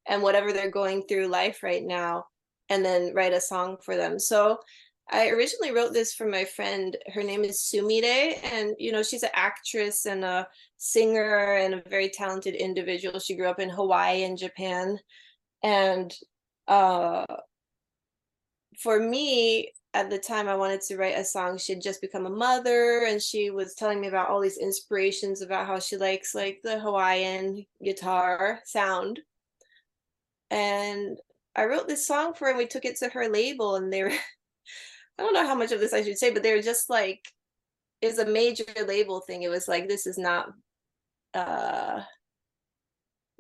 and 0.07 0.23
whatever 0.23 0.53
they're 0.53 0.71
going 0.71 1.03
through 1.07 1.27
life 1.29 1.63
right 1.63 1.85
now 1.85 2.25
and 2.69 2.85
then 2.85 3.13
write 3.15 3.33
a 3.33 3.41
song 3.41 3.77
for 3.83 3.97
them. 3.97 4.19
So 4.19 4.59
I 5.11 5.29
originally 5.31 5.73
wrote 5.73 5.93
this 5.93 6.13
for 6.13 6.27
my 6.27 6.45
friend. 6.45 6.97
Her 7.15 7.23
name 7.23 7.45
is 7.45 7.61
Sumire, 7.61 8.39
and 8.53 8.75
you 8.79 8.93
know 8.93 9.03
she's 9.03 9.23
an 9.23 9.31
actress 9.33 10.05
and 10.05 10.23
a 10.23 10.47
singer 10.77 11.57
and 11.57 11.75
a 11.75 11.89
very 11.89 12.11
talented 12.11 12.55
individual. 12.55 13.19
She 13.19 13.35
grew 13.35 13.49
up 13.49 13.59
in 13.59 13.71
Hawaii 13.71 14.25
and 14.25 14.37
Japan, 14.37 14.99
and 15.63 16.15
uh, 16.67 17.25
for 18.79 19.01
me, 19.01 19.73
at 19.95 20.11
the 20.11 20.19
time 20.19 20.49
I 20.49 20.55
wanted 20.55 20.81
to 20.83 20.97
write 20.97 21.19
a 21.19 21.25
song. 21.25 21.59
She 21.59 21.73
had 21.73 21.83
just 21.83 22.01
become 22.01 22.27
a 22.27 22.31
mother 22.31 23.07
and 23.09 23.21
she 23.21 23.51
was 23.51 23.75
telling 23.75 24.01
me 24.01 24.09
about 24.09 24.29
all 24.29 24.41
these 24.41 24.59
inspirations 24.59 25.41
about 25.43 25.67
how 25.67 25.79
she 25.79 25.97
likes 25.97 26.35
like 26.35 26.61
the 26.63 26.79
Hawaiian 26.79 27.65
guitar 27.83 28.61
sound. 28.65 29.21
And 30.51 31.19
I 31.57 31.65
wrote 31.65 31.89
this 31.89 32.07
song 32.07 32.35
for 32.35 32.45
her 32.45 32.51
and 32.51 32.59
we 32.59 32.67
took 32.67 32.85
it 32.85 32.97
to 32.99 33.09
her 33.09 33.29
label 33.29 33.77
and 33.77 33.93
they 33.93 34.03
were 34.03 34.13
I 35.19 35.23
don't 35.23 35.35
know 35.35 35.47
how 35.47 35.57
much 35.57 35.73
of 35.73 35.81
this 35.81 35.93
I 35.93 36.05
should 36.05 36.19
say, 36.19 36.31
but 36.31 36.45
they 36.45 36.55
were 36.55 36.63
just 36.63 36.89
like 36.89 37.27
it's 38.01 38.19
a 38.19 38.27
major 38.27 38.65
label 38.87 39.21
thing. 39.21 39.43
It 39.43 39.49
was 39.49 39.67
like 39.67 39.89
this 39.89 40.07
is 40.07 40.19
not 40.19 40.51
uh 41.35 42.03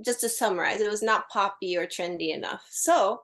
just 0.04 0.20
to 0.20 0.28
summarize, 0.28 0.80
it 0.80 0.90
was 0.90 1.02
not 1.02 1.28
poppy 1.28 1.76
or 1.76 1.86
trendy 1.86 2.34
enough. 2.34 2.66
So 2.70 3.20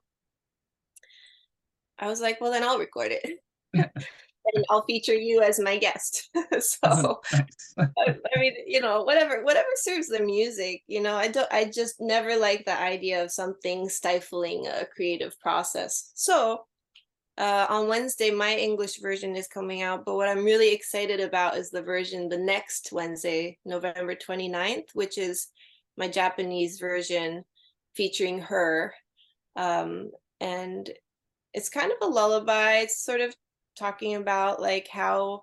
I 1.98 2.08
was 2.08 2.20
like, 2.20 2.40
well, 2.40 2.50
then 2.50 2.64
I'll 2.64 2.78
record 2.78 3.12
it. 3.12 3.38
and 4.52 4.64
I'll 4.70 4.84
feature 4.84 5.14
you 5.14 5.42
as 5.42 5.58
my 5.58 5.78
guest. 5.78 6.30
so 6.58 7.20
I, 7.78 8.38
mean, 8.38 8.54
you 8.66 8.80
know, 8.80 9.02
whatever, 9.02 9.42
whatever 9.42 9.68
serves 9.76 10.08
the 10.08 10.20
music, 10.20 10.82
you 10.86 11.00
know, 11.00 11.16
I 11.16 11.28
don't, 11.28 11.50
I 11.52 11.64
just 11.64 12.00
never 12.00 12.36
like 12.36 12.64
the 12.64 12.78
idea 12.78 13.22
of 13.22 13.32
something 13.32 13.88
stifling 13.88 14.66
a 14.66 14.84
creative 14.86 15.38
process. 15.40 16.12
So 16.14 16.64
uh, 17.38 17.66
on 17.68 17.88
Wednesday, 17.88 18.30
my 18.30 18.54
English 18.54 19.00
version 19.00 19.34
is 19.34 19.48
coming 19.48 19.82
out, 19.82 20.04
but 20.04 20.14
what 20.14 20.28
I'm 20.28 20.44
really 20.44 20.72
excited 20.72 21.20
about 21.20 21.56
is 21.56 21.70
the 21.70 21.82
version 21.82 22.28
the 22.28 22.38
next 22.38 22.90
Wednesday, 22.92 23.58
November 23.64 24.14
29th, 24.14 24.88
which 24.92 25.18
is 25.18 25.48
my 25.96 26.06
Japanese 26.06 26.78
version 26.78 27.44
featuring 27.94 28.40
her. 28.40 28.94
Um, 29.56 30.10
and 30.40 30.90
it's 31.54 31.68
kind 31.68 31.92
of 31.92 31.98
a 32.02 32.10
lullaby. 32.10 32.78
It's 32.78 33.02
sort 33.02 33.20
of 33.20 33.34
talking 33.78 34.16
about 34.16 34.60
like 34.60 34.88
how, 34.88 35.42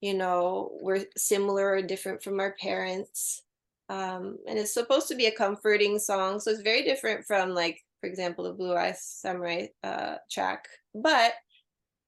you 0.00 0.14
know, 0.14 0.76
we're 0.80 1.06
similar 1.16 1.72
or 1.72 1.82
different 1.82 2.22
from 2.22 2.40
our 2.40 2.54
parents. 2.60 3.42
Um, 3.88 4.38
and 4.48 4.58
it's 4.58 4.74
supposed 4.74 5.08
to 5.08 5.14
be 5.14 5.26
a 5.26 5.34
comforting 5.34 5.98
song. 5.98 6.40
So 6.40 6.50
it's 6.50 6.62
very 6.62 6.82
different 6.82 7.24
from 7.24 7.50
like, 7.50 7.80
for 8.00 8.08
example, 8.08 8.44
the 8.44 8.52
Blue 8.52 8.74
Eye 8.74 8.94
Samurai 8.98 9.66
uh, 9.82 10.16
track, 10.30 10.66
but 10.94 11.32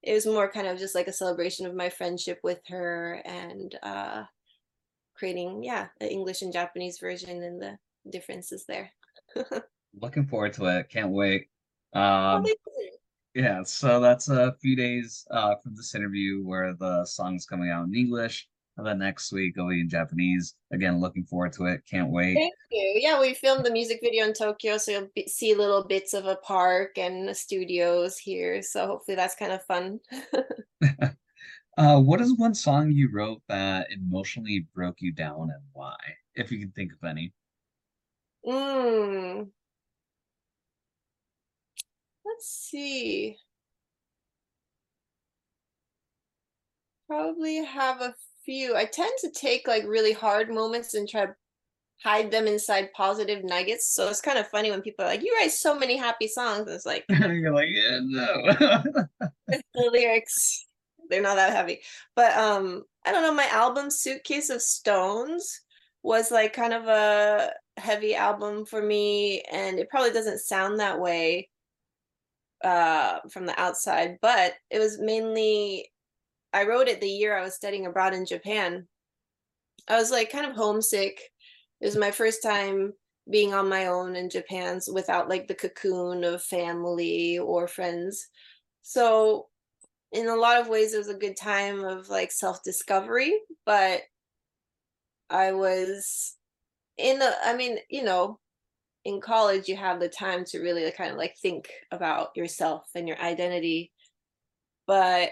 it 0.02 0.12
was 0.12 0.26
more 0.26 0.50
kind 0.50 0.66
of 0.66 0.78
just 0.78 0.94
like 0.94 1.09
a 1.09 1.12
celebration 1.12 1.66
of 1.66 1.74
my 1.74 1.88
friendship 1.88 2.38
with 2.42 2.61
her 2.68 3.22
and 3.24 3.76
uh, 3.82 4.24
creating, 5.14 5.62
yeah, 5.62 5.87
the 6.00 6.11
English 6.11 6.42
and 6.42 6.52
Japanese 6.52 6.98
version 6.98 7.42
and 7.42 7.61
the 7.61 7.78
differences 8.11 8.64
there. 8.66 8.90
Looking 10.00 10.26
forward 10.26 10.52
to 10.54 10.66
it. 10.66 10.88
Can't 10.90 11.11
wait. 11.11 11.48
Um, 11.92 12.44
yeah, 13.37 13.62
so 13.64 14.01
that's 14.01 14.31
a 14.31 14.57
few 14.62 14.75
days 14.75 15.27
uh, 15.31 15.57
from 15.62 15.77
this 15.77 15.94
interview 15.94 16.42
where 16.42 16.72
the 16.72 17.05
song's 17.05 17.44
coming 17.44 17.68
out 17.68 17.85
in 17.85 17.94
English. 17.94 18.49
And 18.79 18.87
then 18.87 18.99
next 18.99 19.31
week 19.31 19.55
it'll 19.57 19.68
be 19.68 19.81
in 19.81 19.90
Japanese. 19.90 20.55
Again, 20.72 21.01
looking 21.01 21.25
forward 21.25 21.53
to 21.55 21.66
it. 21.66 21.83
Can't 21.90 22.11
wait. 22.11 22.35
Thank 22.35 22.55
you. 22.70 22.99
Yeah, 23.03 23.20
we 23.20 23.35
filmed 23.35 23.66
the 23.66 23.70
music 23.70 24.01
video 24.03 24.25
in 24.25 24.33
Tokyo, 24.33 24.79
so 24.79 24.90
you'll 24.90 25.11
be, 25.14 25.27
see 25.29 25.55
little 25.55 25.85
bits 25.85 26.14
of 26.14 26.25
a 26.25 26.37
park 26.37 26.96
and 26.96 27.37
studios 27.37 28.16
here. 28.16 28.62
So 28.62 28.87
hopefully 28.87 29.16
that's 29.16 29.37
kind 29.37 29.53
of 29.53 29.62
fun. 29.64 30.01
uh, 31.77 32.01
what 32.01 32.22
is 32.22 32.38
one 32.38 32.55
song 32.55 32.90
you 32.90 33.11
wrote 33.12 33.42
that 33.49 33.88
emotionally 33.92 34.66
broke 34.75 34.96
you 35.01 35.12
down 35.12 35.42
and 35.42 35.62
why? 35.75 35.96
If 36.35 36.51
you 36.51 36.59
can 36.59 36.70
think 36.70 36.92
of 36.92 37.07
any. 37.07 37.35
Mm. 38.46 39.49
Let's 42.37 42.68
see. 42.70 43.38
Probably 47.07 47.64
have 47.64 48.03
a 48.03 48.14
few. 48.44 48.77
I 48.77 48.85
tend 48.85 49.12
to 49.20 49.31
take 49.31 49.66
like 49.66 49.85
really 49.87 50.12
hard 50.12 50.51
moments 50.51 50.92
and 50.92 51.09
try 51.09 51.25
to 51.27 51.35
hide 52.05 52.31
them 52.31 52.46
inside 52.46 52.92
positive 52.94 53.42
nuggets. 53.42 53.94
So 53.94 54.11
it's 54.11 54.20
kind 54.20 54.37
of 54.37 54.49
funny 54.49 54.70
when 54.70 54.83
people 54.83 55.07
are 55.07 55.09
like, 55.09 55.22
"You 55.22 55.35
write 55.35 55.53
so 55.53 55.79
many 55.79 55.96
happy 55.96 56.29
songs." 56.29 56.70
It's 56.70 56.85
like 56.85 57.07
you're 57.09 57.55
like, 57.55 57.68
"Yeah, 57.70 58.01
no." 58.03 58.42
the 59.49 59.90
lyrics, 59.90 60.66
they're 61.09 61.22
not 61.22 61.37
that 61.37 61.55
heavy. 61.55 61.81
But 62.16 62.37
um, 62.37 62.85
I 63.07 63.12
don't 63.12 63.22
know. 63.22 63.33
My 63.33 63.49
album 63.49 63.88
"Suitcase 63.88 64.51
of 64.51 64.61
Stones" 64.61 65.62
was 66.03 66.31
like 66.31 66.53
kind 66.53 66.75
of 66.75 66.87
a 66.87 67.53
heavy 67.79 68.14
album 68.14 68.66
for 68.66 68.83
me, 68.83 69.40
and 69.51 69.79
it 69.79 69.88
probably 69.88 70.12
doesn't 70.12 70.40
sound 70.40 70.81
that 70.81 71.01
way 71.01 71.49
uh 72.66 73.20
from 73.31 73.46
the 73.46 73.59
outside 73.61 74.18
but 74.20 74.55
it 74.70 74.79
was 74.79 74.98
mainly 74.98 75.90
I 76.52 76.64
wrote 76.64 76.88
it 76.88 77.00
the 77.00 77.09
year 77.09 77.37
I 77.37 77.42
was 77.42 77.55
studying 77.55 77.87
abroad 77.87 78.14
in 78.14 78.24
Japan. 78.24 78.88
I 79.88 79.96
was 79.96 80.11
like 80.11 80.33
kind 80.33 80.46
of 80.46 80.57
homesick. 80.57 81.20
It 81.81 81.85
was 81.85 81.96
my 81.96 82.11
first 82.11 82.42
time 82.42 82.94
being 83.31 83.52
on 83.52 83.68
my 83.68 83.87
own 83.87 84.16
in 84.16 84.31
Japan 84.31 84.81
without 84.90 85.29
like 85.29 85.48
the 85.48 85.55
cocoon 85.55 86.24
of 86.24 86.42
family 86.42 87.38
or 87.38 87.68
friends. 87.68 88.29
So 88.83 89.48
in 90.12 90.29
a 90.29 90.35
lot 90.35 90.61
of 90.61 90.68
ways 90.68 90.94
it 90.94 90.98
was 90.98 91.09
a 91.09 91.14
good 91.14 91.37
time 91.37 91.85
of 91.85 92.09
like 92.09 92.33
self-discovery, 92.33 93.38
but 93.66 94.00
I 95.29 95.52
was 95.52 96.37
in 96.96 97.18
the 97.18 97.35
I 97.44 97.55
mean, 97.55 97.79
you 97.90 98.05
know, 98.05 98.38
in 99.07 99.21
college 99.21 99.69
you 99.69 99.77
have 99.77 100.01
the 100.01 100.09
time 100.09 100.45
to 100.45 100.59
really 100.59 100.90
kind 100.90 101.12
of 101.12 101.16
like 101.16 101.37
think 101.40 101.71
about 101.92 102.31
yourself 102.35 102.88
and 102.95 103.07
your 103.07 103.19
identity. 103.21 103.92
But 104.87 105.31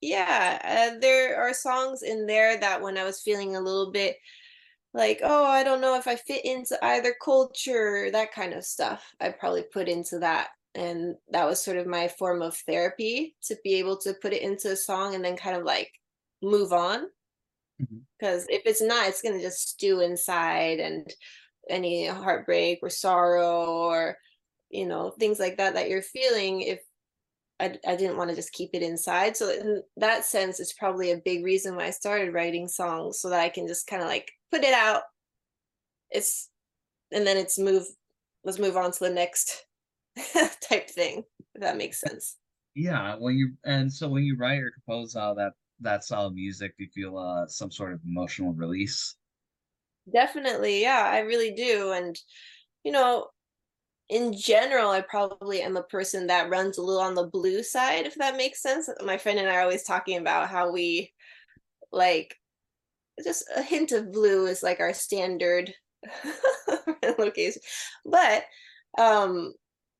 yeah, 0.00 0.94
uh, 0.94 0.98
there 0.98 1.36
are 1.36 1.52
songs 1.52 2.02
in 2.02 2.26
there 2.26 2.58
that 2.58 2.80
when 2.80 2.96
I 2.96 3.04
was 3.04 3.20
feeling 3.20 3.54
a 3.54 3.60
little 3.60 3.92
bit 3.92 4.16
like, 4.94 5.20
oh, 5.22 5.44
I 5.44 5.62
don't 5.62 5.82
know 5.82 5.98
if 5.98 6.08
I 6.08 6.16
fit 6.16 6.44
into 6.44 6.82
either 6.82 7.14
culture, 7.22 8.08
that 8.10 8.32
kind 8.32 8.54
of 8.54 8.64
stuff, 8.64 9.04
I 9.20 9.28
probably 9.28 9.64
put 9.70 9.88
into 9.88 10.18
that. 10.20 10.48
And 10.74 11.16
that 11.32 11.46
was 11.46 11.62
sort 11.62 11.76
of 11.76 11.86
my 11.86 12.08
form 12.08 12.40
of 12.40 12.56
therapy 12.56 13.36
to 13.44 13.56
be 13.62 13.74
able 13.74 13.98
to 13.98 14.14
put 14.22 14.32
it 14.32 14.42
into 14.42 14.72
a 14.72 14.76
song 14.76 15.14
and 15.14 15.22
then 15.22 15.36
kind 15.36 15.56
of 15.56 15.64
like 15.64 15.90
move 16.42 16.72
on. 16.72 17.06
Because 17.78 18.44
mm-hmm. 18.44 18.54
if 18.54 18.62
it's 18.64 18.82
not, 18.82 19.06
it's 19.06 19.20
going 19.20 19.36
to 19.36 19.42
just 19.42 19.68
stew 19.68 20.00
inside 20.00 20.80
and 20.80 21.06
any 21.68 22.06
heartbreak 22.06 22.80
or 22.82 22.90
sorrow 22.90 23.66
or, 23.66 24.16
you 24.70 24.86
know, 24.86 25.10
things 25.10 25.38
like 25.38 25.56
that 25.58 25.74
that 25.74 25.88
you're 25.88 26.02
feeling. 26.02 26.62
If 26.62 26.80
I, 27.58 27.76
I 27.86 27.96
didn't 27.96 28.18
want 28.18 28.30
to 28.30 28.36
just 28.36 28.52
keep 28.52 28.70
it 28.74 28.82
inside. 28.82 29.36
So 29.36 29.48
in 29.50 29.82
that 29.96 30.24
sense, 30.24 30.60
it's 30.60 30.74
probably 30.74 31.12
a 31.12 31.22
big 31.24 31.44
reason 31.44 31.74
why 31.74 31.86
I 31.86 31.90
started 31.90 32.34
writing 32.34 32.68
songs 32.68 33.20
so 33.20 33.30
that 33.30 33.40
I 33.40 33.48
can 33.48 33.66
just 33.66 33.86
kind 33.86 34.02
of 34.02 34.08
like 34.08 34.30
put 34.50 34.62
it 34.62 34.74
out. 34.74 35.02
It's 36.10 36.50
and 37.12 37.26
then 37.26 37.36
it's 37.36 37.58
move 37.58 37.84
let's 38.44 38.58
move 38.58 38.76
on 38.76 38.92
to 38.92 38.98
the 39.00 39.10
next 39.10 39.64
type 40.60 40.88
thing, 40.90 41.24
if 41.54 41.60
that 41.62 41.76
makes 41.76 42.00
sense. 42.00 42.36
Yeah, 42.74 43.16
when 43.18 43.36
you 43.36 43.52
and 43.64 43.92
so 43.92 44.08
when 44.08 44.24
you 44.24 44.36
write 44.36 44.60
or 44.60 44.70
compose 44.70 45.16
uh, 45.16 45.34
that 45.34 45.52
that 45.80 46.02
of 46.10 46.34
music, 46.34 46.76
do 46.76 46.84
you 46.84 46.90
feel 46.94 47.18
uh, 47.18 47.46
some 47.46 47.70
sort 47.70 47.92
of 47.92 48.00
emotional 48.06 48.52
release? 48.52 49.16
Definitely, 50.12 50.82
yeah, 50.82 51.08
I 51.10 51.20
really 51.20 51.52
do. 51.52 51.92
And 51.92 52.18
you 52.84 52.92
know, 52.92 53.28
in 54.10 54.34
general, 54.36 54.90
I 54.90 55.02
probably 55.02 55.62
am 55.62 55.76
a 55.76 55.84
person 55.84 56.28
that 56.28 56.50
runs 56.50 56.78
a 56.78 56.82
little 56.82 57.02
on 57.02 57.14
the 57.14 57.26
blue 57.28 57.62
side, 57.64 58.06
if 58.06 58.16
that 58.16 58.36
makes 58.36 58.62
sense. 58.62 58.88
My 59.04 59.18
friend 59.18 59.38
and 59.38 59.48
I 59.48 59.56
are 59.56 59.62
always 59.62 59.84
talking 59.84 60.18
about 60.18 60.48
how 60.50 60.72
we 60.72 61.12
like 61.92 62.36
just 63.24 63.44
a 63.56 63.62
hint 63.62 63.92
of 63.92 64.12
blue 64.12 64.46
is 64.46 64.62
like 64.62 64.80
our 64.80 64.94
standard 64.94 65.74
location. 67.18 67.62
But 68.04 68.44
um 68.98 69.54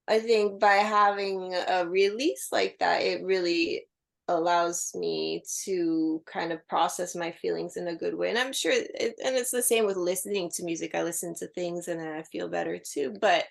I 0.09 0.21
think 0.21 0.61
by 0.61 0.75
having 0.77 1.55
a 1.55 1.87
release 1.89 2.49
like 2.53 2.77
that, 2.81 3.03
it 3.03 3.25
really 3.25 3.87
allows 4.29 4.91
me 4.95 5.43
to 5.65 6.23
kind 6.27 6.53
of 6.53 6.67
process 6.69 7.15
my 7.15 7.31
feelings 7.31 7.77
in 7.77 7.89
a 7.89 7.97
good 7.97 8.15
way. 8.15 8.29
And 8.29 8.39
I'm 8.39 8.53
sure, 8.53 8.73
it, 8.73 9.15
and 9.25 9.37
it's 9.37 9.51
the 9.51 9.63
same 9.63 9.87
with 9.87 9.97
listening 9.97 10.51
to 10.55 10.65
music. 10.65 10.95
I 10.95 11.03
listen 11.03 11.35
to 11.37 11.47
things 11.49 11.89
and 11.89 12.01
I 12.01 12.23
feel 12.23 12.49
better 12.49 12.79
too. 12.79 13.15
But 13.21 13.45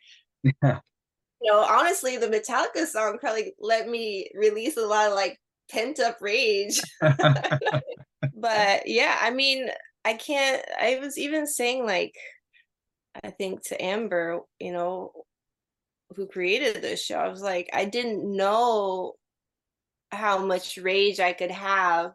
yeah. 0.43 0.79
You 1.41 1.51
know, 1.51 1.59
honestly, 1.59 2.17
the 2.17 2.27
Metallica 2.27 2.85
song 2.87 3.17
probably 3.19 3.53
let 3.59 3.87
me 3.87 4.29
release 4.33 4.77
a 4.77 4.85
lot 4.85 5.07
of 5.07 5.13
like 5.13 5.39
pent 5.71 5.99
up 5.99 6.17
rage. 6.21 6.79
but 7.01 8.87
yeah, 8.87 9.17
I 9.21 9.31
mean, 9.31 9.69
I 10.03 10.13
can't, 10.13 10.63
I 10.79 10.99
was 10.99 11.17
even 11.17 11.47
saying, 11.47 11.85
like, 11.85 12.15
I 13.23 13.31
think 13.31 13.65
to 13.67 13.81
Amber, 13.81 14.39
you 14.59 14.71
know, 14.71 15.11
who 16.15 16.27
created 16.27 16.81
this 16.81 17.03
show, 17.03 17.17
I 17.17 17.29
was 17.29 17.41
like, 17.41 17.69
I 17.73 17.85
didn't 17.85 18.23
know 18.35 19.13
how 20.11 20.45
much 20.45 20.77
rage 20.77 21.19
I 21.19 21.33
could 21.33 21.51
have 21.51 22.13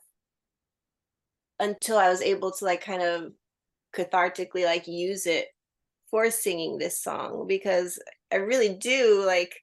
until 1.58 1.98
I 1.98 2.08
was 2.08 2.22
able 2.22 2.52
to 2.52 2.64
like 2.64 2.82
kind 2.82 3.02
of 3.02 3.32
cathartically 3.94 4.64
like 4.64 4.86
use 4.86 5.26
it 5.26 5.48
for 6.10 6.30
singing 6.30 6.78
this 6.78 7.00
song 7.00 7.46
because 7.46 7.98
I 8.32 8.36
really 8.36 8.74
do 8.74 9.24
like 9.26 9.54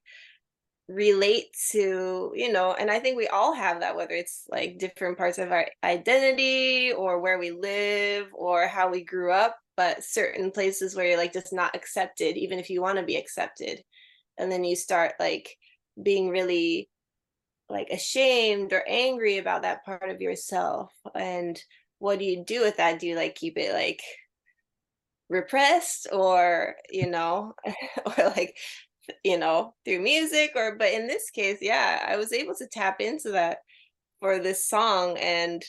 relate 0.87 1.47
to, 1.71 2.31
you 2.35 2.51
know, 2.51 2.73
and 2.73 2.89
I 2.89 2.99
think 2.99 3.17
we 3.17 3.27
all 3.27 3.53
have 3.53 3.81
that, 3.81 3.95
whether 3.95 4.13
it's 4.13 4.45
like 4.49 4.77
different 4.77 5.17
parts 5.17 5.37
of 5.37 5.51
our 5.51 5.67
identity 5.83 6.93
or 6.93 7.19
where 7.19 7.37
we 7.37 7.51
live 7.51 8.27
or 8.33 8.67
how 8.67 8.89
we 8.89 9.03
grew 9.03 9.33
up, 9.33 9.57
but 9.75 10.03
certain 10.03 10.51
places 10.51 10.95
where 10.95 11.07
you're 11.07 11.17
like 11.17 11.33
just 11.33 11.51
not 11.51 11.75
accepted, 11.75 12.37
even 12.37 12.59
if 12.59 12.69
you 12.69 12.81
want 12.81 12.97
to 12.97 13.03
be 13.03 13.17
accepted. 13.17 13.81
And 14.37 14.51
then 14.51 14.63
you 14.63 14.75
start 14.75 15.13
like 15.19 15.57
being 16.01 16.29
really 16.29 16.89
like 17.69 17.89
ashamed 17.89 18.73
or 18.73 18.83
angry 18.87 19.37
about 19.37 19.63
that 19.63 19.85
part 19.85 20.09
of 20.09 20.21
yourself. 20.21 20.91
And 21.15 21.61
what 21.99 22.19
do 22.19 22.25
you 22.25 22.43
do 22.45 22.61
with 22.61 22.77
that? 22.77 22.99
Do 22.99 23.07
you 23.07 23.15
like 23.15 23.35
keep 23.35 23.57
it 23.57 23.73
like 23.73 24.01
repressed 25.29 26.07
or 26.11 26.75
you 26.89 27.09
know 27.09 27.53
or 28.05 28.29
like 28.35 28.57
you 29.23 29.37
know 29.37 29.73
through 29.85 29.99
music 29.99 30.51
or 30.55 30.75
but 30.75 30.91
in 30.91 31.07
this 31.07 31.29
case 31.29 31.57
yeah 31.61 32.05
i 32.07 32.15
was 32.15 32.33
able 32.33 32.55
to 32.55 32.67
tap 32.67 33.01
into 33.01 33.31
that 33.31 33.59
for 34.19 34.39
this 34.39 34.65
song 34.65 35.17
and 35.17 35.63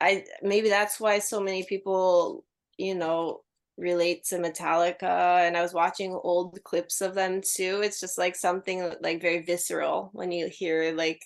i 0.00 0.24
maybe 0.42 0.68
that's 0.68 1.00
why 1.00 1.18
so 1.18 1.40
many 1.40 1.64
people 1.64 2.44
you 2.78 2.94
know 2.94 3.40
relate 3.76 4.24
to 4.24 4.36
Metallica 4.38 5.40
and 5.46 5.56
I 5.56 5.62
was 5.62 5.74
watching 5.74 6.12
old 6.14 6.58
clips 6.64 7.00
of 7.00 7.14
them 7.14 7.40
too. 7.42 7.80
It's 7.82 8.00
just 8.00 8.18
like 8.18 8.36
something 8.36 8.94
like 9.00 9.20
very 9.20 9.42
visceral 9.42 10.10
when 10.12 10.32
you 10.32 10.48
hear 10.48 10.92
like 10.94 11.22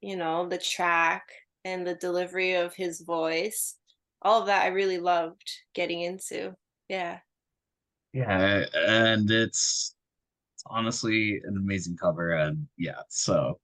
you 0.00 0.16
know 0.16 0.48
the 0.48 0.58
track 0.58 1.24
and 1.64 1.86
the 1.86 1.94
delivery 1.96 2.54
of 2.54 2.74
his 2.74 3.00
voice. 3.02 3.76
All 4.22 4.40
of 4.40 4.46
that 4.46 4.64
I 4.64 4.68
really 4.68 4.98
loved 4.98 5.50
getting 5.74 6.02
into. 6.02 6.56
Yeah. 6.88 7.20
Yeah, 8.12 8.64
and 8.74 9.30
it's 9.30 9.94
it's 10.54 10.64
honestly 10.66 11.40
an 11.44 11.56
amazing 11.56 11.96
cover 11.96 12.32
and 12.32 12.68
yeah, 12.78 13.02
so 13.08 13.60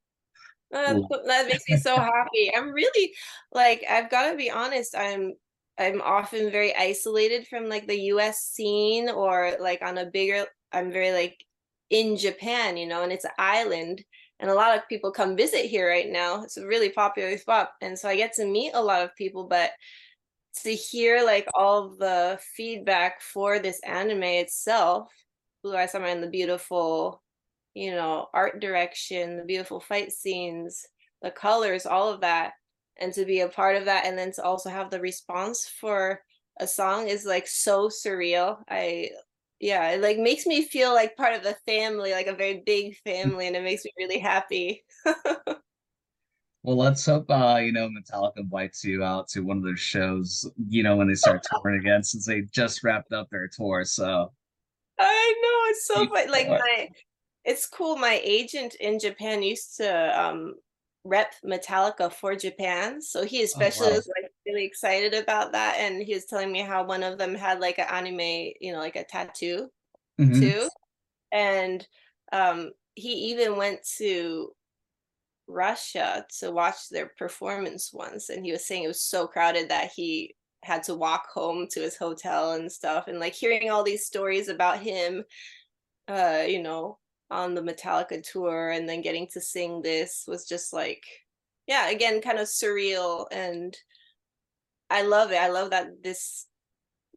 Uh, 0.73 0.95
that 1.27 1.47
makes 1.49 1.69
me 1.69 1.77
so 1.77 2.01
happy. 2.01 2.53
I'm 2.55 2.71
really 2.73 3.15
like 3.53 3.85
I've 3.89 4.11
got 4.11 4.31
to 4.31 4.37
be 4.37 4.51
honest, 4.51 4.97
I'm 4.97 5.35
I'm 5.79 6.01
often 6.01 6.51
very 6.51 6.75
isolated 6.75 7.47
from 7.47 7.69
like 7.69 7.87
the 7.87 8.01
US 8.13 8.39
scene 8.39 9.09
or 9.11 9.57
like 9.61 9.83
on 9.83 9.99
a 9.99 10.07
bigger 10.07 10.47
I'm 10.73 10.91
very 10.91 11.13
like 11.13 11.45
in 11.91 12.17
Japan, 12.17 12.77
you 12.77 12.87
know, 12.87 13.03
and 13.03 13.13
it's 13.13 13.25
an 13.25 13.31
island 13.39 14.05
and 14.41 14.51
a 14.51 14.55
lot 14.55 14.77
of 14.77 14.89
people 14.89 15.11
come 15.11 15.37
visit 15.37 15.67
here 15.67 15.89
right 15.89 16.11
now. 16.11 16.43
It's 16.43 16.57
a 16.57 16.67
really 16.67 16.91
popular 16.91 17.37
spot 17.39 17.71
and 17.81 17.99
so 17.99 18.09
I 18.09 18.17
get 18.17 18.35
to 18.35 18.47
meet 18.47 18.73
a 18.75 18.83
lot 18.83 19.03
of 19.03 19.15
people 19.17 19.45
but 19.49 19.73
to 20.63 20.75
hear 20.75 21.25
like 21.25 21.47
all 21.55 21.91
the 21.91 22.39
feedback 22.57 23.21
for 23.21 23.59
this 23.59 23.81
anime 23.81 24.23
itself, 24.23 25.13
Blue 25.63 25.77
Eye 25.77 25.87
Samurai 25.87 26.13
and 26.13 26.23
the 26.23 26.31
beautiful, 26.31 27.23
you 27.75 27.91
know, 27.91 28.29
art 28.33 28.61
direction, 28.61 29.37
the 29.37 29.45
beautiful 29.45 29.81
fight 29.81 30.13
scenes, 30.13 30.87
the 31.23 31.31
colors, 31.31 31.85
all 31.85 32.09
of 32.11 32.23
that, 32.23 32.53
and 32.99 33.13
to 33.15 33.25
be 33.25 33.41
a 33.41 33.49
part 33.49 33.77
of 33.77 33.87
that, 33.87 34.07
and 34.07 34.19
then 34.19 34.33
to 34.33 34.45
also 34.45 34.71
have 34.71 34.91
the 34.91 35.01
response 35.01 35.67
for 35.67 36.23
a 36.59 36.67
song 36.67 37.09
is 37.09 37.25
like 37.25 37.47
so 37.47 37.89
surreal. 37.89 38.59
I 38.69 39.11
yeah, 39.61 39.91
it 39.91 40.01
like 40.03 40.19
makes 40.19 40.47
me 40.47 40.63
feel 40.63 40.93
like 40.93 41.17
part 41.17 41.35
of 41.35 41.43
the 41.43 41.57
family, 41.67 42.13
like 42.13 42.27
a 42.27 42.35
very 42.35 42.63
big 42.65 42.97
family, 43.05 43.47
and 43.47 43.57
it 43.57 43.63
makes 43.63 43.85
me 43.85 43.93
really 43.99 44.19
happy. 44.19 44.85
Well, 46.67 46.79
let's 46.79 47.07
hope 47.07 47.31
uh, 47.31 47.61
you 47.63 47.71
know, 47.71 47.89
Metallica 47.89 48.39
invites 48.39 48.83
you 48.83 49.05
out 49.05 49.29
to 49.29 49.43
one 49.43 49.57
of 49.57 49.63
their 49.63 49.77
shows, 49.77 50.51
you 50.69 50.83
know, 50.83 50.97
when 50.97 51.07
they 51.07 51.15
start 51.15 51.47
touring 51.63 51.79
again, 51.79 52.03
since 52.03 52.27
they 52.27 52.41
just 52.41 52.83
wrapped 52.83 53.13
up 53.13 53.31
their 53.31 53.47
tour. 53.47 53.85
So 53.85 54.33
I 54.99 55.35
know 55.43 55.71
it's 55.71 55.87
so 55.87 56.09
fun. 56.09 56.29
Like 56.29 56.49
my, 56.49 56.89
it's 57.45 57.69
cool. 57.69 57.95
My 57.97 58.21
agent 58.21 58.75
in 58.81 58.99
Japan 58.99 59.45
used 59.45 59.77
to 59.77 60.21
um 60.21 60.57
rep 61.07 61.35
Metallica 61.45 62.13
for 62.13 62.37
Japan, 62.37 63.01
so 63.03 63.25
he 63.25 63.43
Oh 63.55 63.73
especially 63.73 63.91
wow. 63.91 63.97
was 63.97 64.09
like 64.21 64.33
really 64.47 64.65
excited 64.65 65.15
about 65.15 65.53
that, 65.53 65.77
and 65.79 66.03
he 66.03 66.15
was 66.15 66.27
telling 66.27 66.53
me 66.53 66.61
how 66.63 66.85
one 66.85 67.03
of 67.03 67.19
them 67.19 67.35
had 67.35 67.61
like 67.61 67.79
an 67.79 67.89
anime, 67.91 68.21
you 68.61 68.73
know, 68.73 68.79
like 68.79 68.97
a 68.97 69.05
tattoo 69.05 69.71
hmm 70.19 70.51
too, 70.53 70.71
and 71.33 71.89
um 72.33 72.73
he 72.97 73.13
even 73.33 73.57
went 73.59 73.81
to 73.99 74.55
Russia 75.49 76.27
to 76.41 76.51
watch 76.51 76.89
their 76.91 77.07
performance 77.19 77.93
once, 77.93 78.29
and 78.31 78.45
he 78.45 78.53
was 78.53 78.67
saying 78.67 78.85
it 78.85 78.89
was 78.89 79.03
so 79.03 79.27
crowded 79.27 79.69
that 79.71 79.93
he 79.95 80.37
had 80.65 80.83
to 80.85 80.95
walk 80.97 81.29
home 81.33 81.69
to 81.71 81.81
his 81.81 81.97
hotel 81.97 82.53
and 82.53 82.71
stuff, 82.73 83.07
and 83.09 83.21
like 83.21 83.35
hearing 83.35 83.71
all 83.71 83.85
these 83.85 84.07
stories 84.07 84.49
about 84.49 84.81
him 84.81 85.25
uh, 86.09 86.45
you 86.49 86.63
know, 86.63 86.99
on 87.31 87.55
the 87.55 87.63
Metallica 87.63 88.23
tour 88.23 88.71
and 88.71 88.89
then 88.89 89.03
getting 89.03 89.27
to 89.29 89.41
sing 89.41 89.83
this 89.83 90.25
was 90.29 90.47
just 90.47 90.73
like, 90.73 91.05
yeah, 91.67 91.91
again, 91.91 92.21
kind 92.21 92.39
of 92.39 92.47
surreal. 92.47 93.27
And 93.33 93.77
I 94.91 95.03
love 95.03 95.33
it. 95.33 95.37
I 95.37 95.49
love 95.49 95.71
that 95.71 96.03
this, 96.03 96.47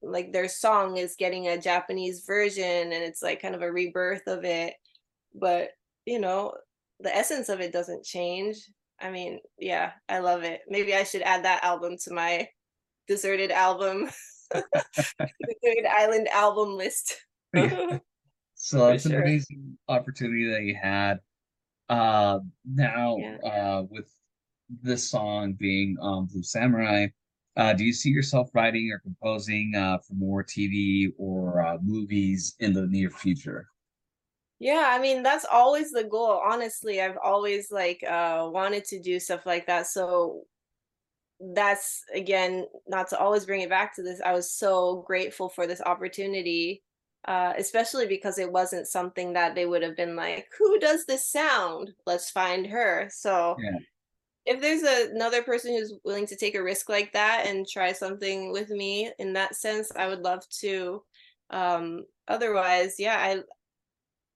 like, 0.02 0.34
their 0.34 0.48
song 0.48 0.98
is 0.98 1.16
getting 1.18 1.48
a 1.48 1.62
Japanese 1.62 2.24
version 2.26 2.64
and 2.66 3.04
it's 3.04 3.22
like 3.22 3.42
kind 3.42 3.56
of 3.56 3.62
a 3.62 3.72
rebirth 3.72 4.28
of 4.28 4.44
it. 4.44 4.74
But, 5.36 5.70
you 6.06 6.20
know, 6.20 6.54
the 7.00 7.16
essence 7.16 7.50
of 7.50 7.60
it 7.62 7.72
doesn't 7.72 8.04
change. 8.04 8.58
I 9.00 9.12
mean, 9.12 9.40
yeah, 9.58 9.92
I 10.10 10.20
love 10.20 10.44
it. 10.44 10.62
Maybe 10.68 10.94
I 10.96 11.04
should 11.04 11.22
add 11.22 11.46
that 11.46 11.64
album 11.64 11.96
to 12.04 12.14
my 12.14 12.50
deserted 13.08 13.52
album, 13.52 14.10
deserted 14.54 15.86
island 15.90 16.28
album 16.30 16.76
list. 16.76 17.16
Yeah. 17.54 18.00
So 18.62 18.88
that's 18.88 19.06
an 19.06 19.16
amazing 19.16 19.78
opportunity 19.88 20.52
that 20.52 20.64
you 20.64 20.76
had. 20.76 21.22
Uh, 21.88 22.40
now, 22.66 23.18
Yeah. 23.18 23.38
uh, 23.38 23.84
with 23.90 24.14
this 24.70 25.10
song 25.10 25.54
being 25.54 25.98
um, 26.02 26.26
Blue 26.28 26.44
Samurai, 26.44 27.08
uh, 27.56 27.74
do 27.74 27.86
you 27.86 27.94
see 27.94 28.10
yourself 28.10 28.50
writing 28.54 28.92
or 28.92 29.00
composing 29.00 29.74
uh, 29.76 30.00
for 30.00 30.14
more 30.14 30.44
TV 30.44 31.14
or 31.18 31.62
uh, 31.62 31.78
movies 31.82 32.56
in 32.60 32.74
the 32.74 32.86
near 32.86 33.10
future? 33.10 33.66
Yeah, 34.60 34.90
I 34.92 35.00
mean, 35.00 35.24
that's 35.24 35.46
always 35.46 35.92
the 35.92 36.04
goal. 36.04 36.42
Honestly, 36.46 37.02
I've 37.02 37.18
always 37.18 37.72
like 37.72 38.04
uh 38.04 38.50
wanted 38.52 38.84
to 38.86 39.00
do 39.00 39.18
stuff 39.22 39.46
like 39.46 39.68
that. 39.68 39.88
So 39.88 40.44
that's 41.40 42.04
again, 42.14 42.68
not 42.88 43.08
to 43.10 43.18
always 43.20 43.46
bring 43.46 43.62
it 43.62 43.70
back 43.70 43.96
to 43.96 44.04
this. 44.04 44.20
I 44.20 44.34
was 44.34 44.52
so 44.52 45.02
grateful 45.08 45.48
for 45.48 45.66
this 45.66 45.80
opportunity. 45.82 46.84
Uh, 47.28 47.54
especially 47.58 48.08
because 48.08 48.40
it 48.40 48.52
wasn't 48.52 48.88
something 48.88 49.34
that 49.34 49.54
they 49.54 49.66
would 49.66 49.84
have 49.84 49.96
been 49.96 50.16
like, 50.16 50.48
who 50.58 50.80
does 50.80 51.06
this 51.06 51.30
sound? 51.30 51.94
Let's 52.06 52.32
find 52.32 52.66
her. 52.68 53.10
So 53.12 53.58
Yeah, 53.60 53.78
if 54.50 54.62
there's 54.62 54.82
a, 54.82 55.12
another 55.14 55.44
person 55.44 55.74
who's 55.74 55.94
willing 56.04 56.26
to 56.26 56.36
take 56.36 56.56
a 56.56 56.64
risk 56.64 56.90
like 56.90 57.14
that 57.14 57.46
and 57.46 57.68
try 57.68 57.92
something 57.92 58.52
with 58.52 58.70
me 58.70 59.12
in 59.20 59.34
that 59.34 59.56
sense, 59.56 59.92
I 59.96 60.08
would 60.08 60.22
love 60.22 60.44
to. 60.62 61.04
Um, 61.52 62.06
otherwise, 62.28 62.96
yeah, 62.98 63.18
I 63.18 63.42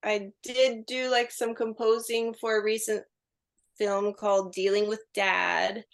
I 0.08 0.30
did 0.44 0.86
do 0.86 1.10
like 1.10 1.32
some 1.32 1.54
composing 1.54 2.32
for 2.34 2.58
a 2.58 2.62
recent 2.62 3.02
film 3.76 4.12
called 4.14 4.52
Dealing 4.52 4.88
with 4.88 5.00
Dad. 5.14 5.84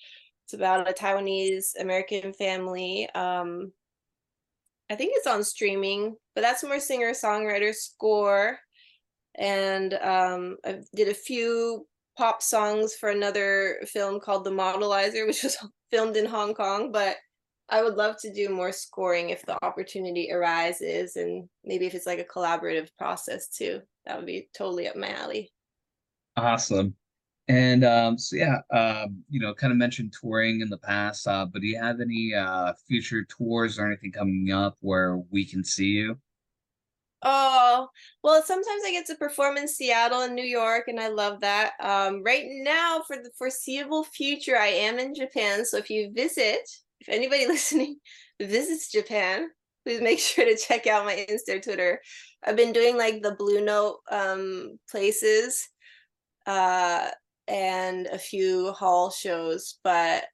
It's 0.44 0.52
about 0.52 0.90
a 0.90 0.92
Taiwanese 0.92 1.80
American 1.80 2.34
family. 2.34 3.08
Um, 3.14 3.72
I 4.90 4.96
think 4.96 5.12
it's 5.14 5.26
on 5.26 5.44
streaming, 5.44 6.16
but 6.34 6.40
that's 6.40 6.64
more 6.64 6.80
singer 6.80 7.12
songwriter 7.12 7.72
score. 7.72 8.58
And 9.36 9.94
um, 9.94 10.56
I 10.66 10.80
did 10.94 11.08
a 11.08 11.14
few 11.14 11.86
pop 12.18 12.42
songs 12.42 12.94
for 12.94 13.08
another 13.08 13.78
film 13.86 14.18
called 14.18 14.44
The 14.44 14.50
Modelizer, 14.50 15.26
which 15.26 15.44
was 15.44 15.56
filmed 15.92 16.16
in 16.16 16.26
Hong 16.26 16.54
Kong. 16.54 16.90
But 16.90 17.16
I 17.68 17.84
would 17.84 17.94
love 17.94 18.16
to 18.22 18.32
do 18.32 18.48
more 18.48 18.72
scoring 18.72 19.30
if 19.30 19.46
the 19.46 19.56
opportunity 19.64 20.30
arises, 20.32 21.14
and 21.14 21.48
maybe 21.64 21.86
if 21.86 21.94
it's 21.94 22.06
like 22.06 22.18
a 22.18 22.24
collaborative 22.24 22.88
process 22.98 23.48
too. 23.48 23.80
That 24.06 24.16
would 24.16 24.26
be 24.26 24.48
totally 24.56 24.88
up 24.88 24.96
my 24.96 25.10
alley. 25.10 25.52
awesome. 26.36 26.96
And 27.50 27.82
um, 27.82 28.16
so 28.16 28.36
yeah, 28.36 28.58
um, 28.70 29.24
you 29.28 29.40
know, 29.40 29.52
kind 29.52 29.72
of 29.72 29.76
mentioned 29.76 30.14
touring 30.18 30.60
in 30.60 30.68
the 30.68 30.78
past, 30.78 31.26
uh, 31.26 31.44
but 31.44 31.62
do 31.62 31.66
you 31.66 31.80
have 31.80 32.00
any 32.00 32.32
uh, 32.32 32.74
future 32.86 33.24
tours 33.24 33.76
or 33.76 33.86
anything 33.88 34.12
coming 34.12 34.52
up 34.52 34.76
where 34.82 35.16
we 35.30 35.44
can 35.44 35.64
see 35.64 35.88
you? 35.88 36.16
Oh, 37.24 37.88
well, 38.22 38.40
sometimes 38.44 38.82
I 38.86 38.92
get 38.92 39.04
to 39.06 39.16
perform 39.16 39.56
in 39.56 39.66
Seattle 39.66 40.20
and 40.20 40.36
New 40.36 40.44
York, 40.44 40.84
and 40.86 41.00
I 41.00 41.08
love 41.08 41.40
that. 41.40 41.72
Um, 41.80 42.22
right 42.22 42.44
now, 42.46 43.02
for 43.04 43.16
the 43.16 43.32
foreseeable 43.36 44.04
future, 44.04 44.56
I 44.56 44.68
am 44.68 45.00
in 45.00 45.12
Japan. 45.12 45.64
So 45.64 45.76
if 45.76 45.90
you 45.90 46.12
visit, 46.14 46.60
if 47.00 47.08
anybody 47.08 47.46
listening 47.48 47.96
visits 48.40 48.92
Japan, 48.92 49.48
please 49.84 50.00
make 50.00 50.20
sure 50.20 50.44
to 50.44 50.56
check 50.56 50.86
out 50.86 51.04
my 51.04 51.26
Insta 51.28 51.60
Twitter. 51.60 52.00
I've 52.46 52.56
been 52.56 52.72
doing 52.72 52.96
like 52.96 53.22
the 53.22 53.34
Blue 53.34 53.60
Note 53.60 53.96
um, 54.08 54.78
places 54.88 55.68
uh, 56.46 57.10
and 57.50 58.06
a 58.06 58.18
few 58.18 58.72
hall 58.72 59.10
shows, 59.10 59.78
but 59.84 60.24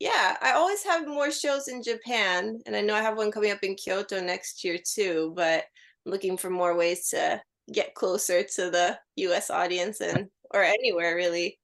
yeah, 0.00 0.36
I 0.42 0.52
always 0.54 0.82
have 0.84 1.06
more 1.06 1.30
shows 1.30 1.68
in 1.68 1.82
Japan, 1.82 2.58
and 2.66 2.74
I 2.74 2.80
know 2.80 2.94
I 2.94 3.02
have 3.02 3.16
one 3.16 3.30
coming 3.30 3.52
up 3.52 3.62
in 3.62 3.76
Kyoto 3.76 4.20
next 4.20 4.64
year 4.64 4.78
too, 4.84 5.32
but 5.36 5.64
I'm 6.04 6.12
looking 6.12 6.36
for 6.36 6.50
more 6.50 6.76
ways 6.76 7.08
to 7.10 7.40
get 7.72 7.94
closer 7.94 8.42
to 8.42 8.70
the 8.70 8.98
US 9.16 9.50
audience 9.50 10.00
and 10.00 10.28
or 10.52 10.62
anywhere 10.64 11.14
really. 11.14 11.58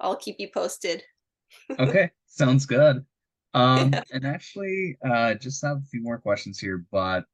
I'll 0.00 0.16
keep 0.16 0.36
you 0.38 0.48
posted. 0.52 1.02
Okay, 1.78 2.10
sounds 2.26 2.66
good. 2.66 3.04
Um, 3.54 3.92
yeah. 3.92 4.02
and 4.12 4.26
actually, 4.26 4.98
uh, 5.04 5.34
just 5.34 5.62
have 5.64 5.78
a 5.78 5.88
few 5.90 6.02
more 6.02 6.18
questions 6.18 6.58
here, 6.58 6.84
but 6.90 7.24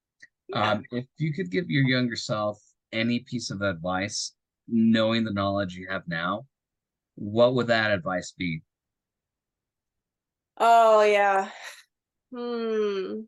Yeah. 0.48 0.72
um, 0.72 0.84
if 0.92 1.06
you 1.18 1.32
could 1.32 1.50
give 1.50 1.70
your 1.70 1.84
younger 1.84 2.16
self 2.16 2.60
any 2.92 3.20
piece 3.20 3.50
of 3.50 3.62
advice, 3.62 4.34
knowing 4.66 5.24
the 5.24 5.32
knowledge 5.32 5.74
you 5.76 5.88
have 5.88 6.06
now, 6.08 6.46
what 7.18 7.54
would 7.54 7.68
that 7.68 7.90
advice 7.92 8.32
be? 8.36 8.62
Oh 10.58 11.02
yeah. 11.02 11.50
Hmm. 12.32 13.22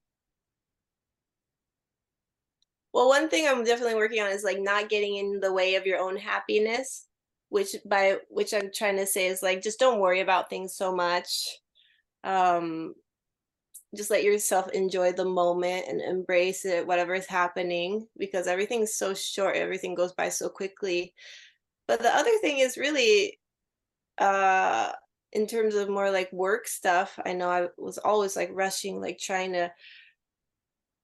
Well, 2.93 3.09
one 3.09 3.29
thing 3.29 3.47
I'm 3.47 3.65
definitely 3.65 3.95
working 3.95 4.21
on 4.23 4.31
is 4.31 4.45
like 4.45 4.59
not 4.61 4.89
getting 4.89 5.17
in 5.17 5.41
the 5.41 5.53
way 5.53 5.77
of 5.77 5.87
your 5.87 6.01
own 6.01 6.17
happiness, 6.17 7.07
which 7.49 7.77
by 7.87 8.19
which 8.29 8.53
I'm 8.55 8.71
trying 8.75 8.97
to 8.97 9.07
say 9.07 9.27
is 9.29 9.43
like 9.43 9.63
just 9.63 9.79
don't 9.79 10.01
worry 10.01 10.21
about 10.21 10.51
things 10.51 10.75
so 10.77 10.95
much. 10.95 11.47
Um 12.25 12.95
just 13.97 14.11
let 14.11 14.23
yourself 14.25 14.71
enjoy 14.73 15.13
the 15.13 15.25
moment 15.25 15.87
and 15.89 16.01
embrace 16.01 16.65
it, 16.65 16.87
whatever 16.87 17.15
is 17.15 17.27
happening, 17.27 18.07
because 18.19 18.47
everything's 18.47 18.95
so 18.95 19.15
short, 19.15 19.57
everything 19.57 19.95
goes 19.97 20.13
by 20.13 20.29
so 20.29 20.49
quickly. 20.49 21.13
But 21.89 22.01
the 22.01 22.15
other 22.15 22.31
thing 22.41 22.59
is 22.59 22.79
really 22.79 23.40
uh 24.19 24.93
in 25.33 25.47
terms 25.47 25.75
of 25.77 25.89
more 25.89 26.11
like 26.11 26.33
work 26.33 26.67
stuff, 26.67 27.19
I 27.25 27.33
know 27.35 27.49
I 27.49 27.69
was 27.79 27.99
always 27.99 28.35
like 28.37 28.51
rushing, 28.53 29.01
like 29.01 29.19
trying 29.19 29.53
to 29.53 29.73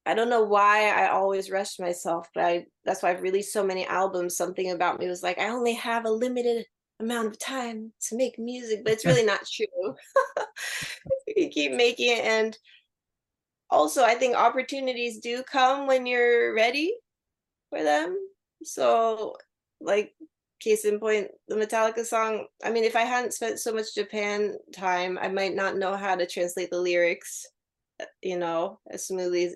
I 0.05 0.13
don't 0.13 0.29
know 0.29 0.43
why 0.43 0.89
I 0.89 1.09
always 1.09 1.51
rushed 1.51 1.81
myself, 1.81 2.29
but 2.33 2.43
I 2.45 2.65
that's 2.85 3.03
why 3.03 3.11
I've 3.11 3.21
released 3.21 3.51
so 3.51 3.63
many 3.63 3.85
albums. 3.85 4.37
Something 4.37 4.71
about 4.71 4.99
me 4.99 5.07
was 5.07 5.21
like, 5.21 5.37
I 5.37 5.49
only 5.49 5.73
have 5.73 6.05
a 6.05 6.11
limited 6.11 6.65
amount 6.99 7.27
of 7.27 7.39
time 7.39 7.91
to 8.07 8.15
make 8.15 8.39
music, 8.39 8.83
but 8.83 8.93
it's 8.93 9.05
really 9.05 9.25
not 9.25 9.41
true. 9.53 9.95
you 11.27 11.49
keep 11.49 11.73
making 11.73 12.17
it 12.17 12.23
and 12.23 12.57
also 13.69 14.03
I 14.03 14.15
think 14.15 14.35
opportunities 14.35 15.19
do 15.19 15.43
come 15.43 15.87
when 15.87 16.05
you're 16.05 16.55
ready 16.55 16.95
for 17.69 17.83
them. 17.83 18.17
So 18.63 19.35
like 19.81 20.13
case 20.59 20.85
in 20.85 20.99
point, 20.99 21.27
the 21.47 21.55
Metallica 21.55 22.05
song, 22.05 22.47
I 22.63 22.71
mean 22.71 22.83
if 22.83 22.95
I 22.95 23.01
hadn't 23.01 23.33
spent 23.33 23.59
so 23.59 23.73
much 23.73 23.95
Japan 23.95 24.55
time, 24.73 25.17
I 25.21 25.27
might 25.27 25.55
not 25.55 25.77
know 25.77 25.95
how 25.95 26.15
to 26.15 26.25
translate 26.25 26.69
the 26.69 26.79
lyrics, 26.79 27.45
you 28.21 28.37
know, 28.37 28.79
as 28.89 29.07
smoothly 29.07 29.55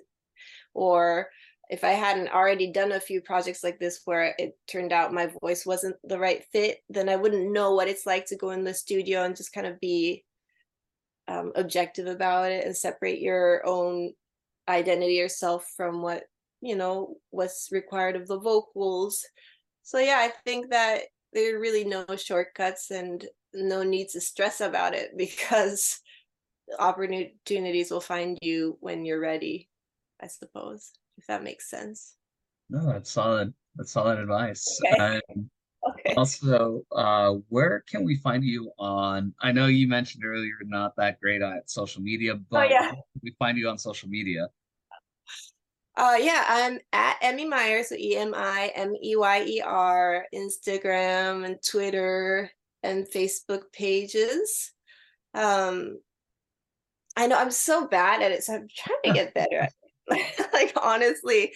or 0.74 1.28
if 1.70 1.84
I 1.84 1.92
hadn't 1.92 2.28
already 2.28 2.70
done 2.70 2.92
a 2.92 3.00
few 3.00 3.22
projects 3.22 3.64
like 3.64 3.78
this 3.78 4.02
where 4.04 4.34
it 4.38 4.58
turned 4.66 4.92
out 4.92 5.14
my 5.14 5.32
voice 5.40 5.64
wasn't 5.64 5.96
the 6.04 6.18
right 6.18 6.44
fit, 6.52 6.78
then 6.90 7.08
I 7.08 7.16
wouldn't 7.16 7.50
know 7.50 7.74
what 7.74 7.88
it's 7.88 8.04
like 8.04 8.26
to 8.26 8.36
go 8.36 8.50
in 8.50 8.62
the 8.62 8.74
studio 8.74 9.24
and 9.24 9.34
just 9.34 9.54
kind 9.54 9.66
of 9.66 9.80
be 9.80 10.24
um, 11.28 11.52
objective 11.54 12.06
about 12.06 12.50
it 12.50 12.66
and 12.66 12.76
separate 12.76 13.20
your 13.20 13.66
own 13.66 14.12
identity 14.68 15.14
yourself 15.14 15.66
from 15.76 16.02
what 16.02 16.24
you 16.60 16.76
know 16.76 17.16
what's 17.30 17.68
required 17.72 18.16
of 18.16 18.28
the 18.28 18.38
vocals. 18.38 19.24
So 19.82 19.98
yeah, 19.98 20.18
I 20.18 20.32
think 20.44 20.70
that 20.70 21.02
there 21.32 21.56
are 21.56 21.60
really 21.60 21.84
no 21.84 22.04
shortcuts 22.16 22.90
and 22.90 23.24
no 23.54 23.82
need 23.82 24.08
to 24.10 24.20
stress 24.20 24.60
about 24.60 24.94
it 24.94 25.10
because 25.16 26.00
opportunities 26.78 27.90
will 27.90 28.00
find 28.00 28.38
you 28.40 28.78
when 28.80 29.04
you're 29.04 29.20
ready, 29.20 29.68
I 30.20 30.26
suppose 30.26 30.92
if 31.18 31.26
that 31.26 31.42
makes 31.42 31.68
sense. 31.68 32.16
No, 32.70 32.86
that's 32.86 33.10
solid. 33.10 33.52
That's 33.76 33.92
solid 33.92 34.18
advice. 34.18 34.80
Okay. 34.86 35.20
Um, 35.36 35.50
okay. 35.90 36.14
Also, 36.14 36.82
uh, 36.92 37.34
where 37.48 37.84
can 37.88 38.04
we 38.04 38.16
find 38.16 38.44
you 38.44 38.70
on? 38.78 39.34
I 39.40 39.52
know 39.52 39.66
you 39.66 39.88
mentioned 39.88 40.24
earlier 40.24 40.44
you're 40.44 40.58
not 40.64 40.94
that 40.96 41.20
great 41.20 41.42
at 41.42 41.70
social 41.70 42.02
media, 42.02 42.34
oh, 42.34 42.40
but 42.50 42.66
oh, 42.66 42.70
yeah. 42.70 42.92
we 43.22 43.34
find 43.38 43.58
you 43.58 43.68
on 43.68 43.78
social 43.78 44.08
media? 44.08 44.48
Uh, 45.96 46.16
yeah, 46.18 46.44
I'm 46.48 46.78
at 46.92 47.20
Emi 47.20 47.48
Meyer, 47.48 47.82
so 47.82 47.94
E 47.96 48.16
M 48.16 48.32
I 48.34 48.72
M 48.74 48.94
E 49.02 49.14
Y 49.16 49.44
E 49.46 49.60
R, 49.60 50.26
Instagram 50.34 51.44
and 51.44 51.56
Twitter 51.62 52.50
and 52.82 53.06
Facebook 53.06 53.64
pages. 53.72 54.72
Um, 55.34 55.98
I 57.16 57.26
know 57.26 57.36
I'm 57.36 57.50
so 57.50 57.86
bad 57.86 58.22
at 58.22 58.32
it, 58.32 58.42
so 58.42 58.54
I'm 58.54 58.68
trying 58.74 58.98
to 59.04 59.12
get 59.12 59.34
better 59.34 59.68
like 60.52 60.72
honestly 60.82 61.52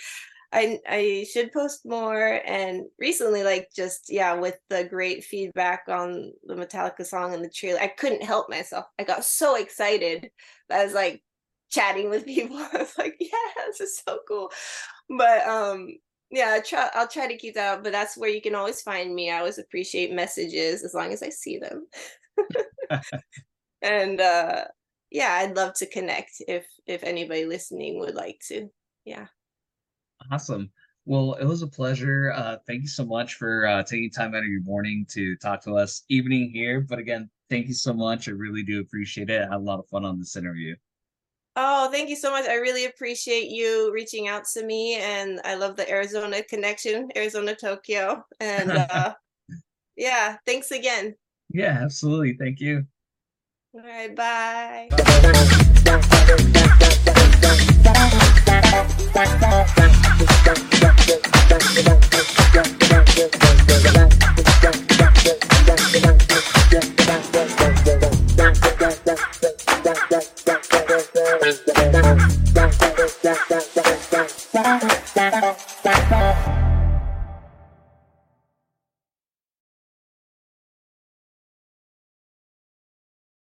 I 0.52 0.78
I 0.88 1.26
should 1.32 1.52
post 1.52 1.80
more 1.84 2.40
and 2.46 2.84
recently 2.98 3.42
like 3.42 3.68
just 3.74 4.06
yeah 4.08 4.34
with 4.34 4.56
the 4.70 4.84
great 4.84 5.24
feedback 5.24 5.82
on 5.88 6.32
the 6.44 6.54
Metallica 6.54 7.04
song 7.04 7.34
and 7.34 7.44
the 7.44 7.50
trailer 7.50 7.80
I 7.80 7.88
couldn't 7.88 8.22
help 8.22 8.48
myself. 8.48 8.86
I 8.98 9.04
got 9.04 9.24
so 9.24 9.56
excited 9.56 10.30
I 10.70 10.84
was 10.84 10.94
like 10.94 11.22
chatting 11.70 12.10
with 12.10 12.24
people. 12.26 12.56
I 12.56 12.78
was 12.78 12.96
like, 12.98 13.16
yeah, 13.20 13.64
this 13.66 13.80
is 13.80 14.02
so 14.06 14.20
cool. 14.28 14.50
But 15.08 15.46
um 15.46 15.88
yeah, 16.30 16.54
I 16.54 16.60
try 16.60 16.90
I'll 16.94 17.08
try 17.08 17.28
to 17.28 17.36
keep 17.36 17.54
that 17.54 17.78
up, 17.78 17.84
but 17.84 17.92
that's 17.92 18.16
where 18.16 18.30
you 18.30 18.40
can 18.40 18.54
always 18.54 18.82
find 18.82 19.14
me. 19.14 19.30
I 19.30 19.38
always 19.38 19.58
appreciate 19.58 20.12
messages 20.12 20.82
as 20.82 20.94
long 20.94 21.12
as 21.12 21.22
I 21.22 21.28
see 21.28 21.58
them. 21.58 21.86
and 23.82 24.20
uh 24.20 24.64
yeah, 25.10 25.32
I'd 25.32 25.56
love 25.56 25.74
to 25.74 25.86
connect 25.86 26.42
if 26.48 26.66
if 26.86 27.04
anybody 27.04 27.44
listening 27.44 27.98
would 28.00 28.14
like 28.14 28.40
to. 28.48 28.68
Yeah. 29.04 29.26
Awesome. 30.30 30.70
Well, 31.04 31.34
it 31.34 31.44
was 31.44 31.62
a 31.62 31.68
pleasure. 31.68 32.32
Uh, 32.34 32.56
thank 32.66 32.82
you 32.82 32.88
so 32.88 33.04
much 33.04 33.34
for 33.34 33.64
uh, 33.66 33.84
taking 33.84 34.10
time 34.10 34.34
out 34.34 34.42
of 34.42 34.48
your 34.48 34.62
morning 34.62 35.06
to 35.10 35.36
talk 35.36 35.62
to 35.62 35.76
us, 35.76 36.02
evening 36.08 36.50
here. 36.52 36.80
But 36.80 36.98
again, 36.98 37.30
thank 37.48 37.68
you 37.68 37.74
so 37.74 37.92
much. 37.92 38.28
I 38.28 38.32
really 38.32 38.64
do 38.64 38.80
appreciate 38.80 39.30
it. 39.30 39.40
I 39.40 39.44
had 39.44 39.52
a 39.52 39.58
lot 39.58 39.78
of 39.78 39.86
fun 39.86 40.04
on 40.04 40.18
this 40.18 40.34
interview. 40.34 40.74
Oh, 41.58 41.90
thank 41.90 42.10
you 42.10 42.16
so 42.16 42.30
much. 42.30 42.46
I 42.46 42.56
really 42.56 42.84
appreciate 42.84 43.48
you 43.48 43.90
reaching 43.92 44.28
out 44.28 44.44
to 44.52 44.62
me. 44.62 44.96
And 44.96 45.40
I 45.42 45.54
love 45.54 45.74
the 45.76 45.90
Arizona 45.90 46.42
connection, 46.42 47.08
Arizona, 47.16 47.56
Tokyo. 47.56 48.24
And 48.40 48.70
uh, 48.90 49.14
yeah, 49.96 50.36
thanks 50.44 50.70
again. 50.70 51.14
Yeah, 51.48 51.78
absolutely. 51.82 52.34
Thank 52.34 52.60
you. 52.60 52.86
All 53.74 53.80
right, 53.80 54.14
bye. 54.14 54.88
Thank 74.56 76.60
you. 76.60 76.65